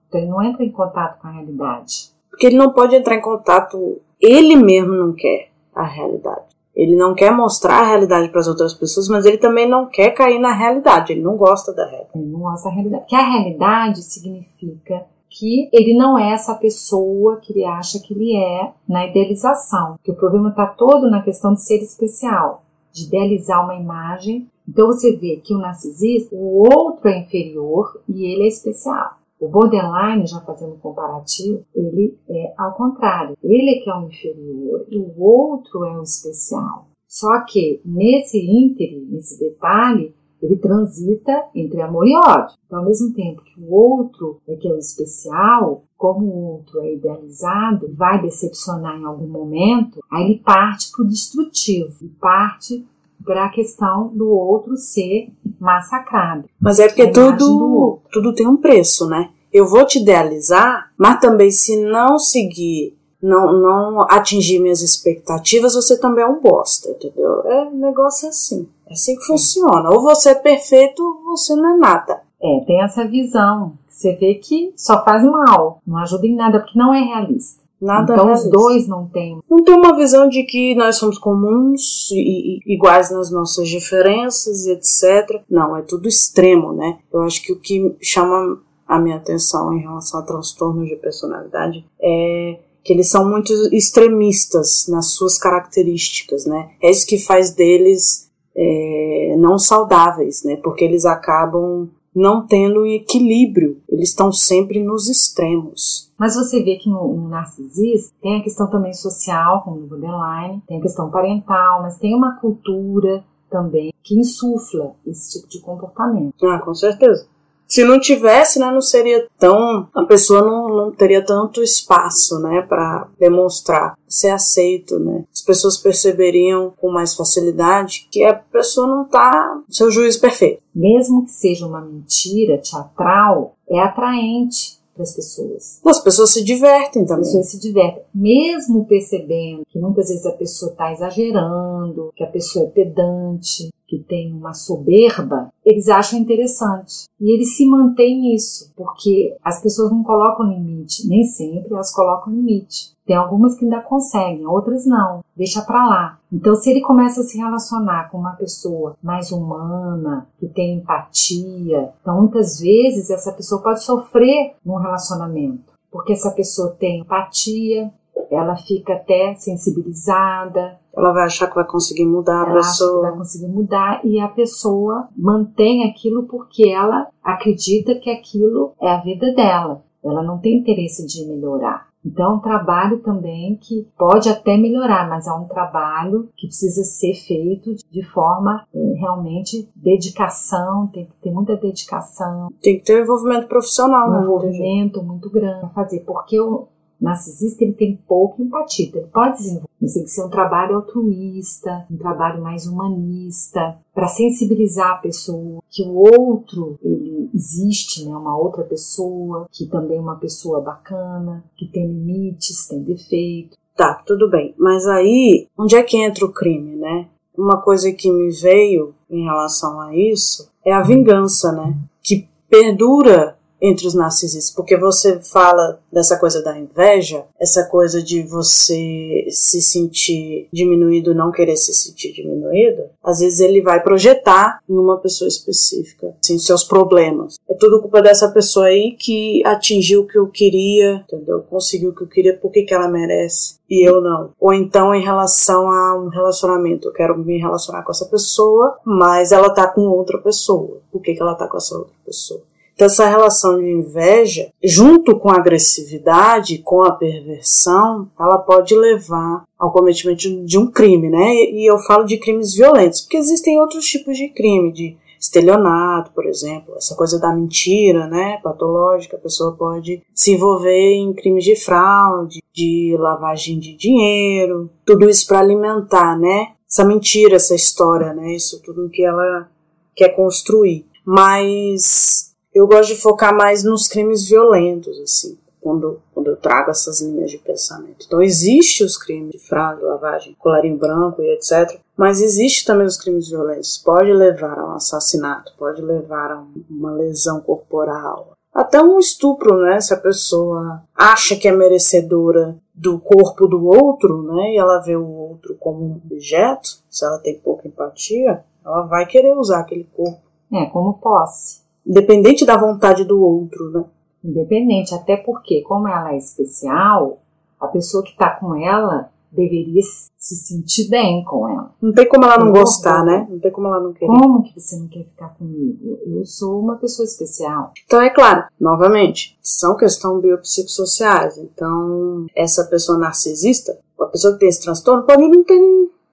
Então 0.09 0.21
ele 0.21 0.31
não 0.31 0.43
entra 0.43 0.63
em 0.63 0.71
contato 0.71 1.21
com 1.21 1.29
a 1.29 1.33
realidade. 1.33 2.13
Porque 2.29 2.47
ele 2.47 2.57
não 2.57 2.73
pode 2.73 2.95
entrar 2.95 3.15
em 3.15 3.23
contato, 3.23 4.01
ele 4.21 4.57
mesmo 4.57 4.93
não 4.95 5.15
quer 5.15 5.51
a 5.75 5.85
realidade. 5.85 6.50
Ele 6.75 6.97
não 6.97 7.15
quer 7.15 7.31
mostrar 7.31 7.81
a 7.81 7.87
realidade 7.87 8.29
para 8.29 8.41
as 8.41 8.49
outras 8.49 8.73
pessoas, 8.73 9.09
mas 9.09 9.27
ele 9.27 9.39
também 9.39 9.69
não 9.69 9.87
quer 9.87 10.11
cair 10.11 10.39
na 10.39 10.53
realidade. 10.53 11.13
Ele 11.13 11.23
não 11.23 11.37
gosta 11.37 11.73
da 11.75 11.85
realidade. 11.85 12.11
Ele 12.15 12.31
não 12.31 12.41
gosta 12.41 12.69
da 12.69 12.75
realidade. 12.75 13.03
Porque 13.03 13.17
a 13.17 13.31
realidade 13.31 14.03
significa 14.03 15.05
que 15.29 15.69
ele 15.73 15.97
não 15.97 16.19
é 16.19 16.33
essa 16.33 16.55
pessoa 16.55 17.37
que 17.37 17.53
ele 17.53 17.65
acha 17.65 18.01
que 18.01 18.13
ele 18.13 18.37
é 18.37 18.73
na 18.89 19.07
idealização. 19.07 19.97
Que 20.03 20.11
o 20.11 20.17
problema 20.17 20.51
está 20.51 20.67
todo 20.67 21.09
na 21.09 21.23
questão 21.23 21.55
de 21.55 21.63
ser 21.63 21.83
especial, 21.83 22.65
de 22.93 23.07
idealizar 23.07 23.65
uma 23.65 23.77
imagem. 23.77 24.49
Então 24.69 24.89
você 24.89 25.17
vê 25.17 25.37
que 25.37 25.55
o 25.55 25.59
narcisista, 25.59 26.35
o 26.35 26.67
outro 26.69 27.09
é 27.09 27.19
inferior 27.19 28.01
e 28.09 28.25
ele 28.25 28.45
é 28.45 28.49
especial. 28.49 29.20
O 29.41 29.49
borderline, 29.49 30.27
já 30.27 30.41
fazendo 30.41 30.77
comparativo, 30.77 31.65
ele 31.75 32.17
é 32.29 32.53
ao 32.59 32.75
contrário. 32.75 33.37
Ele 33.43 33.71
é 33.71 33.83
que 33.83 33.89
é 33.89 33.95
o 33.95 34.07
inferior 34.07 34.87
e 34.91 34.99
o 34.99 35.19
outro 35.19 35.85
é 35.87 35.99
o 35.99 36.03
especial. 36.03 36.89
Só 37.09 37.41
que 37.45 37.81
nesse 37.85 38.39
íntere, 38.39 39.05
nesse 39.11 39.41
detalhe, 39.41 40.15
ele 40.43 40.57
transita 40.57 41.45
entre 41.55 41.81
amor 41.81 42.07
e 42.07 42.15
ódio. 42.17 42.57
Então, 42.67 42.81
ao 42.81 42.85
mesmo 42.85 43.13
tempo 43.13 43.43
que 43.43 43.61
o 43.61 43.73
outro 43.73 44.41
é 44.47 44.57
que 44.57 44.69
é 44.69 44.73
o 44.73 44.79
especial, 44.79 45.85
como 45.97 46.27
o 46.27 46.53
outro 46.53 46.81
é 46.81 46.95
idealizado, 46.95 47.93
vai 47.93 48.21
decepcionar 48.23 48.99
em 48.99 49.05
algum 49.05 49.27
momento, 49.27 50.01
aí 50.11 50.25
ele 50.25 50.39
parte 50.39 50.91
para 50.93 51.05
o 51.05 51.09
destrutivo, 51.09 52.09
parte 52.21 52.87
para 53.25 53.47
a 53.47 53.51
questão 53.51 54.09
do 54.09 54.29
outro 54.29 54.77
ser 54.77 55.31
massacrado. 55.59 56.45
Mas 56.61 56.79
é 56.79 56.89
porque 56.89 57.09
tudo, 57.09 57.99
tudo 58.11 58.35
tem 58.35 58.47
um 58.47 58.57
preço, 58.57 59.07
né? 59.09 59.31
Eu 59.53 59.67
vou 59.67 59.85
te 59.85 59.99
idealizar, 60.01 60.91
mas 60.97 61.21
também 61.21 61.51
se 61.51 61.77
não 61.77 62.19
seguir, 62.19 62.97
não, 63.23 63.53
não 63.53 64.01
atingir 64.09 64.61
minhas 64.61 64.81
expectativas, 64.81 65.75
você 65.75 65.99
também 65.99 66.25
é 66.25 66.27
um 66.27 66.41
bosta, 66.41 66.91
entendeu? 66.91 67.43
É 67.45 67.65
um 67.65 67.79
negócio 67.79 68.29
assim. 68.29 68.69
É 68.89 68.93
assim 68.93 69.17
que 69.17 69.27
funciona. 69.27 69.91
Ou 69.91 70.03
você 70.03 70.31
é 70.31 70.35
perfeito 70.35 71.03
ou 71.03 71.37
você 71.37 71.55
não 71.55 71.75
é 71.75 71.79
nada. 71.79 72.23
É, 72.43 72.65
tem 72.65 72.83
essa 72.83 73.07
visão. 73.07 73.75
Você 73.89 74.15
vê 74.15 74.35
que 74.37 74.73
só 74.77 75.05
faz 75.05 75.23
mal, 75.25 75.83
não 75.87 75.99
ajuda 75.99 76.27
em 76.27 76.35
nada, 76.35 76.61
porque 76.61 76.79
não 76.79 76.95
é 76.95 77.01
realista. 77.01 77.61
Nada 77.81 78.13
então 78.13 78.33
os 78.33 78.49
dois 78.49 78.87
não 78.87 79.07
têm. 79.07 79.41
Não 79.49 79.65
tem 79.65 79.75
uma 79.75 79.97
visão 79.97 80.29
de 80.29 80.43
que 80.43 80.75
nós 80.75 80.97
somos 80.97 81.19
comuns 81.19 82.11
e, 82.13 82.61
e, 82.61 82.75
iguais 82.75 83.11
nas 83.11 83.31
nossas 83.31 83.69
diferenças 83.69 84.67
etc. 84.67 85.43
Não, 85.49 85.77
é 85.77 85.83
tudo 85.83 86.07
extremo, 86.07 86.73
né? 86.73 86.99
Eu 87.13 87.23
acho 87.23 87.43
que 87.43 87.53
o 87.53 87.59
que 87.59 87.97
chama 88.03 88.61
a 88.87 88.99
minha 88.99 89.17
atenção 89.17 89.73
em 89.73 89.81
relação 89.81 90.21
a 90.21 90.25
transtornos 90.25 90.89
de 90.89 90.97
personalidade 90.97 91.85
é 92.01 92.59
que 92.83 92.93
eles 92.93 93.09
são 93.09 93.29
muito 93.29 93.53
extremistas 93.73 94.87
nas 94.89 95.13
suas 95.13 95.39
características, 95.39 96.45
né? 96.47 96.71
É 96.83 96.91
isso 96.91 97.07
que 97.07 97.19
faz 97.19 97.53
deles 97.53 98.31
é, 98.57 99.37
não 99.39 99.59
saudáveis, 99.59 100.43
né? 100.45 100.57
Porque 100.57 100.85
eles 100.85 101.05
acabam 101.05 101.89
não 102.15 102.47
tendo 102.47 102.83
um 102.83 102.87
equilíbrio, 102.87 103.81
eles 103.89 104.11
estão 104.11 104.33
sempre 104.33 104.83
nos 104.83 105.09
extremos. 105.09 106.11
Mas 106.19 106.35
você 106.35 106.63
vê 106.63 106.77
que 106.77 106.89
no, 106.89 107.17
no 107.17 107.29
narcisismo 107.29 108.13
tem 108.21 108.41
a 108.41 108.43
questão 108.43 108.69
também 108.69 108.93
social, 108.93 109.63
como 109.63 109.81
no 109.81 109.87
borderline, 109.87 110.63
tem 110.67 110.79
a 110.79 110.83
questão 110.83 111.11
parental, 111.11 111.83
mas 111.83 111.99
tem 111.99 112.15
uma 112.15 112.37
cultura 112.39 113.25
também 113.49 113.93
que 114.03 114.19
insufla 114.19 114.95
esse 115.07 115.39
tipo 115.39 115.49
de 115.49 115.61
comportamento. 115.61 116.47
Ah, 116.47 116.59
com 116.59 116.75
certeza. 116.75 117.27
Se 117.71 117.85
não 117.85 118.01
tivesse, 118.01 118.59
né, 118.59 118.69
não 118.71 118.81
seria 118.81 119.27
tão. 119.39 119.89
A 119.95 120.03
pessoa 120.03 120.43
não, 120.43 120.69
não 120.69 120.91
teria 120.91 121.25
tanto 121.25 121.63
espaço, 121.63 122.41
né, 122.41 122.63
para 122.69 123.07
demonstrar 123.19 123.97
ser 124.09 124.31
aceito, 124.31 124.99
né. 124.99 125.25
As 125.33 125.41
pessoas 125.41 125.79
perceberiam 125.79 126.73
com 126.77 126.91
mais 126.91 127.15
facilidade 127.15 128.09
que 128.11 128.25
a 128.25 128.35
pessoa 128.35 128.89
não 128.89 129.05
está 129.05 129.63
seu 129.69 129.89
juízo 129.89 130.21
perfeito. 130.21 130.61
Mesmo 130.75 131.25
que 131.25 131.31
seja 131.31 131.65
uma 131.65 131.81
mentira 131.81 132.59
teatral, 132.59 133.55
é 133.69 133.79
atraente 133.79 134.81
para 134.93 135.05
as 135.05 135.15
pessoas. 135.15 135.81
As 135.85 136.01
pessoas 136.01 136.31
se 136.31 136.45
divertem 136.45 137.05
também. 137.07 137.23
As 137.23 137.29
pessoas 137.29 137.51
se 137.51 137.61
divertem, 137.61 138.03
mesmo 138.13 138.85
percebendo 138.85 139.63
que 139.69 139.79
muitas 139.79 140.09
vezes 140.09 140.27
a 140.27 140.33
pessoa 140.33 140.73
está 140.73 140.93
exagerando, 140.93 142.13
que 142.17 142.25
a 142.25 142.27
pessoa 142.27 142.67
é 142.67 142.69
pedante, 142.69 143.71
que 143.91 143.99
tem 143.99 144.33
uma 144.33 144.55
soberba, 144.55 145.53
eles 145.67 145.89
acham 145.89 146.17
interessante. 146.17 147.07
E 147.21 147.35
eles 147.35 147.57
se 147.57 147.67
mantêm 147.67 148.21
nisso, 148.21 148.73
porque 148.77 149.37
as 149.43 149.61
pessoas 149.61 149.91
não 149.91 150.05
colocam 150.05 150.47
limite, 150.47 151.09
nem 151.09 151.25
sempre 151.25 151.75
elas 151.75 151.93
colocam 151.93 152.33
limite. 152.33 152.95
Tem 153.05 153.17
algumas 153.17 153.57
que 153.57 153.65
ainda 153.65 153.81
conseguem, 153.81 154.47
outras 154.47 154.87
não. 154.87 155.25
Deixa 155.37 155.61
pra 155.63 155.85
lá. 155.85 156.21
Então, 156.33 156.55
se 156.55 156.71
ele 156.71 156.81
começa 156.83 157.21
a 157.21 157.25
se 157.25 157.37
relacionar 157.37 158.09
com 158.09 158.19
uma 158.19 158.37
pessoa 158.37 158.97
mais 159.03 159.33
humana, 159.33 160.29
que 160.39 160.47
tem 160.47 160.77
empatia, 160.77 161.93
então 162.01 162.21
muitas 162.21 162.61
vezes 162.61 163.11
essa 163.11 163.33
pessoa 163.33 163.61
pode 163.61 163.83
sofrer 163.83 164.55
num 164.65 164.77
relacionamento, 164.77 165.73
porque 165.91 166.13
essa 166.13 166.31
pessoa 166.31 166.77
tem 166.79 167.01
empatia, 167.01 167.93
ela 168.31 168.57
fica 168.57 168.95
até 168.95 169.35
sensibilizada. 169.35 170.79
Ela 170.97 171.13
vai 171.13 171.25
achar 171.25 171.49
que 171.49 171.55
vai 171.55 171.67
conseguir 171.67 172.07
mudar 172.07 172.43
ela 172.47 172.51
a 172.51 172.55
pessoa. 172.55 172.91
Acha 172.91 173.01
que 173.01 173.09
vai 173.09 173.19
conseguir 173.19 173.49
mudar 173.49 174.01
e 174.05 174.21
a 174.21 174.29
pessoa 174.29 175.09
mantém 175.17 175.89
aquilo 175.89 176.25
porque 176.25 176.69
ela 176.69 177.09
acredita 177.23 177.95
que 177.95 178.11
aquilo 178.11 178.73
é 178.81 178.91
a 178.91 179.01
vida 179.01 179.33
dela. 179.35 179.83
Ela 180.05 180.23
não 180.23 180.39
tem 180.39 180.59
interesse 180.59 181.07
de 181.07 181.27
melhorar. 181.27 181.91
Então, 182.05 182.33
é 182.33 182.35
um 182.37 182.41
trabalho 182.41 182.99
também 183.01 183.57
que 183.57 183.87
pode 183.99 184.29
até 184.29 184.57
melhorar, 184.57 185.09
mas 185.09 185.27
é 185.27 185.33
um 185.33 185.45
trabalho 185.45 186.31
que 186.35 186.47
precisa 186.47 186.83
ser 186.83 187.15
feito 187.15 187.75
de 187.91 188.03
forma 188.11 188.65
é, 188.75 188.79
realmente 188.99 189.69
dedicação, 189.77 190.87
tem 190.87 191.05
que 191.05 191.13
ter 191.21 191.31
muita 191.31 191.57
dedicação. 191.57 192.49
Tem 192.63 192.79
que 192.79 192.85
ter 192.85 193.03
envolvimento 193.03 193.49
profissional, 193.49 194.09
um 194.09 194.13
né? 194.13 194.23
envolvimento 194.23 195.03
muito 195.03 195.29
grande 195.29 195.67
a 195.67 195.69
fazer, 195.69 196.01
porque 196.01 196.41
o 196.41 196.69
narcisista 197.01 197.65
ele 197.65 197.73
tem 197.73 197.99
pouca 198.07 198.43
empatia, 198.43 198.87
então 198.87 199.01
ele 199.01 199.11
pode 199.11 199.39
desenvolver, 199.39 199.69
mas 199.81 199.95
tem 199.95 200.05
que 200.05 200.11
ser 200.11 200.25
um 200.25 200.29
trabalho 200.29 200.77
altruísta, 200.77 201.87
um 201.91 201.97
trabalho 201.97 202.43
mais 202.43 202.67
humanista, 202.67 203.79
para 203.95 204.07
sensibilizar 204.07 204.93
a 204.93 204.99
pessoa 204.99 205.63
que 205.71 205.83
o 205.83 205.95
outro 205.95 206.79
ele 206.83 207.31
existe, 207.35 208.05
né, 208.05 208.15
uma 208.15 208.37
outra 208.37 208.63
pessoa 208.65 209.49
que 209.51 209.67
também 209.67 209.97
é 209.97 210.01
uma 210.01 210.17
pessoa 210.17 210.61
bacana, 210.61 211.45
que 211.57 211.67
tem 211.67 211.87
limites, 211.87 212.69
tem 212.69 212.83
defeito. 212.83 213.57
Tá, 213.77 214.03
tudo 214.07 214.29
bem. 214.29 214.55
Mas 214.59 214.87
aí, 214.87 215.49
onde 215.57 215.75
é 215.75 215.83
que 215.83 215.97
entra 215.97 216.27
o 216.27 216.33
crime, 216.33 216.77
né? 216.77 217.09
Uma 217.37 217.63
coisa 217.63 217.91
que 217.93 218.11
me 218.11 218.31
veio 218.31 218.95
em 219.09 219.25
relação 219.25 219.81
a 219.81 219.97
isso 219.97 220.51
é 220.63 220.73
a 220.73 220.83
vingança, 220.83 221.53
né? 221.53 221.75
Que 222.03 222.29
perdura 222.49 223.39
entre 223.61 223.87
os 223.87 223.95
narcisistas, 223.95 224.55
porque 224.55 224.77
você 224.77 225.21
fala 225.21 225.81
dessa 225.93 226.19
coisa 226.19 226.43
da 226.43 226.59
inveja, 226.59 227.25
essa 227.39 227.65
coisa 227.65 228.03
de 228.03 228.23
você 228.23 229.27
se 229.31 229.61
sentir 229.61 230.49
diminuído, 230.53 231.15
não 231.15 231.31
querer 231.31 231.57
se 231.57 231.73
sentir 231.75 232.13
diminuído, 232.13 232.85
às 233.03 233.21
vezes 233.21 233.41
ele 233.41 233.61
vai 233.61 233.83
projetar 233.83 234.61
em 234.69 234.75
uma 234.75 234.99
pessoa 234.99 235.29
específica, 235.29 236.15
assim, 236.23 236.39
seus 236.39 236.65
problemas. 236.65 237.37
É 237.49 237.55
tudo 237.55 237.81
culpa 237.81 238.01
dessa 238.01 238.29
pessoa 238.29 238.67
aí 238.67 238.97
que 238.99 239.43
atingiu 239.45 240.03
o 240.03 240.07
que 240.07 240.19
eu 240.19 240.29
queria, 240.29 241.05
entendeu? 241.07 241.43
Conseguiu 241.43 241.91
o 241.91 241.95
que 241.95 242.03
eu 242.03 242.09
queria, 242.09 242.37
por 242.37 242.51
que, 242.51 242.63
que 242.63 242.75
ela 242.75 242.89
merece? 242.89 243.61
E 243.69 243.89
eu 243.89 244.01
não. 244.01 244.31
Ou 244.41 244.53
então 244.53 244.95
em 244.95 245.03
relação 245.03 245.71
a 245.71 245.97
um 245.97 246.09
relacionamento, 246.09 246.89
eu 246.89 246.93
quero 246.93 247.17
me 247.17 247.39
relacionar 247.39 247.83
com 247.83 247.93
essa 247.93 248.07
pessoa, 248.07 248.79
mas 248.85 249.31
ela 249.31 249.51
tá 249.51 249.69
com 249.69 249.83
outra 249.83 250.19
pessoa. 250.19 250.81
Por 250.91 251.01
que, 251.01 251.15
que 251.15 251.23
ela 251.23 251.35
tá 251.35 251.47
com 251.47 251.57
essa 251.57 251.77
outra 251.77 251.95
pessoa? 252.05 252.43
Então, 252.81 252.87
essa 252.87 253.07
relação 253.07 253.59
de 253.59 253.71
inveja, 253.71 254.51
junto 254.65 255.19
com 255.19 255.29
a 255.29 255.37
agressividade, 255.37 256.63
com 256.65 256.83
a 256.83 256.93
perversão, 256.93 258.09
ela 258.19 258.39
pode 258.39 258.75
levar 258.75 259.45
ao 259.59 259.71
cometimento 259.71 260.43
de 260.47 260.59
um 260.59 260.67
crime, 260.71 261.11
né? 261.11 261.31
E 261.35 261.71
eu 261.71 261.77
falo 261.77 262.05
de 262.05 262.17
crimes 262.17 262.55
violentos, 262.55 263.03
porque 263.03 263.19
existem 263.19 263.61
outros 263.61 263.85
tipos 263.85 264.17
de 264.17 264.31
crime, 264.31 264.73
de 264.73 264.97
estelionato, 265.21 266.11
por 266.13 266.25
exemplo, 266.25 266.75
essa 266.75 266.97
coisa 266.97 267.21
da 267.21 267.35
mentira, 267.35 268.07
né, 268.07 268.41
patológica, 268.43 269.19
a 269.19 269.21
pessoa 269.21 269.53
pode 269.53 270.03
se 270.15 270.33
envolver 270.33 270.95
em 270.95 271.13
crimes 271.13 271.45
de 271.45 271.57
fraude, 271.57 272.41
de 272.55 272.97
lavagem 272.99 273.59
de 273.59 273.77
dinheiro, 273.77 274.71
tudo 274.87 275.07
isso 275.07 275.27
para 275.27 275.41
alimentar, 275.41 276.19
né, 276.19 276.53
essa 276.67 276.83
mentira, 276.83 277.37
essa 277.37 277.55
história, 277.55 278.15
né, 278.15 278.35
isso 278.35 278.63
tudo 278.63 278.89
que 278.89 279.05
ela 279.05 279.51
quer 279.95 280.17
construir. 280.17 280.87
Mas 281.05 282.30
eu 282.55 282.67
gosto 282.67 282.95
de 282.95 283.01
focar 283.01 283.35
mais 283.35 283.65
nos 283.65 283.87
crimes 283.87 284.29
violentos, 284.29 284.99
assim, 285.01 285.39
quando, 285.61 286.01
quando 286.13 286.29
eu 286.29 286.37
trago 286.37 286.71
essas 286.71 287.01
linhas 287.01 287.31
de 287.31 287.39
pensamento. 287.39 288.05
Então, 288.07 288.23
existe 288.23 288.83
os 288.83 288.97
crimes 288.97 289.33
de 289.33 289.39
fraude, 289.39 289.83
lavagem, 289.83 290.37
colarinho 290.39 290.79
branco 290.79 291.23
e 291.23 291.35
etc. 291.35 291.79
Mas 291.97 292.21
existe 292.21 292.65
também 292.65 292.87
os 292.87 292.97
crimes 292.97 293.29
violentos. 293.29 293.79
Pode 293.79 294.13
levar 294.13 294.59
a 294.59 294.67
um 294.67 294.73
assassinato, 294.73 295.53
pode 295.59 295.83
levar 295.83 296.33
a 296.33 296.45
uma 296.71 296.93
lesão 296.93 297.41
corporal, 297.41 298.37
até 298.53 298.83
um 298.83 298.99
estupro, 298.99 299.61
né? 299.61 299.81
Se 299.81 299.95
a 299.95 299.97
pessoa 299.97 300.83
acha 300.95 301.37
que 301.37 301.47
é 301.47 301.53
merecedora 301.53 302.57
do 302.75 302.99
corpo 302.99 303.47
do 303.47 303.65
outro, 303.67 304.23
né? 304.23 304.55
E 304.55 304.59
ela 304.59 304.81
vê 304.81 304.97
o 304.97 305.07
outro 305.07 305.57
como 305.59 305.85
um 305.85 306.01
objeto, 306.05 306.81
se 306.91 307.05
ela 307.05 307.19
tem 307.19 307.39
pouca 307.39 307.69
empatia, 307.69 308.45
ela 308.65 308.83
vai 308.83 309.07
querer 309.07 309.37
usar 309.37 309.61
aquele 309.61 309.85
corpo. 309.95 310.21
É, 310.53 310.67
como 310.67 310.95
posse. 310.95 311.61
Independente 311.87 312.45
da 312.45 312.57
vontade 312.57 313.05
do 313.05 313.21
outro, 313.21 313.71
né? 313.71 313.85
Independente, 314.23 314.95
até 314.95 315.17
porque, 315.17 315.63
como 315.63 315.89
ela 315.89 316.13
é 316.13 316.19
especial, 316.19 317.19
a 317.59 317.67
pessoa 317.67 318.03
que 318.03 318.11
está 318.11 318.31
com 318.31 318.55
ela 318.55 319.11
deveria 319.33 319.81
se 320.17 320.37
sentir 320.37 320.89
bem 320.89 321.25
com 321.25 321.49
ela. 321.49 321.73
Não 321.81 321.93
tem 321.93 322.09
como 322.09 322.25
ela 322.25 322.45
não, 322.45 322.53
gostar, 322.53 323.05
né? 323.05 323.27
Não 323.31 323.39
tem 323.39 323.51
como 323.51 323.69
ela 323.69 323.81
não 323.81 323.93
querer. 323.93 324.07
Como 324.07 324.43
que 324.43 324.61
você 324.61 324.77
não 324.77 324.89
quer 324.89 325.05
ficar 325.05 325.29
comigo? 325.31 325.99
Eu 326.07 326.25
sou 326.25 326.61
uma 326.61 326.77
pessoa 326.77 327.07
especial. 327.07 327.73
Então, 327.87 328.01
é 328.01 328.11
claro, 328.11 328.45
novamente, 328.61 329.39
são 329.41 329.77
questões 329.77 330.21
biopsicossociais. 330.21 331.39
Então, 331.39 332.27
essa 332.35 332.65
pessoa 332.65 332.99
narcisista, 332.99 333.79
a 334.01 334.07
pessoa 334.07 334.35
que 334.35 334.41
tem 334.41 334.49
esse 334.49 334.63
transtorno, 334.63 335.05
pode 335.05 335.27
não 335.27 335.45
ter 335.45 335.59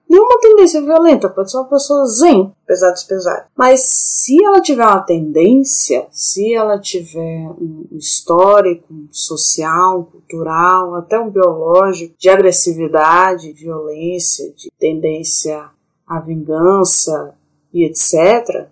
nenhuma 0.08 0.40
tendência 0.40 0.80
violenta, 0.82 1.28
pode 1.28 1.50
ser 1.50 1.58
uma 1.58 1.68
pessoa 1.68 2.06
zen, 2.06 2.52
apesar 2.64 2.90
dos 2.90 3.04
pesares. 3.04 3.44
Mas 3.56 3.82
se 3.82 4.42
ela 4.44 4.60
tiver 4.60 4.84
uma 4.84 5.00
tendência, 5.00 6.06
se 6.10 6.54
ela 6.54 6.78
tiver 6.78 7.48
um 7.60 7.86
histórico 7.92 8.92
social, 9.10 10.04
cultural, 10.04 10.94
até 10.94 11.18
um 11.18 11.30
biológico, 11.30 12.14
de 12.18 12.28
agressividade, 12.28 13.52
violência, 13.52 14.52
de 14.52 14.70
tendência 14.78 15.64
à 16.06 16.20
vingança 16.20 17.34
e 17.72 17.84
etc., 17.84 18.68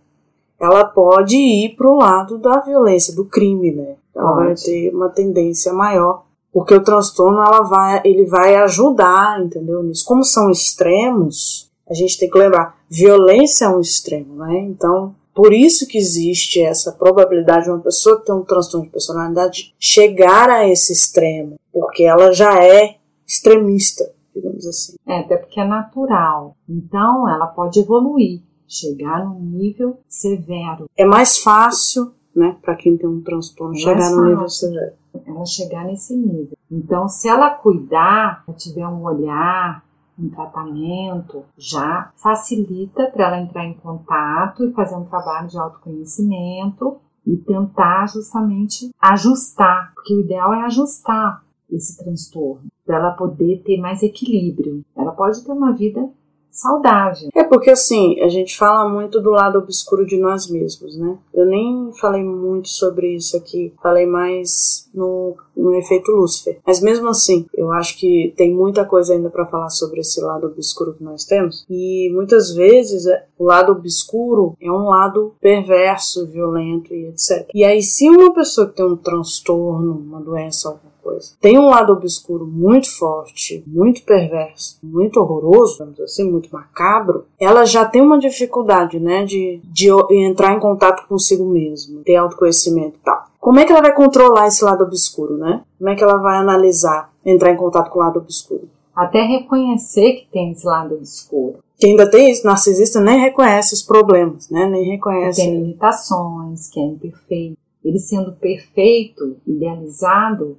ela 0.58 0.84
pode 0.84 1.36
ir 1.36 1.76
para 1.76 1.88
o 1.88 1.96
lado 1.96 2.38
da 2.38 2.60
violência, 2.60 3.14
do 3.14 3.26
crime, 3.26 3.72
né? 3.72 3.96
Ela 4.14 4.34
pode. 4.34 4.44
vai 4.46 4.54
ter 4.54 4.94
uma 4.94 5.10
tendência 5.10 5.72
maior 5.72 6.25
porque 6.56 6.72
o 6.72 6.82
transtorno 6.82 7.38
ela 7.38 7.60
vai, 7.60 8.00
ele 8.02 8.24
vai 8.24 8.56
ajudar, 8.56 9.44
entendeu? 9.44 9.82
Nisso. 9.82 10.02
Como 10.06 10.24
são 10.24 10.50
extremos, 10.50 11.70
a 11.86 11.92
gente 11.92 12.16
tem 12.16 12.30
que 12.30 12.38
lembrar, 12.38 12.78
violência 12.88 13.66
é 13.66 13.68
um 13.68 13.78
extremo, 13.78 14.36
né? 14.36 14.60
Então, 14.60 15.14
por 15.34 15.52
isso 15.52 15.86
que 15.86 15.98
existe 15.98 16.62
essa 16.62 16.92
probabilidade 16.92 17.64
de 17.64 17.70
uma 17.70 17.80
pessoa 17.80 18.18
que 18.18 18.24
tem 18.24 18.34
um 18.34 18.42
transtorno 18.42 18.86
de 18.86 18.92
personalidade 18.92 19.74
chegar 19.78 20.48
a 20.48 20.66
esse 20.66 20.94
extremo, 20.94 21.56
porque 21.70 22.04
ela 22.04 22.32
já 22.32 22.64
é 22.64 22.96
extremista, 23.26 24.10
digamos 24.34 24.66
assim. 24.66 24.94
É, 25.06 25.18
até 25.18 25.36
porque 25.36 25.60
é 25.60 25.66
natural. 25.66 26.56
Então, 26.66 27.28
ela 27.28 27.48
pode 27.48 27.80
evoluir, 27.80 28.40
chegar 28.66 29.26
num 29.26 29.42
nível 29.42 29.98
severo. 30.08 30.86
É 30.96 31.04
mais 31.04 31.36
fácil, 31.36 32.14
né, 32.34 32.56
para 32.62 32.76
quem 32.76 32.96
tem 32.96 33.06
um 33.06 33.20
transtorno, 33.20 33.74
é 33.74 33.78
chegar 33.78 34.10
num 34.10 34.24
nível 34.24 34.48
severo 34.48 34.94
ela 35.24 35.44
chegar 35.44 35.84
nesse 35.84 36.16
nível. 36.16 36.56
Então, 36.70 37.08
se 37.08 37.28
ela 37.28 37.50
cuidar, 37.50 38.44
tiver 38.56 38.86
um 38.86 39.02
olhar, 39.04 39.84
um 40.18 40.28
tratamento, 40.30 41.44
já 41.56 42.10
facilita 42.16 43.10
para 43.10 43.26
ela 43.26 43.40
entrar 43.40 43.64
em 43.64 43.74
contato 43.74 44.64
e 44.64 44.72
fazer 44.72 44.96
um 44.96 45.04
trabalho 45.04 45.48
de 45.48 45.58
autoconhecimento 45.58 46.96
e 47.26 47.36
tentar 47.36 48.08
justamente 48.08 48.90
ajustar, 49.00 49.92
porque 49.94 50.14
o 50.14 50.20
ideal 50.20 50.54
é 50.54 50.64
ajustar 50.64 51.44
esse 51.70 51.98
transtorno, 51.98 52.68
para 52.84 52.96
ela 52.96 53.10
poder 53.12 53.62
ter 53.64 53.78
mais 53.78 54.02
equilíbrio. 54.02 54.84
Ela 54.96 55.12
pode 55.12 55.44
ter 55.44 55.52
uma 55.52 55.72
vida 55.72 56.08
saudável. 56.56 57.28
É 57.34 57.44
porque 57.44 57.70
assim, 57.70 58.20
a 58.22 58.28
gente 58.28 58.56
fala 58.56 58.88
muito 58.88 59.20
do 59.20 59.30
lado 59.30 59.58
obscuro 59.58 60.06
de 60.06 60.16
nós 60.16 60.50
mesmos, 60.50 60.96
né? 60.98 61.16
Eu 61.32 61.46
nem 61.46 61.92
falei 61.92 62.24
muito 62.24 62.68
sobre 62.68 63.14
isso 63.14 63.36
aqui, 63.36 63.72
falei 63.82 64.06
mais 64.06 64.88
no, 64.94 65.36
no 65.54 65.74
efeito 65.74 66.10
Lúcifer. 66.10 66.58
Mas 66.66 66.80
mesmo 66.80 67.08
assim, 67.08 67.46
eu 67.54 67.70
acho 67.72 67.98
que 67.98 68.32
tem 68.36 68.54
muita 68.54 68.84
coisa 68.84 69.12
ainda 69.12 69.28
para 69.28 69.46
falar 69.46 69.68
sobre 69.68 70.00
esse 70.00 70.20
lado 70.20 70.46
obscuro 70.46 70.94
que 70.94 71.04
nós 71.04 71.24
temos. 71.24 71.64
E 71.68 72.10
muitas 72.14 72.54
vezes 72.54 73.06
é, 73.06 73.26
o 73.38 73.44
lado 73.44 73.72
obscuro 73.72 74.56
é 74.60 74.70
um 74.70 74.88
lado 74.88 75.34
perverso, 75.40 76.26
violento 76.26 76.94
e 76.94 77.08
etc. 77.08 77.48
E 77.54 77.64
aí, 77.64 77.82
se 77.82 78.08
uma 78.08 78.32
pessoa 78.32 78.66
que 78.66 78.76
tem 78.76 78.86
um 78.86 78.96
transtorno, 78.96 79.92
uma 79.92 80.20
doença, 80.20 80.80
coisa. 81.06 81.32
Tem 81.40 81.58
um 81.58 81.66
lado 81.66 81.92
obscuro 81.92 82.44
muito 82.44 82.90
forte, 82.96 83.62
muito 83.66 84.02
perverso, 84.02 84.78
muito 84.82 85.20
horroroso, 85.20 85.78
vamos 85.78 85.94
dizer 85.94 86.04
assim, 86.04 86.30
muito 86.30 86.48
macabro. 86.52 87.26
Ela 87.38 87.64
já 87.64 87.84
tem 87.84 88.02
uma 88.02 88.18
dificuldade, 88.18 88.98
né, 88.98 89.24
de, 89.24 89.60
de 89.64 89.88
entrar 90.10 90.52
em 90.52 90.60
contato 90.60 91.06
consigo 91.06 91.44
mesmo, 91.44 92.02
ter 92.02 92.16
autoconhecimento 92.16 92.96
e 92.96 93.04
tal. 93.04 93.24
Como 93.38 93.60
é 93.60 93.64
que 93.64 93.70
ela 93.70 93.82
vai 93.82 93.94
controlar 93.94 94.48
esse 94.48 94.64
lado 94.64 94.82
obscuro, 94.82 95.36
né? 95.36 95.62
Como 95.78 95.88
é 95.88 95.94
que 95.94 96.02
ela 96.02 96.18
vai 96.18 96.36
analisar, 96.36 97.12
entrar 97.24 97.52
em 97.52 97.56
contato 97.56 97.90
com 97.90 98.00
o 98.00 98.02
lado 98.02 98.18
obscuro? 98.18 98.68
Até 98.94 99.22
reconhecer 99.22 100.14
que 100.14 100.26
tem 100.32 100.50
esse 100.50 100.66
lado 100.66 100.96
obscuro. 100.96 101.58
Que 101.78 101.86
ainda 101.86 102.10
tem 102.10 102.30
isso, 102.30 102.44
narcisista 102.44 103.00
nem 103.00 103.20
reconhece 103.20 103.74
os 103.74 103.82
problemas, 103.82 104.50
né? 104.50 104.66
Nem 104.66 104.82
reconhece. 104.82 105.40
Que 105.40 105.46
tem 105.46 105.60
limitações, 105.60 106.68
que 106.68 106.80
é 106.80 106.82
imperfeito. 106.82 107.58
Ele 107.84 108.00
sendo 108.00 108.32
perfeito, 108.32 109.36
idealizado, 109.46 110.56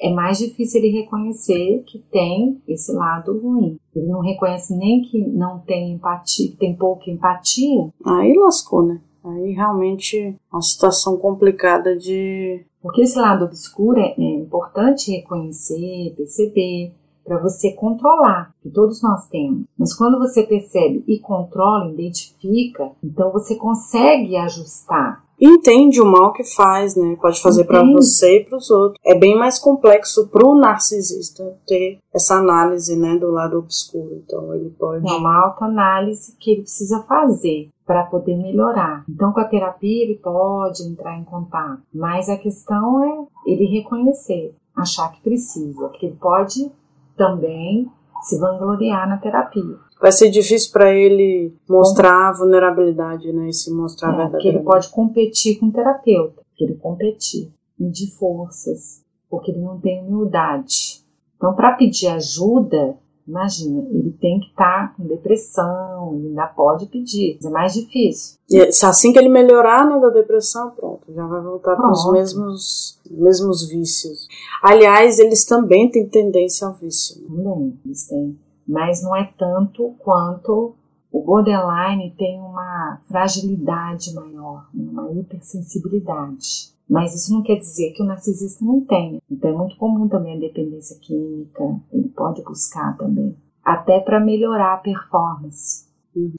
é 0.00 0.12
mais 0.12 0.38
difícil 0.38 0.80
ele 0.80 1.00
reconhecer 1.00 1.82
que 1.86 1.98
tem 2.10 2.62
esse 2.68 2.92
lado 2.92 3.38
ruim. 3.38 3.78
Ele 3.94 4.06
não 4.06 4.20
reconhece 4.20 4.76
nem 4.76 5.02
que 5.02 5.18
não 5.18 5.58
tem 5.58 5.92
empatia, 5.92 6.50
que 6.50 6.56
tem 6.56 6.76
pouca 6.76 7.10
empatia. 7.10 7.90
Aí 8.04 8.34
lascou, 8.36 8.84
né? 8.84 9.00
Aí 9.24 9.52
realmente 9.52 10.16
é 10.18 10.34
uma 10.52 10.62
situação 10.62 11.16
complicada 11.16 11.96
de. 11.96 12.64
Porque 12.80 13.02
esse 13.02 13.18
lado 13.18 13.44
obscuro 13.44 13.98
é, 13.98 14.14
é 14.16 14.34
importante 14.36 15.10
reconhecer, 15.10 16.14
perceber, 16.16 16.92
para 17.24 17.38
você 17.42 17.72
controlar, 17.72 18.54
que 18.62 18.70
todos 18.70 19.02
nós 19.02 19.28
temos. 19.28 19.64
Mas 19.76 19.94
quando 19.94 20.18
você 20.18 20.44
percebe 20.44 21.04
e 21.06 21.18
controla, 21.18 21.92
identifica, 21.92 22.90
então 23.04 23.30
você 23.30 23.56
consegue 23.56 24.36
ajustar 24.36 25.22
entende 25.40 26.00
o 26.00 26.06
mal 26.06 26.32
que 26.32 26.44
faz, 26.44 26.96
né? 26.96 27.16
Pode 27.20 27.40
fazer 27.40 27.64
para 27.64 27.82
você 27.82 28.40
e 28.40 28.44
para 28.44 28.56
os 28.56 28.70
outros. 28.70 29.00
É 29.04 29.14
bem 29.14 29.36
mais 29.36 29.58
complexo 29.58 30.28
para 30.28 30.46
o 30.46 30.54
narcisista 30.54 31.56
ter 31.66 31.98
essa 32.12 32.36
análise, 32.36 32.96
né, 32.96 33.16
do 33.16 33.30
lado 33.30 33.58
obscuro. 33.58 34.22
Então 34.24 34.54
ele 34.54 34.70
pode. 34.70 35.08
É 35.08 35.12
uma 35.12 35.44
autoanálise 35.44 36.36
que 36.38 36.52
ele 36.52 36.62
precisa 36.62 37.02
fazer 37.02 37.68
para 37.86 38.04
poder 38.04 38.36
melhorar. 38.36 39.02
Então, 39.08 39.32
com 39.32 39.40
a 39.40 39.44
terapia, 39.44 40.04
ele 40.04 40.16
pode 40.16 40.82
entrar 40.82 41.18
em 41.18 41.24
contato, 41.24 41.80
mas 41.92 42.28
a 42.28 42.36
questão 42.36 43.02
é 43.02 43.50
ele 43.50 43.64
reconhecer, 43.64 44.54
achar 44.76 45.10
que 45.10 45.22
precisa, 45.22 45.88
que 45.90 46.04
ele 46.04 46.16
pode 46.20 46.70
também 47.16 47.90
se 48.22 48.38
vangloriar 48.38 49.08
na 49.08 49.18
terapia 49.18 49.88
vai 50.00 50.12
ser 50.12 50.30
difícil 50.30 50.72
para 50.72 50.94
ele 50.94 51.54
mostrar 51.68 52.28
a 52.28 52.32
vulnerabilidade, 52.32 53.32
né? 53.32 53.48
E 53.48 53.52
se 53.52 53.72
mostrar 53.72 54.10
é, 54.10 54.12
a 54.12 54.16
verdade. 54.16 54.42
Que 54.42 54.48
ele 54.48 54.60
pode 54.60 54.88
competir 54.90 55.58
com 55.58 55.66
o 55.66 55.72
terapeuta, 55.72 56.42
que 56.54 56.64
ele 56.64 56.74
competir. 56.74 57.52
medir 57.78 58.10
forças, 58.12 59.04
porque 59.28 59.50
ele 59.50 59.60
não 59.60 59.78
tem 59.78 60.02
humildade. 60.02 61.04
Então, 61.36 61.54
para 61.54 61.72
pedir 61.72 62.08
ajuda, 62.08 62.96
imagina, 63.28 63.86
ele 63.90 64.10
tem 64.18 64.40
que 64.40 64.46
estar 64.46 64.88
tá 64.88 64.94
com 64.96 65.06
depressão, 65.06 66.14
ele 66.16 66.28
ainda 66.28 66.46
pode 66.46 66.86
pedir, 66.86 67.36
mas 67.36 67.44
é 67.44 67.50
mais 67.50 67.74
difícil. 67.74 68.38
E 68.48 68.60
assim 68.60 69.12
que 69.12 69.18
ele 69.18 69.28
melhorar 69.28 69.86
né, 69.86 70.00
da 70.00 70.08
depressão, 70.08 70.70
pronto, 70.70 71.12
já 71.12 71.26
vai 71.26 71.42
voltar 71.42 71.76
para 71.76 71.90
os 71.90 72.10
mesmos, 72.10 72.98
mesmos 73.10 73.68
vícios. 73.68 74.26
Aliás, 74.62 75.18
eles 75.18 75.44
também 75.44 75.90
têm 75.90 76.08
tendência 76.08 76.66
ao 76.66 76.74
vício. 76.74 77.20
Né? 77.28 77.44
Também, 77.44 77.78
eles 77.84 78.08
têm. 78.08 78.38
Mas 78.66 79.02
não 79.02 79.14
é 79.14 79.30
tanto 79.38 79.94
quanto 79.98 80.74
o 81.12 81.22
borderline 81.22 82.14
tem 82.18 82.38
uma 82.38 83.00
fragilidade 83.08 84.14
maior, 84.14 84.68
né, 84.72 84.90
uma 84.90 85.12
hipersensibilidade. 85.12 86.77
Mas 86.88 87.14
isso 87.14 87.32
não 87.32 87.42
quer 87.42 87.56
dizer 87.56 87.92
que 87.92 88.02
o 88.02 88.06
narcisista 88.06 88.64
não 88.64 88.80
tenha. 88.80 89.20
Então 89.30 89.50
é 89.50 89.52
muito 89.52 89.76
comum 89.76 90.08
também 90.08 90.36
a 90.36 90.40
dependência 90.40 90.96
química, 91.00 91.78
ele 91.92 92.08
pode 92.08 92.42
buscar 92.42 92.96
também, 92.96 93.36
até 93.62 94.00
para 94.00 94.18
melhorar 94.18 94.74
a 94.74 94.78
performance. 94.78 95.86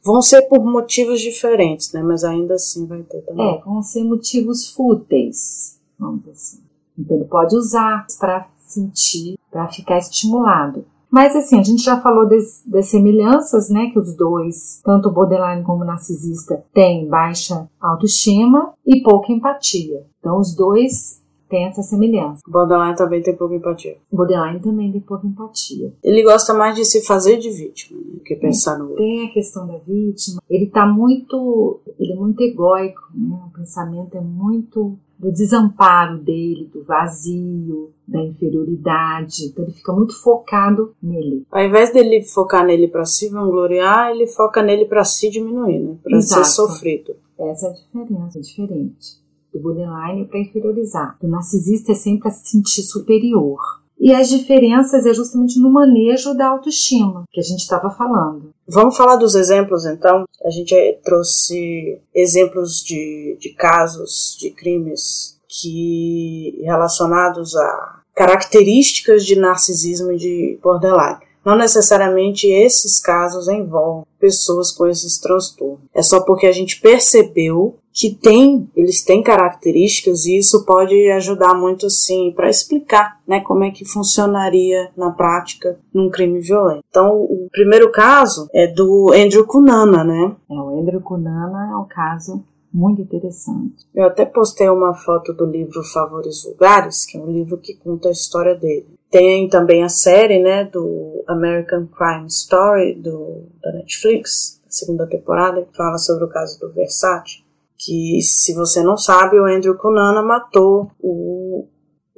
Vão 0.03 0.21
ser 0.21 0.41
por 0.43 0.65
motivos 0.65 1.21
diferentes, 1.21 1.93
né? 1.93 2.01
Mas 2.01 2.23
ainda 2.23 2.55
assim 2.55 2.85
vai 2.85 3.03
ter 3.03 3.21
também. 3.21 3.55
É, 3.55 3.61
vão 3.61 3.81
ser 3.81 4.03
motivos 4.03 4.67
fúteis, 4.69 5.79
vamos 5.97 6.21
dizer 6.21 6.31
assim. 6.31 6.63
Então 6.97 7.15
ele 7.15 7.25
pode 7.25 7.55
usar 7.55 8.05
para 8.19 8.49
sentir, 8.57 9.39
para 9.49 9.67
ficar 9.69 9.97
estimulado. 9.97 10.85
Mas 11.11 11.35
assim, 11.35 11.59
a 11.59 11.63
gente 11.63 11.83
já 11.83 11.99
falou 12.01 12.27
das, 12.27 12.63
das 12.65 12.87
semelhanças, 12.87 13.69
né, 13.69 13.89
que 13.91 13.99
os 13.99 14.15
dois, 14.15 14.79
tanto 14.83 15.09
o 15.09 15.11
borderline 15.11 15.63
como 15.63 15.83
o 15.83 15.85
narcisista, 15.85 16.63
têm 16.73 17.07
baixa 17.07 17.67
autoestima 17.79 18.73
e 18.85 19.01
pouca 19.01 19.31
empatia. 19.31 20.05
Então 20.19 20.37
os 20.39 20.55
dois 20.55 21.19
têm 21.49 21.65
essa 21.65 21.81
semelhança. 21.81 22.41
O 22.47 22.51
borderline 22.51 22.95
também 22.95 23.23
tem 23.23 23.35
pouca 23.35 23.55
empatia. 23.55 23.97
O 24.11 24.15
borderline 24.15 24.59
também 24.59 24.91
tem 24.91 25.01
pouca 25.01 25.25
empatia. 25.25 25.91
Ele 26.03 26.23
gosta 26.23 26.53
mais 26.53 26.75
de 26.75 26.85
se 26.85 27.03
fazer 27.05 27.37
de 27.37 27.49
vítima 27.49 27.99
do 27.99 28.19
que 28.19 28.35
pensar 28.35 28.77
no 28.77 28.89
outro. 28.89 28.97
Tem 28.97 29.27
a 29.27 29.33
questão 29.33 29.65
da 29.65 29.77
vítima. 29.79 30.41
Ele 30.47 30.67
tá 30.67 30.85
muito, 30.85 31.79
ele 31.97 32.13
é 32.13 32.15
muito 32.15 32.39
egóico, 32.41 33.01
né? 33.15 33.39
O 33.47 33.57
pensamento 33.57 34.15
é 34.15 34.21
muito 34.21 34.95
do 35.19 35.31
desamparo 35.33 36.17
dele, 36.17 36.69
do 36.73 36.81
vazio, 36.83 37.91
da 38.07 38.23
inferioridade. 38.23 39.47
Então 39.47 39.65
ele 39.65 39.73
fica 39.73 39.91
muito 39.91 40.19
focado 40.21 40.95
nele. 41.03 41.45
Ao 41.51 41.61
invés 41.61 41.91
dele 41.91 42.23
focar 42.23 42.65
nele 42.65 42.87
para 42.87 43.03
se 43.03 43.27
vangloriar, 43.27 44.11
ele 44.11 44.25
foca 44.25 44.63
nele 44.63 44.85
para 44.85 45.03
se 45.03 45.29
diminuir, 45.29 45.79
né? 45.79 45.97
Para 46.01 46.21
ser 46.21 46.45
sofrido. 46.45 47.15
Essa 47.37 47.67
é 47.67 47.69
a 47.69 47.73
diferença, 47.73 48.39
é 48.39 48.41
diferente. 48.41 49.19
Do 49.53 49.59
borderline 49.59 50.25
para 50.25 50.39
inferiorizar. 50.39 51.17
Do 51.21 51.27
narcisista 51.27 51.91
é 51.91 51.95
sempre 51.95 52.29
a 52.29 52.31
se 52.31 52.49
sentir 52.49 52.83
superior. 52.83 53.59
E 53.99 54.13
as 54.13 54.29
diferenças 54.29 55.05
é 55.05 55.13
justamente 55.13 55.59
no 55.59 55.69
manejo 55.69 56.33
da 56.33 56.47
autoestima 56.47 57.25
que 57.29 57.41
a 57.41 57.43
gente 57.43 57.59
estava 57.59 57.89
falando. 57.89 58.53
Vamos 58.71 58.95
falar 58.95 59.15
dos 59.15 59.33
exemplos 59.33 59.83
então? 59.85 60.25
A 60.45 60.49
gente 60.51 60.75
trouxe 61.03 61.99
exemplos 62.13 62.83
de, 62.83 63.35
de 63.39 63.49
casos 63.49 64.37
de 64.39 64.51
crimes 64.51 65.39
que 65.47 66.61
relacionados 66.63 67.55
a 67.55 68.01
características 68.13 69.25
de 69.25 69.35
narcisismo 69.35 70.11
e 70.11 70.17
de 70.17 70.59
borderline. 70.61 71.17
Não 71.43 71.57
necessariamente 71.57 72.47
esses 72.47 72.99
casos 72.99 73.47
envolvem 73.47 74.05
pessoas 74.19 74.71
com 74.71 74.85
esses 74.85 75.17
transtornos. 75.17 75.79
É 75.93 76.03
só 76.03 76.21
porque 76.21 76.45
a 76.45 76.51
gente 76.51 76.79
percebeu 76.79 77.78
que 77.99 78.15
tem, 78.15 78.71
eles 78.77 79.03
têm 79.03 79.21
características 79.21 80.25
e 80.25 80.37
isso 80.37 80.63
pode 80.65 80.95
ajudar 81.11 81.53
muito 81.53 81.87
assim 81.87 82.31
para 82.33 82.49
explicar, 82.49 83.19
né, 83.27 83.41
como 83.41 83.65
é 83.65 83.71
que 83.71 83.83
funcionaria 83.83 84.89
na 84.95 85.11
prática 85.11 85.77
num 85.93 86.09
crime 86.09 86.39
violento. 86.39 86.81
Então, 86.89 87.17
o 87.17 87.49
primeiro 87.51 87.91
caso 87.91 88.47
é 88.53 88.67
do 88.67 89.11
Andrew 89.13 89.45
Cunanan, 89.45 90.05
né? 90.05 90.33
É, 90.49 90.53
o 90.53 90.79
Andrew 90.79 91.01
Cunanan 91.01 91.73
é 91.73 91.75
um 91.75 91.87
caso 91.89 92.41
muito 92.73 93.01
interessante. 93.01 93.85
Eu 93.93 94.05
até 94.05 94.23
postei 94.23 94.69
uma 94.69 94.93
foto 94.93 95.33
do 95.33 95.45
livro 95.45 95.83
Favores 95.83 96.43
Vulgares, 96.45 97.05
que 97.05 97.17
é 97.17 97.19
um 97.19 97.29
livro 97.29 97.57
que 97.57 97.73
conta 97.73 98.07
a 98.07 98.13
história 98.13 98.55
dele. 98.55 98.97
Tem 99.11 99.49
também 99.49 99.83
a 99.83 99.89
série, 99.89 100.39
né, 100.39 100.63
do 100.63 101.21
American 101.27 101.85
Crime 101.87 102.27
Story 102.27 102.93
do, 102.93 103.43
da 103.61 103.73
Netflix, 103.73 104.61
segunda 104.69 105.05
temporada, 105.05 105.63
que 105.63 105.75
fala 105.75 105.97
sobre 105.97 106.23
o 106.23 106.29
caso 106.29 106.57
do 106.61 106.71
Versace. 106.71 107.48
Que, 107.79 108.21
se 108.21 108.53
você 108.53 108.83
não 108.83 108.97
sabe, 108.97 109.39
o 109.39 109.45
Andrew 109.45 109.77
Cunanan 109.77 110.23
matou 110.23 110.91
o 110.99 111.67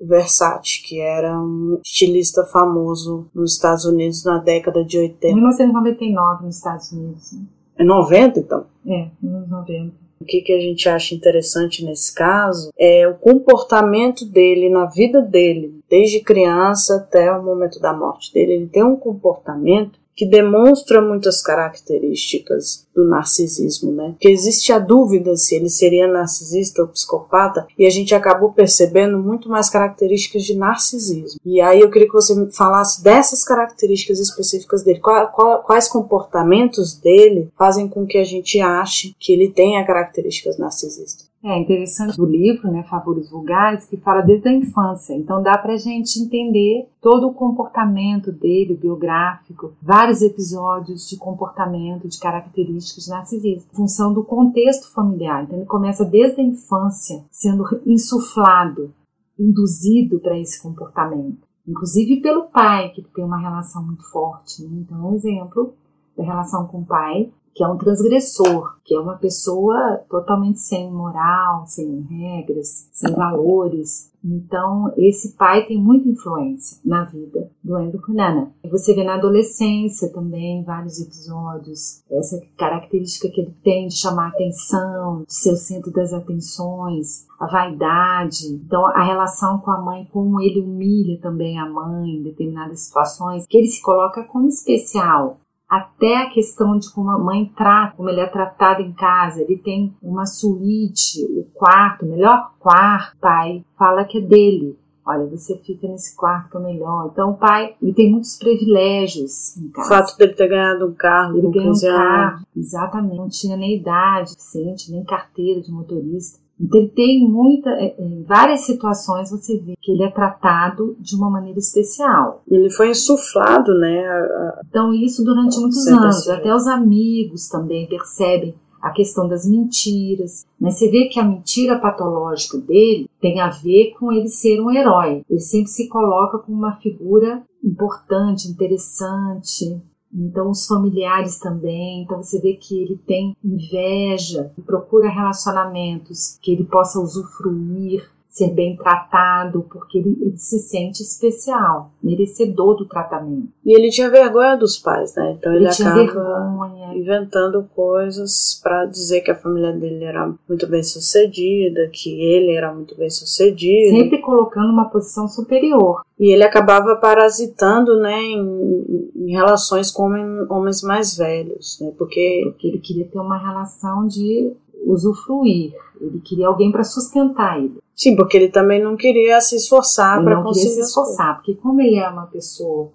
Versace, 0.02 0.82
que 0.82 1.00
era 1.00 1.40
um 1.40 1.80
estilista 1.84 2.44
famoso 2.46 3.30
nos 3.34 3.54
Estados 3.54 3.86
Unidos 3.86 4.26
na 4.26 4.40
década 4.40 4.84
de 4.84 4.98
80. 4.98 5.36
1999 5.36 6.46
nos 6.46 6.58
Estados 6.58 6.92
Unidos. 6.92 7.32
Né? 7.34 7.42
É 7.78 7.84
90, 7.84 8.40
então? 8.40 8.66
É, 8.88 9.10
nos 9.22 9.48
90. 9.48 10.02
O 10.22 10.26
que, 10.26 10.42
que 10.42 10.54
a 10.54 10.60
gente 10.60 10.88
acha 10.88 11.16
interessante 11.16 11.84
nesse 11.84 12.14
caso 12.14 12.72
é 12.78 13.08
o 13.08 13.16
comportamento 13.16 14.24
dele 14.24 14.70
na 14.70 14.86
vida 14.86 15.20
dele, 15.20 15.82
desde 15.90 16.20
criança 16.20 16.98
até 16.98 17.32
o 17.32 17.44
momento 17.44 17.80
da 17.80 17.92
morte 17.92 18.32
dele. 18.32 18.54
Ele 18.54 18.68
tem 18.68 18.84
um 18.84 18.96
comportamento 18.96 20.00
que 20.16 20.26
demonstra 20.26 21.02
muitas 21.02 21.42
características 21.42 22.86
do 22.94 23.06
narcisismo, 23.06 23.92
né? 23.92 24.16
Que 24.20 24.30
existe 24.30 24.72
a 24.72 24.80
dúvida 24.80 25.36
se 25.36 25.56
ele 25.56 25.70
seria 25.70 26.08
narcisista 26.08 26.82
ou 26.82 26.88
psicopata 26.88 27.66
e 27.78 27.86
a 27.86 27.90
gente 27.90 28.14
acabou 28.14 28.52
percebendo 28.52 29.18
muito 29.18 29.50
mais 29.50 29.70
características 29.70 30.44
de 30.44 30.56
narcisismo. 30.56 31.40
E 31.46 31.62
aí 31.62 31.80
eu 31.80 31.90
queria 31.90 32.08
que 32.08 32.14
você 32.14 32.34
falasse 32.52 33.04
dessas 33.04 33.44
características 33.44 34.20
específicas 34.20 34.84
dele. 34.84 35.00
quais 35.00 35.88
comportamentos 35.88 36.94
dele 37.00 37.50
fazem 37.58 37.88
com 37.88 38.06
que 38.06 38.18
a 38.18 38.24
gente 38.24 38.60
ache 38.60 39.16
que 39.20 39.32
ele 39.32 39.50
tenha 39.50 39.86
características 39.86 40.58
narcisistas? 40.58 41.31
É 41.44 41.58
interessante 41.58 42.18
do 42.18 42.26
livro, 42.26 42.72
né, 42.72 42.84
Favores 42.84 43.32
Vulgares, 43.32 43.86
que 43.86 43.98
fala 43.98 44.22
desde 44.22 44.48
a 44.48 44.54
infância. 44.54 45.16
Então 45.16 45.42
dá 45.42 45.58
pra 45.58 45.76
gente 45.76 46.20
entender 46.20 46.88
todo 47.02 47.28
o 47.28 47.34
comportamento 47.34 48.32
dele, 48.32 48.76
biográfico, 48.76 49.74
vários 49.82 50.22
episódios 50.22 51.10
de 51.10 51.18
comportamento, 51.18 52.08
de 52.08 52.20
características 52.20 53.08
narcisistas, 53.08 53.76
função 53.76 54.14
do 54.14 54.24
contexto 54.24 54.94
familiar. 54.94 55.44
Então 55.44 55.58
ele 55.58 55.66
começa 55.66 56.06
desde 56.06 56.42
a 56.42 56.44
infância 56.44 57.24
sendo 57.32 57.66
insuflado, 57.88 58.94
induzido 59.40 60.20
para 60.20 60.38
esse 60.38 60.62
comportamento. 60.62 61.42
Inclusive 61.68 62.22
pelo 62.22 62.50
pai, 62.50 62.90
que 62.90 63.02
tem 63.02 63.24
uma 63.24 63.40
relação 63.40 63.84
muito 63.84 64.04
forte. 64.12 64.62
Né? 64.64 64.82
Então, 64.82 65.10
um 65.10 65.16
exemplo 65.16 65.74
da 66.16 66.24
relação 66.24 66.68
com 66.68 66.82
o 66.82 66.86
pai 66.86 67.32
que 67.54 67.64
é 67.64 67.68
um 67.68 67.78
transgressor, 67.78 68.78
que 68.84 68.96
é 68.96 69.00
uma 69.00 69.18
pessoa 69.18 70.02
totalmente 70.10 70.60
sem 70.60 70.92
moral, 70.92 71.66
sem 71.66 72.02
regras, 72.10 72.90
sem 72.92 73.14
valores. 73.14 74.12
Então, 74.24 74.94
esse 74.98 75.36
pai 75.36 75.66
tem 75.66 75.82
muita 75.82 76.08
influência 76.08 76.78
na 76.86 77.04
vida 77.06 77.50
do 77.64 77.76
Andrew 77.76 78.02
Cunanan. 78.02 78.52
Você 78.70 78.94
vê 78.94 79.04
na 79.04 79.16
adolescência 79.16 80.10
também 80.14 80.64
vários 80.64 81.02
episódios, 81.02 82.04
essa 82.10 82.40
característica 82.56 83.30
que 83.30 83.42
ele 83.42 83.56
tem 83.64 83.88
de 83.88 83.98
chamar 83.98 84.30
atenção, 84.30 85.24
de 85.28 85.34
ser 85.34 85.52
o 85.54 85.58
centro 85.58 85.92
das 85.92 86.14
atenções, 86.14 87.26
a 87.40 87.48
vaidade. 87.48 88.48
Então, 88.48 88.86
a 88.88 89.04
relação 89.04 89.58
com 89.58 89.72
a 89.72 89.82
mãe, 89.82 90.08
como 90.12 90.40
ele 90.40 90.62
humilha 90.62 91.20
também 91.20 91.60
a 91.60 91.68
mãe 91.68 92.18
em 92.18 92.24
determinadas 92.24 92.82
situações, 92.82 93.46
que 93.48 93.58
ele 93.58 93.68
se 93.68 93.82
coloca 93.82 94.24
como 94.24 94.48
especial 94.48 95.41
até 95.72 96.18
a 96.18 96.30
questão 96.30 96.78
de 96.78 96.92
como 96.92 97.10
a 97.10 97.18
mãe 97.18 97.50
trata, 97.56 97.96
como 97.96 98.10
ele 98.10 98.20
é 98.20 98.28
tratado 98.28 98.82
em 98.82 98.92
casa. 98.92 99.42
Ele 99.42 99.56
tem 99.56 99.96
uma 100.04 100.26
suíte, 100.26 101.24
o 101.34 101.46
quarto, 101.54 102.06
o 102.06 102.10
melhor 102.10 102.52
quarto, 102.60 103.18
pai 103.22 103.64
fala 103.78 104.04
que 104.04 104.18
é 104.18 104.22
dele. 104.22 104.78
Olha, 105.06 105.26
você 105.28 105.58
fica 105.60 105.88
nesse 105.88 106.14
quarto 106.14 106.52
que 106.52 106.58
é 106.58 106.60
melhor. 106.60 107.10
Então 107.14 107.32
o 107.32 107.38
pai, 107.38 107.74
ele 107.82 107.94
tem 107.94 108.12
muitos 108.12 108.38
privilégios 108.38 109.56
em 109.56 109.70
casa. 109.70 109.88
O 109.88 109.90
fato 109.90 110.18
dele 110.18 110.34
ter 110.34 110.50
ganhado 110.50 110.88
um 110.88 110.94
carro, 110.94 111.38
ele 111.38 111.50
ganhou 111.50 111.74
um 111.74 111.80
carro, 111.80 112.46
exatamente, 112.54 113.16
não 113.16 113.30
tinha 113.30 113.56
nem 113.56 113.78
idade 113.78 114.32
suficiente, 114.32 114.92
nem 114.92 115.06
carteira 115.06 115.62
de 115.62 115.72
motorista. 115.72 116.38
Então 116.62 116.80
ele 116.80 116.90
tem 116.90 117.28
muita, 117.28 117.70
é, 117.72 117.96
é, 117.98 118.04
em 118.04 118.24
várias 118.24 118.62
situações 118.62 119.32
você 119.32 119.58
vê 119.58 119.74
que 119.82 119.92
ele 119.92 120.04
é 120.04 120.12
tratado 120.12 120.96
de 121.00 121.16
uma 121.16 121.30
maneira 121.30 121.58
especial. 121.58 122.44
Ele 122.50 122.70
foi 122.70 122.92
insuflado, 122.92 123.74
né? 123.80 124.06
A... 124.08 124.62
Então 124.70 124.94
isso 124.94 125.24
durante 125.24 125.60
muitos 125.60 125.88
anos, 125.88 126.28
até 126.30 126.54
os 126.54 126.68
amigos 126.68 127.48
também 127.48 127.88
percebem 127.88 128.56
a 128.82 128.90
questão 128.90 129.28
das 129.28 129.48
mentiras. 129.48 130.46
Mas 130.60 130.78
você 130.78 130.90
vê 130.90 131.06
que 131.06 131.20
a 131.20 131.24
mentira 131.24 131.80
patológica 131.80 132.58
dele 132.58 133.08
tem 133.22 133.40
a 133.40 133.50
ver 133.50 133.94
com 134.00 134.12
ele 134.12 134.28
ser 134.28 134.60
um 134.60 134.72
herói. 134.72 135.24
Ele 135.30 135.40
sempre 135.40 135.70
se 135.70 135.88
coloca 135.88 136.40
como 136.40 136.58
uma 136.58 136.78
figura 136.78 137.44
importante, 137.64 138.48
interessante, 138.48 139.80
então 140.14 140.50
os 140.50 140.66
familiares 140.68 141.40
também, 141.40 142.04
então 142.04 142.22
você 142.22 142.40
vê 142.40 142.54
que 142.54 142.82
ele 142.82 142.98
tem 143.08 143.36
inveja, 143.44 144.52
procura 144.66 145.10
relacionamentos 145.10 146.38
que 146.42 146.52
ele 146.52 146.66
possa 146.66 147.00
usufruir 147.00 148.10
ser 148.32 148.50
bem 148.52 148.78
tratado, 148.78 149.68
porque 149.70 149.98
ele, 149.98 150.18
ele, 150.22 150.38
se 150.38 150.58
sente 150.58 151.04
especial, 151.04 151.92
merecedor 152.02 152.78
do 152.78 152.86
tratamento. 152.86 153.50
E 153.66 153.74
ele 153.76 153.90
tinha 153.90 154.10
vergonha 154.10 154.56
dos 154.56 154.78
pais, 154.80 155.14
né? 155.16 155.36
Então 155.38 155.52
ele, 155.52 155.66
ele 155.66 155.68
acaba 155.68 155.96
vergonha. 155.96 156.96
inventando 156.96 157.70
coisas 157.76 158.58
para 158.64 158.86
dizer 158.86 159.20
que 159.20 159.32
a 159.32 159.36
família 159.36 159.74
dele 159.74 160.06
era 160.06 160.34
muito 160.48 160.66
bem 160.66 160.82
sucedida, 160.82 161.90
que 161.92 162.22
ele 162.22 162.54
era 162.54 162.74
muito 162.74 162.96
bem 162.96 163.10
sucedido. 163.10 163.98
Sempre 163.98 164.20
colocando 164.20 164.72
uma 164.72 164.86
posição 164.86 165.28
superior. 165.28 166.02
E 166.18 166.32
ele 166.32 166.46
acabava 166.46 166.96
parasitando, 166.96 168.00
né, 168.00 168.18
em, 168.18 169.12
em 169.14 169.32
relações 169.32 169.92
com 169.92 170.06
homens 170.50 170.82
mais 170.82 171.18
velhos, 171.18 171.78
né? 171.82 171.92
Porque, 171.98 172.44
porque 172.46 172.68
ele 172.68 172.80
queria 172.80 173.06
ter 173.06 173.20
uma 173.20 173.38
relação 173.38 174.08
de 174.08 174.54
usufruir. 174.86 175.74
Ele 176.00 176.20
queria 176.20 176.48
alguém 176.48 176.72
para 176.72 176.84
sustentar 176.84 177.60
ele. 177.60 177.80
Sim, 177.96 178.16
porque 178.16 178.38
ele 178.38 178.50
também 178.50 178.84
não 178.84 178.96
queria 178.96 179.40
se 179.42 179.56
esforçar 179.56 180.24
para 180.24 180.42
conseguir. 180.42 180.66
Não 180.66 180.72
queria 180.72 180.84
se 180.84 180.90
esforçar, 180.90 181.36
porque 181.36 181.56
como 181.56 181.82
ele 181.82 181.98
é 181.98 182.10
uma 182.10 182.26
pessoa 182.26 182.92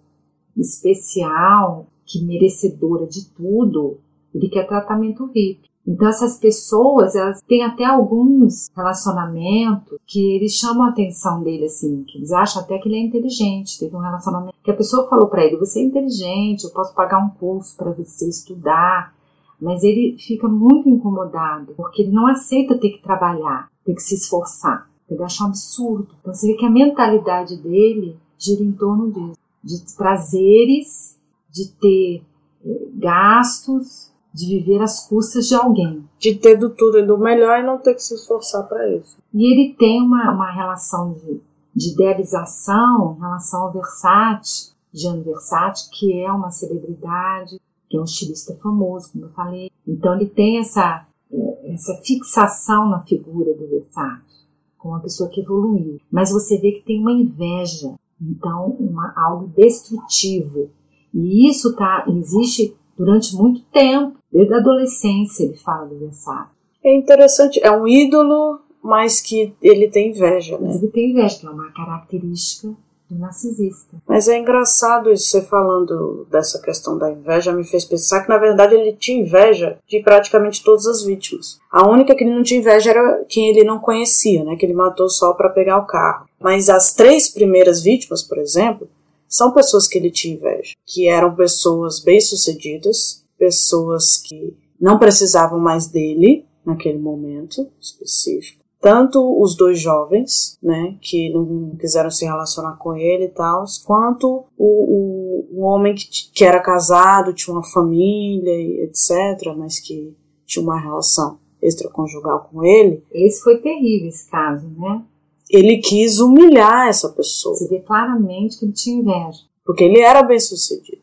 especial, 0.57 1.87
que 2.05 2.25
merecedora 2.25 3.07
de 3.07 3.27
tudo, 3.31 3.99
ele 4.35 4.49
quer 4.49 4.67
tratamento 4.67 5.27
VIP. 5.27 5.67
Então 5.87 6.09
essas 6.09 6.37
pessoas, 6.39 7.15
elas 7.15 7.41
têm 7.43 7.63
até 7.63 7.85
alguns 7.85 8.69
relacionamentos 8.75 9.99
que 10.05 10.35
eles 10.35 10.55
chamam 10.55 10.83
a 10.83 10.89
atenção 10.89 11.45
dele 11.45 11.67
assim, 11.67 12.03
que 12.05 12.19
eles 12.19 12.33
acham 12.33 12.61
até 12.61 12.77
que 12.79 12.89
ele 12.89 12.97
é 12.97 13.03
inteligente. 13.03 13.79
Teve 13.79 13.95
um 13.95 14.01
relacionamento 14.01 14.57
que 14.65 14.71
a 14.71 14.77
pessoa 14.77 15.09
falou 15.09 15.29
para 15.29 15.45
ele: 15.45 15.57
"Você 15.59 15.79
é 15.79 15.85
inteligente, 15.85 16.65
eu 16.65 16.71
posso 16.71 16.93
pagar 16.93 17.25
um 17.25 17.31
curso 17.31 17.77
para 17.77 17.93
você 17.93 18.29
estudar". 18.29 19.15
Mas 19.61 19.83
ele 19.83 20.17
fica 20.19 20.47
muito 20.49 20.89
incomodado, 20.89 21.73
porque 21.77 22.03
ele 22.03 22.13
não 22.13 22.27
aceita 22.27 22.79
ter 22.79 22.91
que 22.91 23.03
trabalhar, 23.03 23.71
ter 23.85 23.95
que 23.95 24.03
se 24.03 24.15
esforçar. 24.15 24.89
Ele 25.09 25.23
acha 25.23 25.45
um 25.45 25.49
absurdo. 25.49 26.09
Então 26.21 26.35
você 26.35 26.49
vê 26.49 26.55
que 26.55 26.67
a 26.67 26.71
mentalidade 26.71 27.57
dele 27.57 28.17
gira 28.39 28.63
em 28.63 28.73
torno 28.73 29.11
disso, 29.11 29.41
de 29.63 29.97
prazeres, 29.97 31.19
de 31.51 31.71
ter 31.81 32.23
eh, 32.65 32.89
gastos, 32.95 34.13
de 34.37 34.47
viver 34.47 34.83
às 34.83 35.09
custas 35.09 35.47
de 35.47 35.55
alguém. 35.55 36.05
De 36.19 36.35
ter 36.35 36.57
do 36.57 36.69
tudo 36.69 36.99
e 36.99 37.07
do 37.07 37.17
melhor 37.17 37.59
e 37.59 37.67
não 37.67 37.79
ter 37.79 37.95
que 37.95 38.03
se 38.03 38.15
esforçar 38.15 38.65
para 38.65 38.87
isso. 38.95 39.17
E 39.33 39.51
ele 39.51 39.75
tem 39.75 40.03
uma, 40.03 40.31
uma 40.31 40.51
relação 40.51 41.15
de, 41.15 41.41
de 41.75 41.93
idealização 41.93 43.17
em 43.17 43.21
relação 43.21 43.63
ao 43.63 43.73
Versace, 43.73 44.73
Jean 44.93 45.23
Versace, 45.23 45.91
que 45.91 46.21
é 46.21 46.31
uma 46.31 46.51
celebridade, 46.51 47.59
que 47.89 47.97
é 47.97 48.01
um 48.01 48.05
estilista 48.05 48.57
famoso, 48.63 49.13
como 49.13 49.27
eu 49.27 49.31
falei. 49.31 49.71
Então 49.87 50.15
ele 50.15 50.27
tem 50.27 50.59
essa, 50.59 51.07
é, 51.33 51.73
essa 51.73 51.95
fixação 52.05 52.89
na 52.89 53.01
figura 53.05 53.55
do 53.55 53.69
Versace, 53.69 54.47
como 54.79 54.95
uma 54.95 55.01
pessoa 55.01 55.31
que 55.31 55.41
evoluiu. 55.41 55.99
Mas 56.11 56.31
você 56.31 56.59
vê 56.59 56.73
que 56.73 56.85
tem 56.85 57.01
uma 57.01 57.13
inveja, 57.13 57.95
então 58.21 58.77
uma, 58.79 59.13
algo 59.17 59.49
destrutivo. 59.49 60.71
E 61.15 61.49
isso 61.49 61.75
tá, 61.77 62.05
existe 62.09 62.77
durante 62.97 63.35
muito 63.37 63.63
tempo, 63.73 64.19
desde 64.33 64.55
a 64.55 64.59
adolescência 64.59 65.45
ele 65.45 65.57
fala 65.57 65.87
do 65.87 65.99
Versace. 65.99 66.51
É 66.83 66.97
interessante, 66.97 67.61
é 67.63 67.71
um 67.71 67.87
ídolo, 67.87 68.61
mas 68.83 69.21
que 69.21 69.55
ele 69.61 69.89
tem 69.89 70.11
inveja, 70.11 70.59
né? 70.59 70.69
Mas 70.69 70.77
ele 70.77 70.93
tem 70.93 71.11
inveja, 71.11 71.41
que 71.41 71.47
é 71.47 71.51
uma 71.51 71.73
característica 71.73 72.77
do 73.09 73.19
narcisista. 73.19 73.97
Mas 74.07 74.29
é 74.29 74.39
engraçado 74.39 75.13
isso, 75.13 75.29
você 75.29 75.43
falando 75.43 76.27
dessa 76.31 76.61
questão 76.61 76.99
da 76.99 77.11
inveja, 77.11 77.53
me 77.53 77.65
fez 77.65 77.85
pensar 77.85 78.23
que 78.23 78.29
na 78.29 78.39
verdade 78.39 78.75
ele 78.75 78.93
tinha 78.93 79.21
inveja 79.21 79.79
de 79.87 80.01
praticamente 80.01 80.63
todas 80.63 80.87
as 80.87 81.03
vítimas. 81.03 81.59
A 81.71 81.89
única 81.89 82.15
que 82.15 82.25
ele 82.25 82.35
não 82.35 82.43
tinha 82.43 82.61
inveja 82.61 82.91
era 82.91 83.25
quem 83.29 83.49
ele 83.49 83.65
não 83.65 83.79
conhecia, 83.79 84.45
né, 84.45 84.57
que 84.57 84.67
ele 84.67 84.75
matou 84.75 85.09
só 85.09 85.33
para 85.33 85.49
pegar 85.49 85.79
o 85.79 85.87
carro. 85.87 86.27
Mas 86.41 86.69
as 86.69 86.95
três 86.95 87.29
primeiras 87.29 87.83
vítimas, 87.83 88.23
por 88.23 88.39
exemplo, 88.39 88.89
são 89.29 89.53
pessoas 89.53 89.87
que 89.87 89.99
ele 89.99 90.11
tinha 90.11 90.35
inveja, 90.35 90.75
que 90.87 91.09
eram 91.09 91.35
pessoas 91.35 92.01
bem-sucedidas, 92.01 93.25
pessoas 93.39 94.17
que 94.17 94.57
não 94.81 94.99
precisavam 94.99 95.59
mais 95.59 95.87
dele 95.87 96.45
naquele 96.65 96.99
momento 96.99 97.69
específico, 97.81 98.65
tanto 98.87 99.43
os 99.43 99.57
dois 99.57 99.81
jovens, 99.81 100.57
né, 100.63 100.97
que 101.01 101.29
não 101.31 101.75
quiseram 101.77 102.09
se 102.09 102.25
relacionar 102.25 102.77
com 102.77 102.95
ele 102.95 103.25
e 103.25 103.31
tal, 103.31 103.65
quanto 103.85 104.45
o, 104.57 104.65
o, 104.65 105.59
o 105.59 105.61
homem 105.63 105.93
que, 105.93 106.07
que 106.33 106.45
era 106.45 106.63
casado, 106.63 107.35
tinha 107.35 107.53
uma 107.53 107.65
família, 107.65 108.85
etc., 108.85 109.53
mas 109.57 109.81
que 109.81 110.17
tinha 110.47 110.63
uma 110.63 110.79
relação 110.79 111.41
extraconjugal 111.61 112.49
com 112.49 112.65
ele. 112.65 113.03
Esse 113.11 113.43
foi 113.43 113.59
terrível, 113.59 114.09
esse 114.09 114.31
caso, 114.31 114.69
né? 114.79 115.03
Ele 115.51 115.79
quis 115.79 116.21
humilhar 116.21 116.87
essa 116.87 117.09
pessoa. 117.09 117.57
Você 117.57 117.67
vê 117.67 117.81
claramente 117.81 118.57
que 118.57 118.67
ele 118.67 118.73
tinha 118.73 119.01
inveja. 119.01 119.41
Porque 119.65 119.83
ele 119.83 119.99
era 119.99 120.23
bem 120.23 120.39
sucedido. 120.39 121.03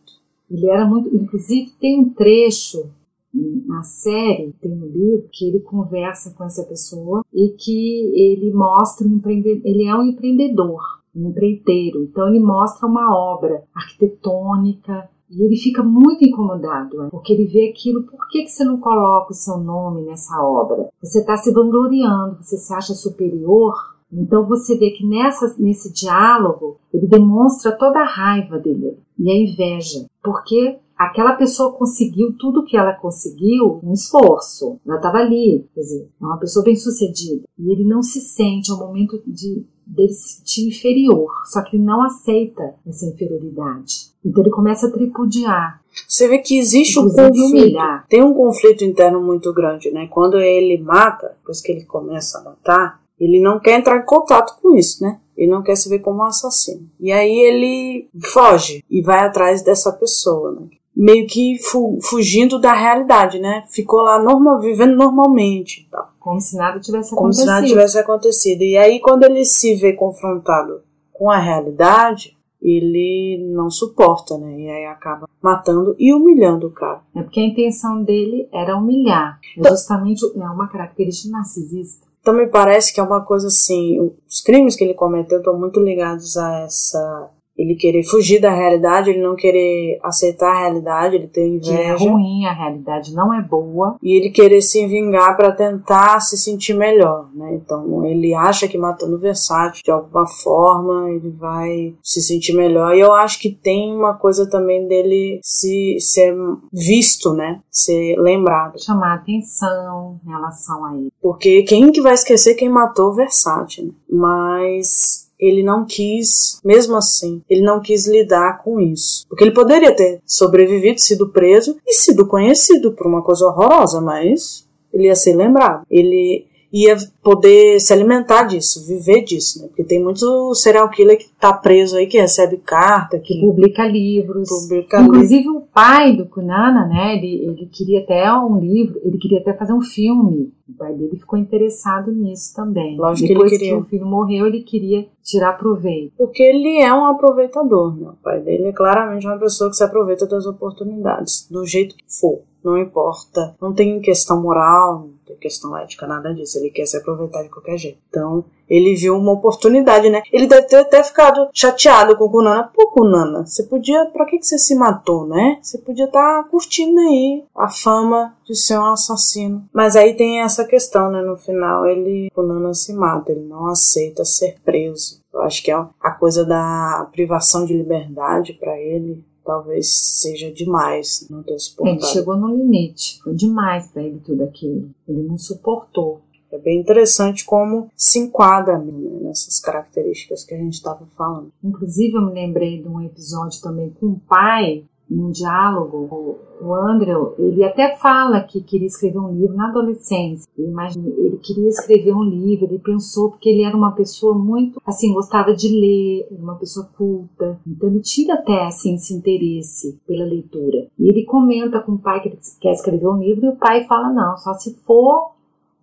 Ele 0.50 0.70
era 0.70 0.86
muito. 0.86 1.14
Inclusive, 1.14 1.74
tem 1.82 2.00
um 2.00 2.14
trecho 2.14 2.90
na 3.34 3.82
série, 3.84 4.54
tem 4.62 4.76
no 4.76 4.88
livro, 4.88 5.28
que 5.32 5.48
ele 5.48 5.60
conversa 5.60 6.34
com 6.38 6.44
essa 6.44 6.64
pessoa 6.64 7.26
e 7.34 7.50
que 7.50 8.12
ele 8.16 8.54
mostra 8.54 9.08
um 9.08 9.16
empreendedor, 9.16 9.62
ele 9.66 9.86
é 9.86 9.96
um 9.96 10.04
empreendedor, 10.04 10.82
um 11.16 11.30
empreiteiro. 11.30 12.04
Então 12.04 12.28
ele 12.28 12.40
mostra 12.40 12.88
uma 12.88 13.16
obra 13.16 13.64
arquitetônica 13.74 15.10
e 15.32 15.44
ele 15.44 15.58
fica 15.58 15.82
muito 15.82 16.24
incomodado, 16.24 16.98
né? 16.98 17.08
porque 17.10 17.34
ele 17.34 17.48
vê 17.48 17.70
aquilo, 17.70 18.04
por 18.04 18.28
que, 18.30 18.44
que 18.44 18.52
você 18.52 18.64
não 18.64 18.80
coloca 18.80 19.32
o 19.32 19.36
seu 19.36 19.58
nome 19.58 20.04
nessa 20.04 20.40
obra? 20.44 20.90
Você 21.02 21.20
está 21.20 21.36
se 21.38 21.52
vangloriando, 21.52 22.38
você 22.40 22.58
se 22.58 22.72
acha 22.72 22.94
superior, 22.94 23.74
então 24.12 24.46
você 24.46 24.78
vê 24.78 24.92
que 24.92 25.04
nessa, 25.04 25.56
nesse 25.58 25.92
diálogo 25.92 26.78
ele 26.94 27.08
demonstra 27.08 27.72
toda 27.72 28.00
a 28.00 28.06
raiva 28.06 28.60
dele 28.60 29.00
e 29.18 29.32
a 29.32 29.36
inveja, 29.36 30.06
porque 30.24 30.78
aquela 30.98 31.34
pessoa 31.34 31.74
conseguiu 31.74 32.36
tudo 32.38 32.62
o 32.62 32.66
que 32.66 32.78
ela 32.78 32.94
conseguiu 32.94 33.80
um 33.84 33.94
esforço. 33.94 34.80
Ela 34.86 34.98
estava 34.98 35.18
ali, 35.18 35.66
quer 35.74 35.82
dizer, 35.82 36.10
é 36.22 36.26
uma 36.26 36.38
pessoa 36.38 36.64
bem 36.64 36.76
sucedida. 36.76 37.44
E 37.58 37.72
ele 37.72 37.86
não 37.86 38.02
se 38.02 38.22
sente, 38.22 38.72
é 38.72 38.74
um 38.74 38.80
momento 38.80 39.22
de 39.26 39.66
dele 39.86 40.14
se 40.14 40.38
sentir 40.38 40.68
inferior, 40.68 41.30
só 41.46 41.62
que 41.62 41.76
ele 41.76 41.84
não 41.84 42.02
aceita 42.02 42.76
essa 42.88 43.06
inferioridade. 43.06 44.14
Então 44.26 44.42
ele 44.42 44.50
começa 44.50 44.88
a 44.88 44.92
tripudiar. 44.92 45.82
Você 46.08 46.28
vê 46.28 46.40
que 46.40 46.58
existe 46.58 46.98
um 47.00 47.10
conflito. 47.10 47.78
Tem 48.08 48.24
um 48.24 48.34
conflito 48.34 48.84
interno 48.84 49.22
muito 49.22 49.54
grande, 49.54 49.92
né? 49.92 50.08
Quando 50.08 50.40
ele 50.40 50.82
mata, 50.82 51.36
depois 51.40 51.62
que 51.62 51.72
ele 51.72 51.84
começa 51.86 52.40
a 52.40 52.44
matar, 52.44 53.02
ele 53.20 53.40
não 53.40 53.60
quer 53.60 53.80
entrar 53.80 53.98
em 53.98 54.06
contato 54.06 54.58
com 54.62 54.76
isso, 54.76 55.04
né? 55.04 55.20
Ele 55.36 55.52
não 55.52 55.62
quer 55.62 55.76
se 55.76 55.90
ver 55.90 56.00
como 56.00 56.20
um 56.20 56.24
assassino. 56.24 56.90
E 57.00 57.12
aí 57.12 57.38
ele 57.40 58.08
foge 58.32 58.84
e 58.90 59.02
vai 59.02 59.20
atrás 59.20 59.62
dessa 59.64 59.92
pessoa, 59.92 60.52
né? 60.52 60.68
Meio 60.96 61.28
que 61.28 61.58
fu 61.60 61.98
fugindo 62.02 62.60
da 62.60 62.74
realidade, 62.74 63.40
né? 63.40 63.64
Ficou 63.70 64.02
lá 64.02 64.22
normal, 64.22 64.60
vivendo 64.60 64.96
normalmente. 64.96 65.88
Tá? 65.92 66.10
Como 66.20 66.40
se 66.40 66.56
nada 66.56 66.80
tivesse 66.80 67.10
Como 67.10 67.22
acontecido. 67.22 67.46
Como 67.46 67.56
se 67.56 67.62
nada 67.62 67.68
tivesse 67.68 68.00
acontecido. 68.00 68.62
E 68.62 68.78
aí, 68.78 69.00
quando 69.00 69.24
ele 69.24 69.44
se 69.44 69.76
vê 69.76 69.94
confrontado 69.94 70.82
com 71.12 71.30
a 71.30 71.38
realidade, 71.38 72.38
ele 72.62 73.46
não 73.54 73.70
suporta, 73.70 74.38
né? 74.38 74.58
E 74.58 74.70
aí 74.70 74.86
acaba 74.86 75.28
matando 75.42 75.96
e 76.00 76.14
humilhando 76.14 76.68
o 76.68 76.72
cara. 76.72 77.02
É 77.14 77.22
porque 77.22 77.42
a 77.42 77.46
intenção 77.46 78.02
dele 78.04 78.48
era 78.54 78.78
humilhar. 78.78 79.40
É 79.58 79.60
então, 79.60 79.72
justamente 79.72 80.26
é 80.26 80.46
uma 80.46 80.68
característica 80.68 81.30
narcisista. 81.30 82.08
Então 82.22 82.34
me 82.34 82.48
parece 82.48 82.94
que 82.94 83.02
é 83.02 83.04
uma 83.04 83.20
coisa 83.20 83.48
assim, 83.48 84.00
os 84.26 84.40
crimes 84.40 84.78
que 84.78 84.84
ele 84.86 84.94
cometeu 84.94 85.40
estão 85.40 85.60
muito 85.60 85.82
ligados 85.82 86.38
a 86.38 86.62
essa 86.62 87.30
ele 87.58 87.76
querer 87.76 88.04
fugir 88.04 88.40
da 88.42 88.52
realidade, 88.52 89.10
ele 89.10 89.22
não 89.22 89.36
querer 89.36 90.00
aceitar 90.04 90.52
a 90.52 90.60
realidade, 90.62 91.16
ele 91.16 91.28
ter 91.28 91.48
inveja. 91.48 91.76
Que 91.76 91.82
é 91.82 91.94
ruim, 91.94 92.46
a 92.46 92.54
realidade 92.54 93.14
não 93.14 93.34
é 93.34 93.42
boa. 93.42 93.96
E 94.02 94.18
ele 94.18 94.30
querer 94.30 94.62
se 94.62 94.86
vingar 94.88 95.38
para 95.38 95.52
tentar 95.52 96.20
se 96.20 96.38
sentir 96.38 96.74
melhor, 96.74 97.30
né? 97.34 97.54
Então 97.56 98.06
ele 98.06 98.34
acha 98.34 98.68
que 98.68 98.78
matando 98.78 99.16
o 99.16 99.20
Versace 99.20 99.84
de 99.84 99.92
alguma 99.92 100.28
forma 100.28 101.12
ele 101.12 101.30
vai 101.30 101.94
se 102.02 102.22
sentir 102.22 102.54
melhor. 102.54 102.96
E 102.96 103.00
eu 103.00 103.14
acho 103.14 103.40
que 103.40 103.52
tem 103.52 103.96
uma 103.96 104.16
coisa 104.16 104.50
também 104.50 104.88
dele 104.88 105.40
se 105.44 105.98
ser 106.00 106.36
visto, 106.72 107.34
né? 107.34 107.60
Ser 107.70 108.16
lembrado. 108.18 108.84
Chamar 108.84 109.16
atenção 109.16 110.20
em 110.26 110.30
relação 110.30 110.86
a 110.86 110.96
ele. 110.96 111.12
Porque 111.22 111.64
quem 111.64 111.92
que 111.92 112.02
vai 112.02 112.14
esquecer 112.14 112.56
quem 112.56 112.70
matou 112.70 113.10
o 113.10 113.16
Versace, 113.16 113.84
né? 113.84 113.92
Mas 114.10 115.23
ele 115.44 115.64
não 115.64 115.86
quis, 115.86 116.60
mesmo 116.64 116.96
assim, 116.96 117.42
ele 117.50 117.62
não 117.62 117.82
quis 117.82 118.08
lidar 118.08 118.64
com 118.64 118.80
isso. 118.80 119.26
Porque 119.28 119.44
ele 119.44 119.54
poderia 119.54 119.96
ter 119.96 120.22
sobrevivido, 120.26 121.00
sido 121.00 121.30
preso 121.30 121.78
e 121.86 121.94
sido 121.94 122.28
conhecido 122.28 122.94
por 122.94 123.08
uma 123.08 123.22
coisa 123.22 123.46
horrorosa, 123.46 124.00
mas 124.00 124.66
ele 124.94 125.08
ia 125.08 125.16
ser 125.16 125.36
lembrado. 125.36 125.84
Ele 125.90 126.46
ia 126.74 126.98
poder 127.22 127.80
se 127.80 127.94
alimentar 127.94 128.46
disso, 128.46 128.88
viver 128.88 129.24
disso, 129.24 129.62
né? 129.62 129.68
Porque 129.68 129.84
tem 129.84 130.04
muito 130.04 130.56
serial 130.56 130.90
killer 130.90 131.20
que 131.20 131.30
tá 131.40 131.54
preso 131.54 131.96
aí, 131.96 132.08
que 132.08 132.20
recebe 132.20 132.58
carta, 132.58 133.20
que 133.20 133.40
publica 133.40 133.86
livros. 133.86 134.50
Publica 134.50 135.00
Inclusive 135.00 135.44
livros. 135.44 135.58
o 135.58 135.68
pai 135.72 136.18
do 136.18 136.26
Kunana, 136.26 136.88
né? 136.88 137.16
Ele, 137.16 137.46
ele 137.46 137.66
queria 137.68 138.00
até 138.00 138.34
um 138.34 138.60
livro, 138.60 139.00
ele 139.04 139.20
queria 139.20 139.40
até 139.40 139.54
fazer 139.54 139.74
um 139.74 139.82
filme. 139.82 140.52
O 140.68 140.74
pai 140.74 140.94
dele 140.94 141.16
ficou 141.16 141.38
interessado 141.38 142.12
nisso 142.12 142.56
também. 142.56 142.98
Lógico 142.98 143.28
Depois 143.28 143.50
que, 143.50 143.56
ele 143.56 143.64
queria. 143.66 143.78
que 143.78 143.82
o 143.84 143.90
filho 143.90 144.06
morreu, 144.08 144.48
ele 144.48 144.62
queria 144.64 145.06
tirar 145.22 145.54
proveito. 145.54 146.14
Porque 146.18 146.42
ele 146.42 146.82
é 146.82 146.92
um 146.92 147.06
aproveitador, 147.06 147.96
né? 147.96 148.10
O 148.10 148.24
pai 148.24 148.40
dele 148.40 148.70
é 148.70 148.72
claramente 148.72 149.28
uma 149.28 149.38
pessoa 149.38 149.70
que 149.70 149.76
se 149.76 149.84
aproveita 149.84 150.26
das 150.26 150.48
oportunidades, 150.48 151.48
do 151.52 151.64
jeito 151.68 151.96
que 151.96 152.04
for 152.08 152.42
não 152.64 152.78
importa, 152.78 153.56
não 153.62 153.74
tem 153.74 154.00
questão 154.00 154.42
moral, 154.42 155.00
não 155.00 155.14
tem 155.26 155.36
questão 155.36 155.78
ética, 155.78 156.08
nada 156.08 156.34
disso. 156.34 156.58
Ele 156.58 156.70
quer 156.70 156.86
se 156.86 156.98
aproveitar 156.98 157.44
de 157.44 157.50
qualquer 157.50 157.78
jeito. 157.78 158.00
Então, 158.10 158.46
ele 158.70 158.96
viu 158.96 159.18
uma 159.18 159.34
oportunidade, 159.34 160.10
né? 160.10 160.22
Ele 160.32 160.48
deve 160.48 160.68
ter 160.68 160.78
até 160.78 161.04
ficado 161.04 161.50
chateado 161.54 162.16
com 162.18 162.26
o 162.26 162.30
Kunana. 162.30 162.72
Pô, 162.74 162.88
Kunana, 162.88 163.46
você 163.46 163.64
podia. 163.64 164.06
Pra 164.06 164.26
que, 164.26 164.38
que 164.40 164.46
você 164.46 164.58
se 164.58 164.76
matou, 164.76 165.28
né? 165.28 165.60
Você 165.62 165.78
podia 165.78 166.06
estar 166.06 166.44
tá 166.44 166.50
curtindo 166.50 167.00
aí 167.00 167.44
a 167.56 167.70
fama 167.70 168.36
de 168.46 168.56
ser 168.56 168.78
um 168.78 168.86
assassino. 168.86 169.66
Mas 169.74 169.96
aí 169.96 170.16
tem 170.16 170.42
essa 170.42 170.66
questão, 170.66 171.12
né? 171.12 171.22
No 171.22 171.38
final, 171.38 171.86
ele. 171.86 172.30
Kunana 172.34 172.74
se 172.74 172.94
mata, 172.94 173.32
ele 173.32 173.46
não 173.46 173.68
aceita 173.68 174.24
ser 174.24 174.58
preso. 174.64 175.22
Eu 175.34 175.42
acho 175.42 175.64
que 175.64 175.72
é 175.72 175.76
a 175.76 176.12
coisa 176.12 176.46
da 176.46 177.08
privação 177.12 177.66
de 177.66 177.76
liberdade 177.76 178.54
para 178.54 178.80
ele 178.80 179.24
talvez 179.44 179.94
seja 180.22 180.52
demais 180.52 181.28
não 181.30 181.44
ter 181.44 181.60
suportado. 181.60 181.98
Ele 181.98 182.06
chegou 182.06 182.36
no 182.36 182.56
limite, 182.56 183.20
foi 183.24 183.34
demais 183.34 183.88
para 183.88 184.04
ele 184.04 184.20
tudo 184.24 184.44
aquilo. 184.44 184.90
Ele 185.08 185.24
não 185.24 185.38
suportou. 185.38 186.22
É 186.52 186.58
bem 186.60 186.80
interessante 186.80 187.44
como 187.44 187.90
se 187.96 188.20
enquadra 188.20 188.78
né, 188.78 188.94
nessas 189.22 189.60
características 189.60 190.46
que 190.46 190.54
a 190.54 190.58
gente 190.58 190.76
estava 190.76 191.04
falando. 191.18 191.52
Inclusive, 191.64 192.16
eu 192.16 192.22
me 192.28 192.34
lembrei 192.34 192.80
de 192.80 192.88
um 192.88 193.02
episódio 193.02 193.60
também 193.60 193.90
com 193.90 194.08
o 194.08 194.20
pai 194.20 194.86
num 195.14 195.32
diálogo, 195.32 196.40
o 196.62 196.74
Andrew, 196.74 197.34
ele 197.38 197.64
até 197.64 197.96
fala 197.98 198.42
que 198.42 198.62
queria 198.62 198.88
escrever 198.88 199.20
um 199.20 199.34
livro 199.34 199.56
na 199.56 199.70
adolescência. 199.70 200.50
Imagina, 200.58 201.08
ele 201.08 201.38
queria 201.38 201.68
escrever 201.68 202.14
um 202.14 202.24
livro, 202.24 202.66
ele 202.66 202.80
pensou 202.80 203.32
porque 203.32 203.50
ele 203.50 203.64
era 203.64 203.76
uma 203.76 203.92
pessoa 203.92 204.34
muito, 204.34 204.82
assim, 204.86 205.14
gostava 205.14 205.54
de 205.54 205.68
ler, 205.68 206.28
uma 206.32 206.56
pessoa 206.56 206.90
culta. 206.98 207.60
Então 207.68 207.90
ele 207.90 208.02
tinha 208.02 208.36
até, 208.36 208.66
assim, 208.66 208.96
esse 208.96 209.14
interesse 209.14 210.00
pela 210.08 210.26
leitura. 210.26 210.88
E 210.98 211.08
ele 211.08 211.26
comenta 211.26 211.80
com 211.80 211.94
o 211.94 212.00
pai 212.00 212.22
que 212.22 212.30
ele 212.30 212.40
quer 212.60 212.72
escrever 212.72 213.08
um 213.08 213.20
livro 213.20 213.46
e 213.46 213.50
o 213.50 213.56
pai 213.56 213.86
fala, 213.86 214.12
não, 214.12 214.38
só 214.38 214.54
se 214.54 214.76
for 214.86 215.34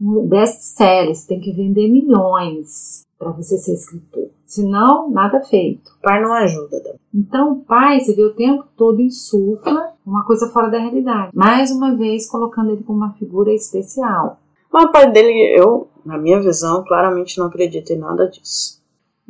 best-seller, 0.01 1.15
você 1.15 1.29
tem 1.29 1.41
que 1.41 1.53
vender 1.53 1.89
milhões 1.89 3.05
para 3.21 3.31
você 3.33 3.59
ser 3.59 3.75
escritor. 3.75 4.31
Senão, 4.47 5.11
nada 5.11 5.41
feito. 5.43 5.93
O 5.99 6.03
pai 6.03 6.21
não 6.21 6.33
ajuda. 6.33 6.81
Também. 6.81 7.01
Então, 7.15 7.53
o 7.53 7.61
pai, 7.61 8.01
você 8.01 8.15
vê 8.15 8.25
o 8.25 8.35
tempo 8.35 8.65
todo 8.77 9.01
insufla 9.01 9.93
uma 10.05 10.25
coisa 10.25 10.49
fora 10.49 10.71
da 10.71 10.79
realidade. 10.79 11.31
Mais 11.35 11.71
uma 11.71 11.95
vez, 11.95 12.29
colocando 12.29 12.71
ele 12.73 12.83
como 12.83 12.99
uma 12.99 13.13
figura 13.13 13.53
especial. 13.53 14.41
Mas 14.73 14.85
o 14.85 14.93
pai 14.93 15.13
dele, 15.13 15.55
eu, 15.57 15.87
na 16.05 16.17
minha 16.17 16.41
visão, 16.41 16.83
claramente 16.83 17.39
não 17.39 17.47
acredito 17.47 17.91
em 17.91 17.99
nada 17.99 18.27
disso 18.27 18.80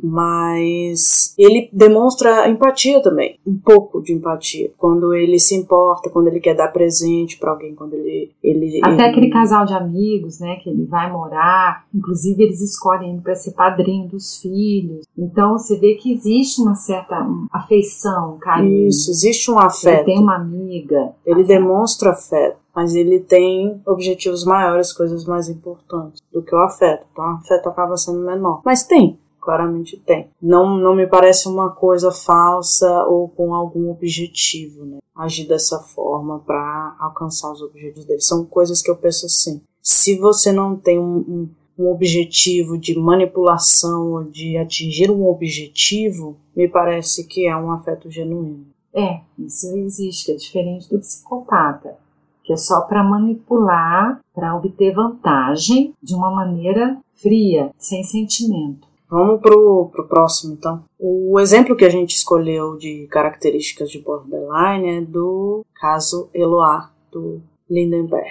mas 0.01 1.33
ele 1.37 1.69
demonstra 1.71 2.49
empatia 2.49 3.01
também, 3.01 3.39
um 3.45 3.57
pouco 3.57 4.01
de 4.01 4.13
empatia, 4.13 4.71
quando 4.77 5.13
ele 5.13 5.39
se 5.39 5.55
importa, 5.55 6.09
quando 6.09 6.27
ele 6.27 6.39
quer 6.39 6.55
dar 6.55 6.69
presente 6.69 7.37
para 7.37 7.51
alguém, 7.51 7.75
quando 7.75 7.93
ele, 7.93 8.31
ele 8.43 8.79
até 8.83 8.93
ele... 8.93 9.03
aquele 9.03 9.29
casal 9.29 9.65
de 9.65 9.73
amigos, 9.73 10.39
né, 10.39 10.57
que 10.57 10.69
ele 10.69 10.85
vai 10.85 11.11
morar, 11.11 11.85
inclusive 11.93 12.43
eles 12.43 12.61
escolhem 12.61 13.19
para 13.19 13.35
ser 13.35 13.51
padrinho 13.51 14.07
dos 14.07 14.37
filhos. 14.37 15.05
Então 15.17 15.57
você 15.57 15.77
vê 15.77 15.95
que 15.95 16.11
existe 16.11 16.61
uma 16.61 16.75
certa 16.75 17.27
afeição, 17.51 18.37
carinho. 18.39 18.87
Isso, 18.87 19.11
existe 19.11 19.51
um 19.51 19.59
afeto. 19.59 20.07
Ele 20.07 20.15
tem 20.15 20.19
uma 20.19 20.35
amiga. 20.35 21.13
Ele 21.25 21.41
afeto. 21.41 21.47
demonstra 21.47 22.11
afeto 22.11 22.61
mas 22.75 22.95
ele 22.95 23.19
tem 23.19 23.81
objetivos 23.85 24.45
maiores, 24.45 24.93
coisas 24.93 25.25
mais 25.25 25.49
importantes 25.49 26.21
do 26.31 26.41
que 26.41 26.55
o 26.55 26.61
afeto. 26.61 27.05
Então 27.11 27.25
o 27.25 27.35
afeto 27.35 27.69
acaba 27.69 27.97
sendo 27.97 28.19
menor. 28.19 28.61
Mas 28.63 28.83
tem, 28.83 29.19
claramente 29.41 29.97
tem. 29.97 30.29
Não, 30.41 30.77
não 30.77 30.95
me 30.95 31.07
parece 31.07 31.47
uma 31.47 31.71
coisa 31.71 32.11
falsa 32.11 33.03
ou 33.05 33.27
com 33.27 33.53
algum 33.53 33.89
objetivo, 33.89 34.85
né? 34.85 34.99
Agir 35.15 35.47
dessa 35.47 35.79
forma 35.79 36.39
para 36.39 36.95
alcançar 36.99 37.51
os 37.51 37.61
objetivos 37.61 38.05
dele. 38.05 38.21
São 38.21 38.45
coisas 38.45 38.81
que 38.81 38.89
eu 38.89 38.95
penso 38.95 39.25
assim. 39.25 39.61
Se 39.81 40.17
você 40.17 40.51
não 40.51 40.75
tem 40.75 40.99
um, 40.99 41.17
um, 41.17 41.49
um 41.77 41.91
objetivo 41.91 42.77
de 42.77 42.97
manipulação 42.97 44.13
ou 44.13 44.23
de 44.23 44.57
atingir 44.57 45.09
um 45.09 45.27
objetivo, 45.27 46.37
me 46.55 46.67
parece 46.67 47.27
que 47.27 47.47
é 47.47 47.57
um 47.57 47.71
afeto 47.71 48.09
genuíno. 48.09 48.67
É, 48.93 49.21
isso 49.39 49.75
existe, 49.77 50.31
é 50.31 50.35
diferente 50.35 50.89
do 50.89 50.99
psicopata, 50.99 51.97
que 52.43 52.53
é 52.53 52.57
só 52.57 52.81
para 52.81 53.03
manipular, 53.03 54.19
para 54.33 54.55
obter 54.55 54.93
vantagem 54.93 55.93
de 56.01 56.13
uma 56.13 56.29
maneira 56.29 56.97
fria, 57.13 57.71
sem 57.77 58.03
sentimento. 58.03 58.90
Vamos 59.11 59.41
pro, 59.41 59.89
pro 59.91 60.07
próximo, 60.07 60.53
então. 60.53 60.85
O 60.97 61.37
exemplo 61.37 61.75
que 61.75 61.83
a 61.83 61.89
gente 61.89 62.15
escolheu 62.15 62.77
de 62.77 63.07
características 63.11 63.91
de 63.91 63.99
borderline 63.99 64.87
é 64.87 65.01
do 65.01 65.65
caso 65.75 66.29
Eloá, 66.33 66.89
do 67.11 67.41
Lindenberg. 67.69 68.29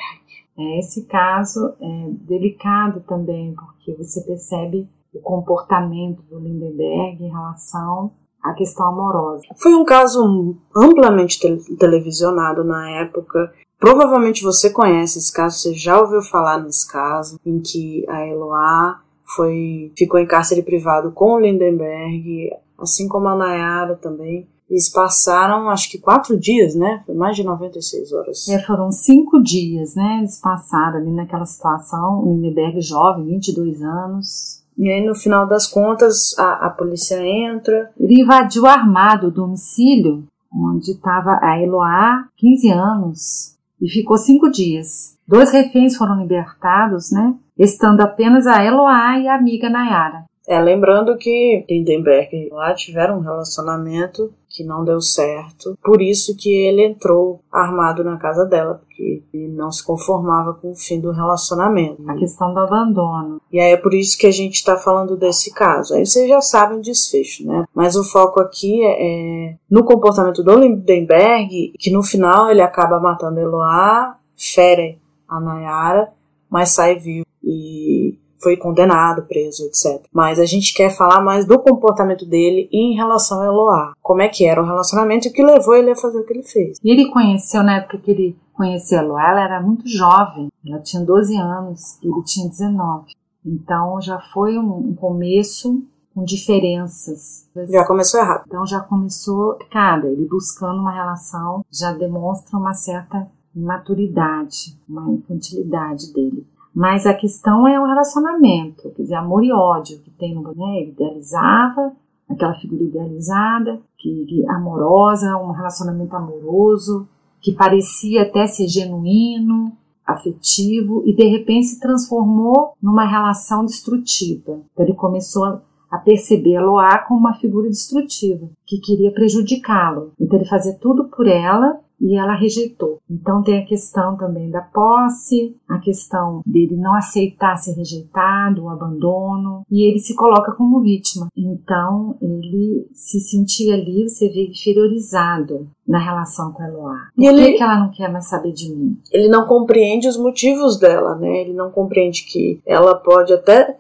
É, 0.58 0.78
esse 0.78 1.04
caso 1.04 1.74
é 1.78 2.06
delicado 2.22 3.04
também, 3.06 3.54
porque 3.54 3.92
você 3.92 4.22
percebe 4.22 4.88
o 5.12 5.20
comportamento 5.20 6.22
do 6.22 6.38
Lindenberg 6.38 7.24
em 7.24 7.28
relação 7.28 8.12
à 8.42 8.54
questão 8.54 8.86
amorosa. 8.86 9.42
Foi 9.56 9.74
um 9.74 9.84
caso 9.84 10.56
amplamente 10.74 11.38
te 11.38 11.76
televisionado 11.76 12.64
na 12.64 12.88
época. 13.02 13.52
Provavelmente 13.78 14.42
você 14.42 14.70
conhece 14.70 15.18
esse 15.18 15.32
caso, 15.32 15.58
você 15.58 15.74
já 15.74 16.00
ouviu 16.00 16.22
falar 16.22 16.62
nesse 16.62 16.90
caso, 16.90 17.38
em 17.44 17.60
que 17.60 18.02
a 18.08 18.26
Eloá 18.26 19.02
foi 19.34 19.92
ficou 19.96 20.20
em 20.20 20.26
cárcere 20.26 20.62
privado 20.62 21.12
com 21.12 21.34
o 21.34 21.40
Lindenberg, 21.40 22.50
assim 22.78 23.08
como 23.08 23.28
a 23.28 23.36
Nayara 23.36 23.96
também. 23.96 24.46
Eles 24.68 24.88
passaram, 24.88 25.68
acho 25.68 25.90
que 25.90 25.98
quatro 25.98 26.38
dias, 26.38 26.76
né? 26.76 27.02
Foi 27.04 27.14
mais 27.14 27.34
de 27.34 27.42
96 27.42 28.12
horas. 28.12 28.48
É, 28.48 28.58
foram 28.60 28.92
cinco 28.92 29.42
dias, 29.42 29.96
né? 29.96 30.18
Eles 30.20 30.38
passaram 30.40 30.98
ali 30.98 31.10
naquela 31.10 31.44
situação. 31.44 32.22
O 32.22 32.32
Lindenberg 32.32 32.80
jovem, 32.80 33.26
22 33.26 33.82
anos. 33.82 34.62
E 34.78 34.88
aí, 34.88 35.04
no 35.04 35.16
final 35.16 35.46
das 35.48 35.66
contas, 35.66 36.38
a, 36.38 36.66
a 36.66 36.70
polícia 36.70 37.20
entra. 37.20 37.90
Ele 37.98 38.22
invadiu 38.22 38.64
armado 38.64 39.26
o 39.26 39.32
domicílio 39.32 40.24
onde 40.52 40.92
estava 40.92 41.38
a 41.42 41.60
Eloá, 41.60 42.28
15 42.36 42.70
anos, 42.70 43.56
e 43.80 43.88
ficou 43.88 44.18
cinco 44.18 44.50
dias. 44.50 45.16
Dois 45.26 45.52
reféns 45.52 45.96
foram 45.96 46.20
libertados, 46.20 47.10
né? 47.12 47.34
Estando 47.64 48.00
apenas 48.00 48.46
a 48.46 48.64
Eloá 48.64 49.18
e 49.18 49.28
a 49.28 49.34
amiga 49.34 49.68
Nayara. 49.68 50.24
É, 50.48 50.60
lembrando 50.60 51.16
que 51.16 51.64
Lindenberg 51.68 52.34
e 52.34 52.48
Eloá 52.48 52.74
tiveram 52.74 53.18
um 53.18 53.22
relacionamento 53.22 54.32
que 54.48 54.64
não 54.64 54.84
deu 54.84 55.00
certo, 55.00 55.78
por 55.80 56.02
isso 56.02 56.36
que 56.36 56.52
ele 56.52 56.84
entrou 56.84 57.40
armado 57.52 58.02
na 58.02 58.16
casa 58.16 58.44
dela, 58.44 58.74
porque 58.74 59.22
ele 59.32 59.46
não 59.46 59.70
se 59.70 59.84
conformava 59.84 60.54
com 60.54 60.72
o 60.72 60.74
fim 60.74 61.00
do 61.00 61.12
relacionamento. 61.12 62.02
A 62.10 62.16
questão 62.16 62.52
do 62.52 62.58
abandono. 62.58 63.40
E 63.52 63.60
aí 63.60 63.70
é 63.70 63.76
por 63.76 63.94
isso 63.94 64.18
que 64.18 64.26
a 64.26 64.32
gente 64.32 64.54
está 64.54 64.76
falando 64.76 65.16
desse 65.16 65.54
caso. 65.54 65.94
Aí 65.94 66.04
vocês 66.04 66.28
já 66.28 66.40
sabem 66.40 66.78
o 66.78 66.82
desfecho, 66.82 67.46
né? 67.46 67.64
Mas 67.72 67.94
o 67.94 68.02
foco 68.02 68.40
aqui 68.40 68.82
é, 68.82 69.50
é 69.50 69.56
no 69.70 69.84
comportamento 69.84 70.42
do 70.42 70.58
Lindenberg, 70.58 71.74
que 71.78 71.92
no 71.92 72.02
final 72.02 72.50
ele 72.50 72.62
acaba 72.62 72.98
matando 72.98 73.38
Eloá, 73.38 74.16
fere 74.36 74.98
a 75.28 75.38
Nayara, 75.38 76.08
mas 76.50 76.70
sai 76.70 76.98
vivo 76.98 77.26
e 77.42 78.18
foi 78.42 78.56
condenado, 78.56 79.22
preso, 79.26 79.64
etc. 79.66 80.02
Mas 80.12 80.38
a 80.38 80.46
gente 80.46 80.74
quer 80.74 80.90
falar 80.90 81.20
mais 81.20 81.44
do 81.44 81.58
comportamento 81.58 82.24
dele 82.24 82.68
em 82.72 82.94
relação 82.94 83.40
a 83.40 83.46
Eloá. 83.46 83.92
Como 84.00 84.22
é 84.22 84.28
que 84.28 84.46
era 84.46 84.62
o 84.62 84.66
relacionamento 84.66 85.28
e 85.28 85.30
o 85.30 85.32
que 85.32 85.44
levou 85.44 85.74
ele 85.74 85.90
a 85.90 85.96
fazer 85.96 86.18
o 86.18 86.24
que 86.24 86.32
ele 86.32 86.42
fez. 86.42 86.78
E 86.82 86.90
ele 86.90 87.10
conheceu, 87.10 87.62
na 87.62 87.76
época 87.76 87.98
que 87.98 88.10
ele 88.10 88.36
conheceu 88.54 88.98
Eloá, 89.00 89.30
ela 89.30 89.44
era 89.44 89.60
muito 89.60 89.86
jovem. 89.86 90.48
Ela 90.66 90.80
tinha 90.80 91.04
12 91.04 91.36
anos, 91.36 91.98
ele 92.02 92.22
tinha 92.24 92.48
19. 92.48 93.12
Então 93.44 94.00
já 94.00 94.18
foi 94.32 94.58
um, 94.58 94.94
começo 94.94 95.82
com 96.14 96.24
diferenças. 96.24 97.48
Já 97.68 97.86
começou 97.86 98.20
errado. 98.20 98.44
Então 98.46 98.66
já 98.66 98.80
começou 98.80 99.58
cada 99.70 100.08
ele 100.08 100.26
buscando 100.26 100.80
uma 100.80 100.92
relação 100.92 101.64
já 101.70 101.92
demonstra 101.92 102.58
uma 102.58 102.74
certa 102.74 103.26
maturidade, 103.54 104.78
uma 104.88 105.10
infantilidade 105.12 106.12
dele. 106.12 106.46
Mas 106.74 107.04
a 107.04 107.14
questão 107.14 107.66
é 107.66 107.80
o 107.80 107.86
relacionamento, 107.86 108.90
quer 108.90 109.02
dizer, 109.02 109.16
amor 109.16 109.44
e 109.44 109.52
ódio 109.52 109.98
que 109.98 110.10
tem 110.10 110.34
no 110.34 110.42
né? 110.54 110.80
Ele 110.80 110.90
idealizava 110.90 111.92
aquela 112.28 112.54
figura 112.54 112.84
idealizada, 112.84 113.80
que, 113.98 114.24
que 114.26 114.48
amorosa, 114.48 115.36
um 115.36 115.50
relacionamento 115.50 116.14
amoroso, 116.14 117.08
que 117.40 117.52
parecia 117.52 118.22
até 118.22 118.46
ser 118.46 118.68
genuíno. 118.68 119.72
afetivo 120.06 121.04
e 121.06 121.14
de 121.14 121.24
repente 121.24 121.68
se 121.68 121.80
transformou 121.80 122.72
numa 122.82 123.04
relação 123.04 123.64
destrutiva. 123.64 124.60
Então 124.72 124.84
ele 124.84 124.94
começou 124.94 125.60
a 125.90 125.98
perceber 125.98 126.56
a 126.56 126.64
Loa 126.64 126.98
como 127.06 127.20
uma 127.20 127.34
figura 127.34 127.68
destrutiva, 127.68 128.48
que 128.66 128.78
queria 128.78 129.12
prejudicá-lo. 129.12 130.12
Então 130.20 130.38
ele 130.38 130.48
fazia 130.48 130.74
tudo 130.74 131.04
por 131.04 131.26
ela 131.26 131.80
e 132.00 132.16
ela 132.16 132.34
rejeitou. 132.34 133.00
Então 133.08 133.42
tem 133.42 133.62
a 133.62 133.66
questão 133.66 134.16
também 134.16 134.50
da 134.50 134.62
posse, 134.62 135.56
a 135.68 135.78
questão 135.78 136.40
dele 136.46 136.76
não 136.76 136.94
aceitar 136.94 137.56
ser 137.56 137.74
rejeitado, 137.74 138.64
o 138.64 138.68
abandono, 138.70 139.62
e 139.70 139.82
ele 139.82 139.98
se 139.98 140.14
coloca 140.14 140.52
como 140.52 140.80
vítima. 140.80 141.28
Então 141.36 142.16
ele 142.20 142.88
se 142.92 143.20
sentia 143.20 143.74
ali, 143.74 144.08
você 144.08 144.28
vê, 144.28 144.48
inferiorizado 144.48 145.68
na 145.90 145.98
relação 145.98 146.52
com 146.52 146.62
a 146.62 146.68
Eloá. 146.68 146.96
Por 147.16 147.24
ele, 147.24 147.54
que 147.54 147.62
ela 147.62 147.80
não 147.80 147.90
quer 147.90 148.08
mais 148.08 148.28
saber 148.28 148.52
de 148.52 148.72
mim? 148.72 148.96
Ele 149.10 149.26
não 149.26 149.44
compreende 149.44 150.06
os 150.06 150.16
motivos 150.16 150.78
dela, 150.78 151.16
né? 151.16 151.40
Ele 151.40 151.52
não 151.52 151.68
compreende 151.72 152.22
que 152.22 152.60
ela 152.64 152.94
pode 152.94 153.32
até 153.32 153.76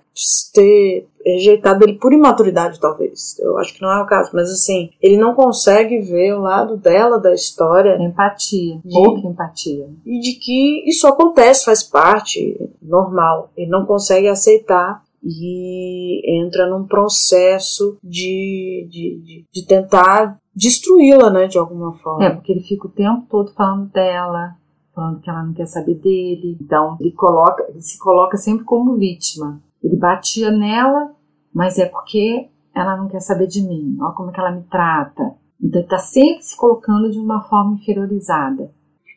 ter 0.52 1.06
rejeitado 1.24 1.84
ele 1.84 1.98
por 1.98 2.12
imaturidade, 2.12 2.80
talvez. 2.80 3.38
Eu 3.38 3.56
acho 3.58 3.74
que 3.74 3.80
não 3.80 3.92
é 3.92 4.02
o 4.02 4.06
caso, 4.06 4.30
mas 4.34 4.50
assim, 4.50 4.90
ele 5.00 5.16
não 5.16 5.34
consegue 5.34 6.00
ver 6.00 6.34
o 6.34 6.40
lado 6.40 6.76
dela 6.76 7.20
da 7.20 7.32
história. 7.32 7.96
Empatia, 8.02 8.80
de, 8.84 8.92
pouca 8.92 9.28
empatia. 9.28 9.88
E 10.04 10.18
de 10.18 10.32
que 10.32 10.82
isso 10.90 11.06
acontece, 11.06 11.64
faz 11.64 11.84
parte, 11.84 12.58
normal. 12.82 13.52
Ele 13.56 13.70
não 13.70 13.86
consegue 13.86 14.26
aceitar 14.26 15.00
e 15.22 16.42
entra 16.42 16.66
num 16.66 16.86
processo 16.86 17.98
de, 18.02 18.88
de, 18.90 19.20
de, 19.22 19.44
de 19.52 19.66
tentar 19.66 20.39
destruí-la, 20.60 21.30
né, 21.30 21.46
de 21.46 21.58
alguma 21.58 21.94
forma. 21.94 22.24
É, 22.24 22.30
porque 22.30 22.52
ele 22.52 22.60
fica 22.60 22.86
o 22.86 22.90
tempo 22.90 23.24
todo 23.30 23.50
falando 23.52 23.90
dela, 23.90 24.54
falando 24.94 25.20
que 25.20 25.30
ela 25.30 25.42
não 25.42 25.54
quer 25.54 25.66
saber 25.66 25.94
dele. 25.94 26.58
Então, 26.60 26.98
ele 27.00 27.12
coloca, 27.12 27.64
ele 27.68 27.80
se 27.80 27.98
coloca 27.98 28.36
sempre 28.36 28.64
como 28.64 28.96
vítima. 28.96 29.60
Ele 29.82 29.96
batia 29.96 30.50
nela, 30.50 31.12
mas 31.52 31.78
é 31.78 31.86
porque 31.86 32.48
ela 32.74 32.96
não 32.96 33.08
quer 33.08 33.20
saber 33.20 33.46
de 33.46 33.62
mim. 33.62 33.96
Olha 34.00 34.12
como 34.12 34.30
é 34.30 34.32
que 34.34 34.40
ela 34.40 34.52
me 34.52 34.62
trata. 34.64 35.34
Então, 35.62 35.80
ele 35.80 35.86
está 35.86 35.98
sempre 35.98 36.42
se 36.42 36.56
colocando 36.56 37.10
de 37.10 37.18
uma 37.18 37.42
forma 37.42 37.74
inferiorizada, 37.74 38.70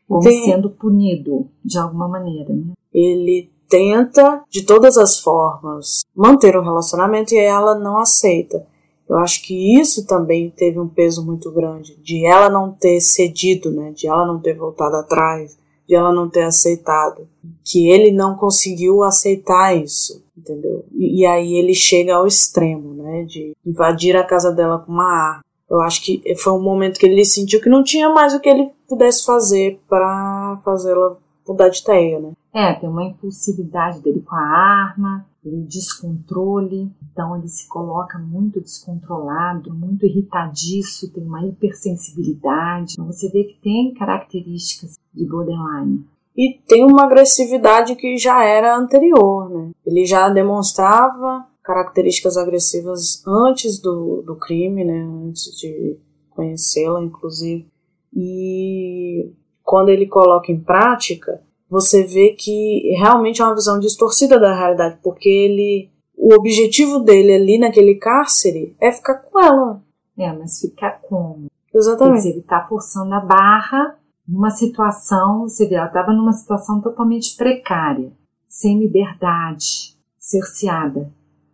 como 0.08 0.22
Tem... 0.22 0.46
sendo 0.46 0.70
punido 0.70 1.50
de 1.64 1.78
alguma 1.78 2.08
maneira. 2.08 2.54
Né? 2.54 2.72
Ele 2.94 3.52
tenta, 3.68 4.44
de 4.50 4.66
todas 4.66 4.98
as 4.98 5.20
formas, 5.20 6.02
manter 6.16 6.56
o 6.56 6.62
relacionamento 6.62 7.34
e 7.34 7.38
ela 7.38 7.78
não 7.78 7.98
aceita. 7.98 8.66
Eu 9.08 9.18
acho 9.18 9.44
que 9.44 9.80
isso 9.80 10.08
também 10.08 10.50
teve 10.50 10.80
um 10.80 10.88
peso 10.88 11.26
muito 11.26 11.52
grande, 11.52 11.96
de 11.98 12.26
ela 12.26 12.50
não 12.50 12.72
ter 12.72 13.02
cedido, 13.02 13.72
né, 13.72 13.92
de 13.92 14.08
ela 14.08 14.26
não 14.26 14.40
ter 14.40 14.54
voltado 14.54 14.96
atrás, 14.96 15.58
de 15.88 15.96
ela 15.96 16.14
não 16.14 16.30
ter 16.30 16.44
aceitado, 16.44 17.28
que 17.64 17.90
ele 17.90 18.12
não 18.12 18.36
conseguiu 18.36 19.04
aceitar 19.04 19.76
isso, 19.76 20.24
entendeu? 20.38 20.86
E, 20.94 21.22
e 21.22 21.26
aí 21.26 21.54
ele 21.54 21.74
chega 21.74 22.16
ao 22.16 22.26
extremo, 22.26 22.94
né, 22.94 23.24
de 23.24 23.54
invadir 23.66 24.16
a 24.16 24.24
casa 24.24 24.52
dela 24.52 24.80
com 24.80 24.92
uma 24.92 25.12
arma. 25.12 25.44
Eu 25.70 25.82
acho 25.82 26.04
que 26.04 26.22
foi 26.36 26.54
um 26.54 26.62
momento 26.62 27.00
que 27.00 27.06
ele 27.06 27.26
sentiu 27.26 27.60
que 27.62 27.70
não 27.70 27.84
tinha 27.84 28.10
mais 28.10 28.34
o 28.34 28.40
que 28.40 28.50
ele 28.50 28.70
pudesse 28.88 29.26
fazer 29.26 29.80
para 29.90 30.62
fazê-la 30.64 31.18
mudar 31.48 31.70
de 31.70 31.82
ideia, 31.82 32.20
né? 32.20 32.32
É, 32.54 32.74
tem 32.74 32.88
uma 32.88 33.04
impulsividade 33.04 34.00
dele 34.00 34.22
com 34.22 34.36
a 34.36 34.40
arma, 34.40 35.26
ele 35.46 35.64
descontrole, 35.64 36.90
então 37.12 37.38
ele 37.38 37.48
se 37.48 37.68
coloca 37.68 38.18
muito 38.18 38.62
descontrolado, 38.62 39.74
muito 39.74 40.06
irritadiço, 40.06 41.12
tem 41.12 41.24
uma 41.24 41.46
hipersensibilidade. 41.46 42.94
Então 42.94 43.06
você 43.06 43.30
vê 43.30 43.44
que 43.44 43.60
tem 43.62 43.94
características 43.94 44.98
de 45.14 45.26
borderline. 45.26 46.06
E 46.36 46.60
tem 46.68 46.84
uma 46.84 47.04
agressividade 47.04 47.96
que 47.96 48.18
já 48.18 48.44
era 48.44 48.76
anterior, 48.76 49.50
né? 49.50 49.72
Ele 49.86 50.06
já 50.06 50.30
demonstrava 50.30 51.46
características 51.62 52.38
agressivas 52.38 53.24
antes 53.28 53.80
do, 53.80 54.24
do 54.24 54.36
crime, 54.36 54.84
né? 54.84 55.04
Antes 55.28 55.56
de 55.58 55.98
conhecê-la, 56.32 57.04
inclusive. 57.04 57.68
E 58.16 59.32
quando 59.64 59.90
ele 59.90 60.08
coloca 60.08 60.52
em 60.52 60.60
prática, 60.60 61.42
você 61.74 62.04
vê 62.04 62.36
que 62.38 62.94
realmente 63.00 63.42
é 63.42 63.46
uma 63.46 63.56
visão 63.56 63.80
distorcida 63.80 64.40
da 64.40 64.56
realidade, 64.56 65.00
porque 65.02 65.28
ele 65.28 65.90
o 66.16 66.36
objetivo 66.36 67.00
dele 67.00 67.34
ali 67.34 67.58
naquele 67.58 67.96
cárcere 67.96 68.76
é 68.80 68.92
ficar 68.92 69.16
com 69.16 69.40
ela. 69.40 69.82
É, 70.16 70.32
mas 70.32 70.60
ficar 70.60 71.02
como? 71.02 71.48
Exatamente. 71.74 72.14
Quer 72.14 72.18
dizer, 72.18 72.30
ele 72.30 72.40
está 72.42 72.68
forçando 72.68 73.12
a 73.16 73.20
barra 73.20 73.98
numa 74.28 74.52
situação, 74.52 75.50
você 75.50 75.68
vê, 75.68 75.74
ela 75.74 75.88
estava 75.88 76.14
numa 76.14 76.32
situação 76.32 76.80
totalmente 76.80 77.36
precária, 77.36 78.14
sem 78.48 78.80
liberdade, 78.80 79.98
cerceada. 80.20 81.12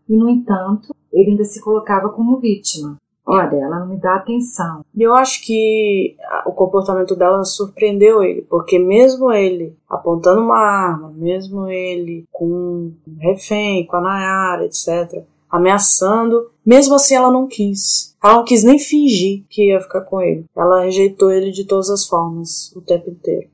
E, 0.08 0.18
no 0.18 0.28
entanto, 0.30 0.94
ele 1.14 1.32
ainda 1.32 1.46
se 1.46 1.62
colocava 1.62 2.10
como 2.10 2.42
vítima. 2.42 2.98
Olha, 3.32 3.58
ela 3.58 3.82
não 3.82 3.90
me 3.90 3.98
dá 3.98 4.16
atenção. 4.16 4.84
E 4.96 5.04
eu 5.04 5.14
acho 5.14 5.46
que 5.46 6.16
o 6.48 6.52
comportamento 6.52 7.16
dela 7.16 7.44
surpreendeu 7.44 8.24
ele, 8.24 8.42
porque 8.50 8.80
mesmo 8.80 9.32
ele 9.32 9.78
apontando 9.88 10.42
uma 10.42 10.58
arma, 10.58 11.14
mesmo 11.16 11.68
ele 11.68 12.26
com 12.32 12.46
um 12.46 12.94
refém, 13.20 13.86
com 13.86 13.98
a 13.98 14.02
Nayara, 14.02 14.66
etc., 14.66 15.24
ameaçando, 15.48 16.50
mesmo 16.66 16.96
assim 16.96 17.14
ela 17.14 17.32
não 17.32 17.46
quis. 17.46 18.16
Ela 18.24 18.38
não 18.38 18.44
quis 18.44 18.64
nem 18.64 18.80
fingir 18.80 19.44
que 19.48 19.68
ia 19.68 19.80
ficar 19.80 20.02
com 20.02 20.20
ele. 20.20 20.46
Ela 20.58 20.82
rejeitou 20.82 21.32
ele 21.32 21.52
de 21.52 21.66
todas 21.66 21.92
as 21.92 22.08
formas, 22.08 22.76
o 22.76 22.82
tempo 22.82 23.12
inteiro. 23.12 23.48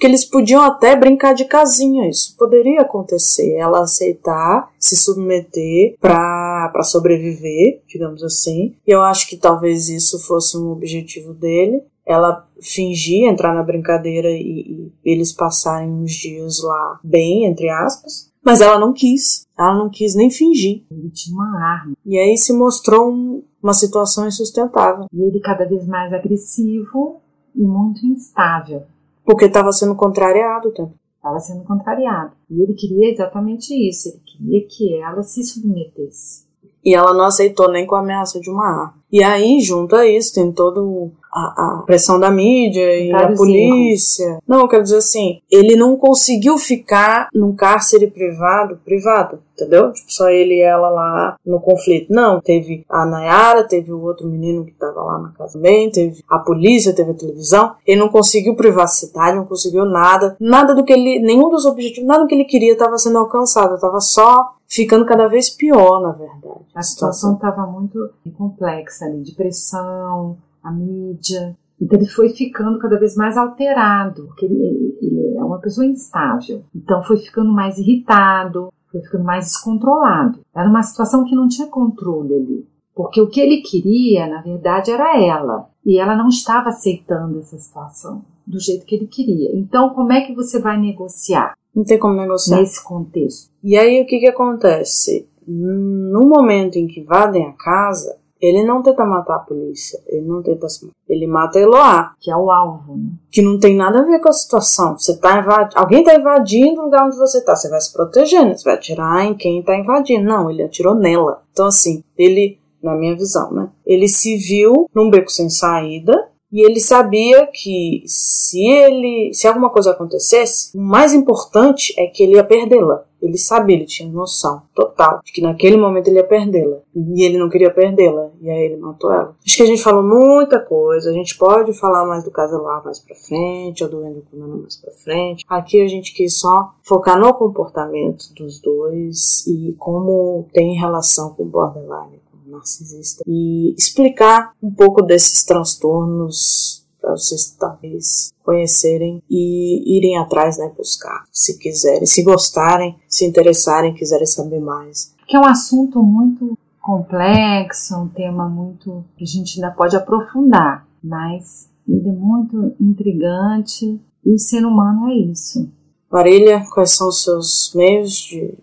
Porque 0.00 0.06
eles 0.06 0.24
podiam 0.24 0.62
até 0.62 0.96
brincar 0.96 1.34
de 1.34 1.44
casinha, 1.44 2.08
isso 2.08 2.34
poderia 2.38 2.80
acontecer. 2.80 3.56
Ela 3.56 3.82
aceitar, 3.82 4.72
se 4.78 4.96
submeter 4.96 5.94
para 6.00 6.82
sobreviver, 6.82 7.82
digamos 7.86 8.24
assim. 8.24 8.74
E 8.86 8.90
eu 8.90 9.02
acho 9.02 9.28
que 9.28 9.36
talvez 9.36 9.90
isso 9.90 10.18
fosse 10.26 10.56
um 10.56 10.70
objetivo 10.70 11.34
dele. 11.34 11.82
Ela 12.06 12.48
fingir 12.62 13.28
entrar 13.28 13.54
na 13.54 13.62
brincadeira 13.62 14.30
e, 14.30 14.40
e 14.40 14.92
eles 15.04 15.34
passarem 15.34 15.90
uns 15.90 16.12
dias 16.12 16.62
lá 16.62 16.98
bem, 17.04 17.44
entre 17.44 17.68
aspas. 17.68 18.32
Mas 18.42 18.62
ela 18.62 18.78
não 18.78 18.94
quis. 18.94 19.46
Ela 19.58 19.74
não 19.74 19.90
quis 19.90 20.14
nem 20.14 20.30
fingir. 20.30 20.82
Ele 20.90 21.10
tinha 21.10 21.36
uma 21.36 21.62
arma. 21.62 21.92
E 22.06 22.18
aí 22.18 22.38
se 22.38 22.54
mostrou 22.54 23.12
um, 23.12 23.42
uma 23.62 23.74
situação 23.74 24.26
insustentável. 24.26 25.04
E 25.12 25.20
ele 25.20 25.40
cada 25.40 25.66
vez 25.66 25.86
mais 25.86 26.10
agressivo 26.10 27.20
e 27.54 27.60
muito 27.60 28.06
instável. 28.06 28.84
Porque 29.30 29.44
estava 29.44 29.70
sendo 29.70 29.94
contrariado 29.94 30.72
também. 30.72 30.94
Estava 31.14 31.38
sendo 31.38 31.62
contrariado. 31.62 32.32
E 32.50 32.60
ele 32.60 32.74
queria 32.74 33.12
exatamente 33.12 33.72
isso. 33.88 34.08
Ele 34.08 34.20
queria 34.26 34.66
que 34.66 35.00
ela 35.00 35.22
se 35.22 35.44
submetesse. 35.44 36.46
E 36.84 36.96
ela 36.96 37.14
não 37.14 37.26
aceitou 37.26 37.70
nem 37.70 37.86
com 37.86 37.94
a 37.94 38.00
ameaça 38.00 38.40
de 38.40 38.50
uma 38.50 38.66
arma. 38.66 38.94
E 39.12 39.22
aí, 39.22 39.60
junto 39.60 39.94
a 39.94 40.04
isso, 40.04 40.34
tem 40.34 40.50
todo 40.50 41.12
a, 41.32 41.78
a 41.78 41.82
pressão 41.86 42.18
da 42.18 42.30
mídia 42.30 42.98
e 42.98 43.12
a 43.12 43.32
polícia. 43.32 44.24
Erros. 44.24 44.40
Não, 44.46 44.68
quero 44.68 44.82
dizer 44.82 44.98
assim, 44.98 45.40
ele 45.50 45.76
não 45.76 45.96
conseguiu 45.96 46.58
ficar 46.58 47.28
num 47.34 47.54
cárcere 47.54 48.08
privado, 48.08 48.80
privado, 48.84 49.38
entendeu? 49.54 49.92
Tipo, 49.92 50.12
só 50.12 50.28
ele 50.28 50.56
e 50.56 50.60
ela 50.60 50.88
lá 50.88 51.36
no 51.46 51.60
conflito. 51.60 52.12
Não, 52.12 52.40
teve 52.40 52.84
a 52.88 53.04
Nayara, 53.06 53.64
teve 53.64 53.92
o 53.92 54.02
outro 54.02 54.26
menino 54.26 54.64
que 54.64 54.72
tava 54.72 55.02
lá 55.02 55.18
na 55.18 55.28
casa 55.30 55.54
também, 55.54 55.90
teve 55.90 56.22
a 56.28 56.38
polícia, 56.38 56.94
teve 56.94 57.12
a 57.12 57.14
televisão. 57.14 57.74
Ele 57.86 58.00
não 58.00 58.08
conseguiu 58.08 58.56
privacidade, 58.56 59.36
não 59.36 59.46
conseguiu 59.46 59.84
nada. 59.84 60.36
Nada 60.40 60.74
do 60.74 60.84
que 60.84 60.92
ele, 60.92 61.20
nenhum 61.20 61.48
dos 61.48 61.64
objetivos, 61.64 62.08
nada 62.08 62.22
do 62.22 62.26
que 62.26 62.34
ele 62.34 62.44
queria 62.44 62.72
estava 62.72 62.98
sendo 62.98 63.18
alcançado. 63.18 63.80
Tava 63.80 64.00
só 64.00 64.54
ficando 64.66 65.04
cada 65.04 65.28
vez 65.28 65.50
pior, 65.50 66.00
na 66.00 66.12
verdade. 66.12 66.60
A 66.74 66.82
situação 66.82 67.34
estava 67.34 67.66
muito 67.66 68.10
complexa 68.36 69.04
ali, 69.04 69.22
de 69.22 69.34
pressão, 69.34 70.38
a 70.62 70.70
mídia. 70.70 71.56
Então 71.80 71.98
ele 71.98 72.08
foi 72.08 72.30
ficando 72.30 72.78
cada 72.78 72.98
vez 72.98 73.16
mais 73.16 73.36
alterado, 73.36 74.26
porque 74.26 74.44
ele, 74.44 74.96
ele 75.00 75.36
é 75.36 75.42
uma 75.42 75.58
pessoa 75.58 75.86
instável. 75.86 76.62
Então 76.74 77.02
foi 77.02 77.16
ficando 77.16 77.52
mais 77.52 77.78
irritado, 77.78 78.70
foi 78.90 79.00
ficando 79.00 79.24
mais 79.24 79.46
descontrolado. 79.46 80.40
Era 80.54 80.68
uma 80.68 80.82
situação 80.82 81.24
que 81.24 81.34
não 81.34 81.48
tinha 81.48 81.68
controle 81.68 82.34
ali. 82.34 82.66
Porque 82.94 83.20
o 83.20 83.28
que 83.28 83.40
ele 83.40 83.62
queria, 83.62 84.26
na 84.26 84.42
verdade, 84.42 84.90
era 84.90 85.18
ela. 85.18 85.70
E 85.86 85.98
ela 85.98 86.14
não 86.14 86.28
estava 86.28 86.68
aceitando 86.68 87.38
essa 87.38 87.56
situação 87.58 88.22
do 88.46 88.60
jeito 88.60 88.84
que 88.84 88.94
ele 88.94 89.06
queria. 89.06 89.56
Então, 89.56 89.90
como 89.90 90.12
é 90.12 90.20
que 90.20 90.34
você 90.34 90.60
vai 90.60 90.78
negociar? 90.78 91.54
Não 91.74 91.84
tem 91.84 91.98
como 91.98 92.14
negociar. 92.14 92.58
Nesse 92.58 92.84
contexto. 92.84 93.50
E 93.62 93.76
aí, 93.76 94.02
o 94.02 94.06
que, 94.06 94.18
que 94.18 94.26
acontece? 94.26 95.26
No 95.46 96.28
momento 96.28 96.76
em 96.76 96.86
que 96.86 97.00
invadem 97.00 97.46
a 97.46 97.52
casa, 97.52 98.18
ele 98.40 98.64
não 98.64 98.82
tenta 98.82 99.04
matar 99.04 99.36
a 99.36 99.40
polícia, 99.40 100.00
ele 100.06 100.26
não 100.26 100.42
tenta 100.42 100.68
se 100.68 100.90
Ele 101.08 101.26
mata 101.26 101.58
Eloá. 101.58 102.14
Que 102.18 102.30
é 102.30 102.36
o 102.36 102.50
alvo, 102.50 102.96
né? 102.96 103.10
Que 103.30 103.42
não 103.42 103.58
tem 103.58 103.76
nada 103.76 104.00
a 104.00 104.04
ver 104.04 104.20
com 104.20 104.30
a 104.30 104.32
situação. 104.32 104.96
Você 104.96 105.18
tá 105.18 105.38
invadindo. 105.38 105.78
Alguém 105.78 106.02
tá 106.02 106.14
invadindo 106.14 106.80
o 106.80 106.84
lugar 106.84 107.06
onde 107.06 107.16
você 107.16 107.44
tá. 107.44 107.54
Você 107.54 107.68
vai 107.68 107.80
se 107.80 107.92
protegendo, 107.92 108.56
você 108.56 108.64
vai 108.64 108.74
atirar 108.74 109.26
em 109.26 109.34
quem 109.34 109.62
tá 109.62 109.76
invadindo. 109.76 110.24
Não, 110.24 110.50
ele 110.50 110.62
atirou 110.62 110.94
nela. 110.94 111.42
Então, 111.52 111.66
assim, 111.66 112.02
ele, 112.16 112.58
na 112.82 112.94
minha 112.94 113.14
visão, 113.14 113.52
né? 113.52 113.68
Ele 113.84 114.08
se 114.08 114.36
viu 114.36 114.88
num 114.94 115.10
beco 115.10 115.30
sem 115.30 115.50
saída, 115.50 116.30
E 116.52 116.62
ele 116.62 116.80
sabia 116.80 117.46
que 117.46 118.02
se 118.06 118.60
ele, 118.66 119.30
se 119.32 119.46
alguma 119.46 119.70
coisa 119.70 119.92
acontecesse, 119.92 120.76
o 120.76 120.80
mais 120.80 121.14
importante 121.14 121.94
é 121.96 122.06
que 122.06 122.24
ele 122.24 122.34
ia 122.34 122.44
perdê-la. 122.44 123.04
Ele 123.22 123.38
sabia, 123.38 123.76
ele 123.76 123.86
tinha 123.86 124.10
noção 124.10 124.62
total 124.74 125.20
de 125.24 125.32
que 125.32 125.40
naquele 125.40 125.76
momento 125.76 126.08
ele 126.08 126.16
ia 126.16 126.24
perdê-la. 126.24 126.78
E 126.94 127.22
ele 127.22 127.38
não 127.38 127.48
queria 127.48 127.70
perdê-la. 127.70 128.30
E 128.40 128.50
aí 128.50 128.64
ele 128.64 128.76
matou 128.76 129.12
ela. 129.12 129.34
Acho 129.44 129.56
que 129.56 129.62
a 129.62 129.66
gente 129.66 129.82
falou 129.82 130.02
muita 130.02 130.58
coisa. 130.60 131.10
A 131.10 131.12
gente 131.12 131.36
pode 131.36 131.72
falar 131.72 132.06
mais 132.06 132.24
do 132.24 132.30
caso 132.30 132.60
lá 132.60 132.82
mais 132.84 132.98
pra 132.98 133.14
frente, 133.14 133.84
ou 133.84 133.90
do 133.90 134.06
endocrinano 134.06 134.62
mais 134.62 134.76
pra 134.76 134.90
frente. 134.92 135.44
Aqui 135.48 135.80
a 135.80 135.88
gente 135.88 136.14
quis 136.14 136.38
só 136.38 136.72
focar 136.82 137.18
no 137.18 137.32
comportamento 137.34 138.32
dos 138.34 138.60
dois 138.60 139.46
e 139.46 139.74
como 139.78 140.46
tem 140.52 140.78
relação 140.78 141.30
com 141.34 141.42
o 141.42 141.46
borderline 141.46 142.20
narcisista 142.50 143.22
e 143.26 143.74
explicar 143.78 144.52
um 144.62 144.70
pouco 144.70 145.02
desses 145.02 145.44
transtornos 145.44 146.79
para 147.00 147.12
vocês 147.12 147.56
talvez 147.58 148.32
conhecerem 148.44 149.22
e 149.28 149.98
irem 149.98 150.18
atrás, 150.18 150.58
né, 150.58 150.70
buscar, 150.76 151.24
se 151.32 151.58
quiserem, 151.58 152.06
se 152.06 152.22
gostarem, 152.22 152.96
se 153.08 153.24
interessarem, 153.24 153.94
quiserem 153.94 154.26
saber 154.26 154.60
mais. 154.60 155.14
Que 155.26 155.36
é 155.36 155.40
um 155.40 155.46
assunto 155.46 156.02
muito 156.02 156.56
complexo, 156.80 157.96
um 157.96 158.08
tema 158.08 158.48
muito 158.48 159.04
que 159.16 159.24
a 159.24 159.26
gente 159.26 159.62
ainda 159.62 159.74
pode 159.74 159.96
aprofundar, 159.96 160.86
mas 161.02 161.68
ele 161.88 162.08
é 162.08 162.12
muito 162.12 162.74
intrigante 162.80 164.00
e 164.24 164.32
o 164.32 164.38
ser 164.38 164.64
humano 164.64 165.10
é 165.10 165.14
isso. 165.14 165.68
Marília, 166.10 166.64
quais 166.72 166.96
são 166.96 167.08
os 167.08 167.22
seus 167.22 167.72
meios 167.74 168.16
de 168.16 168.56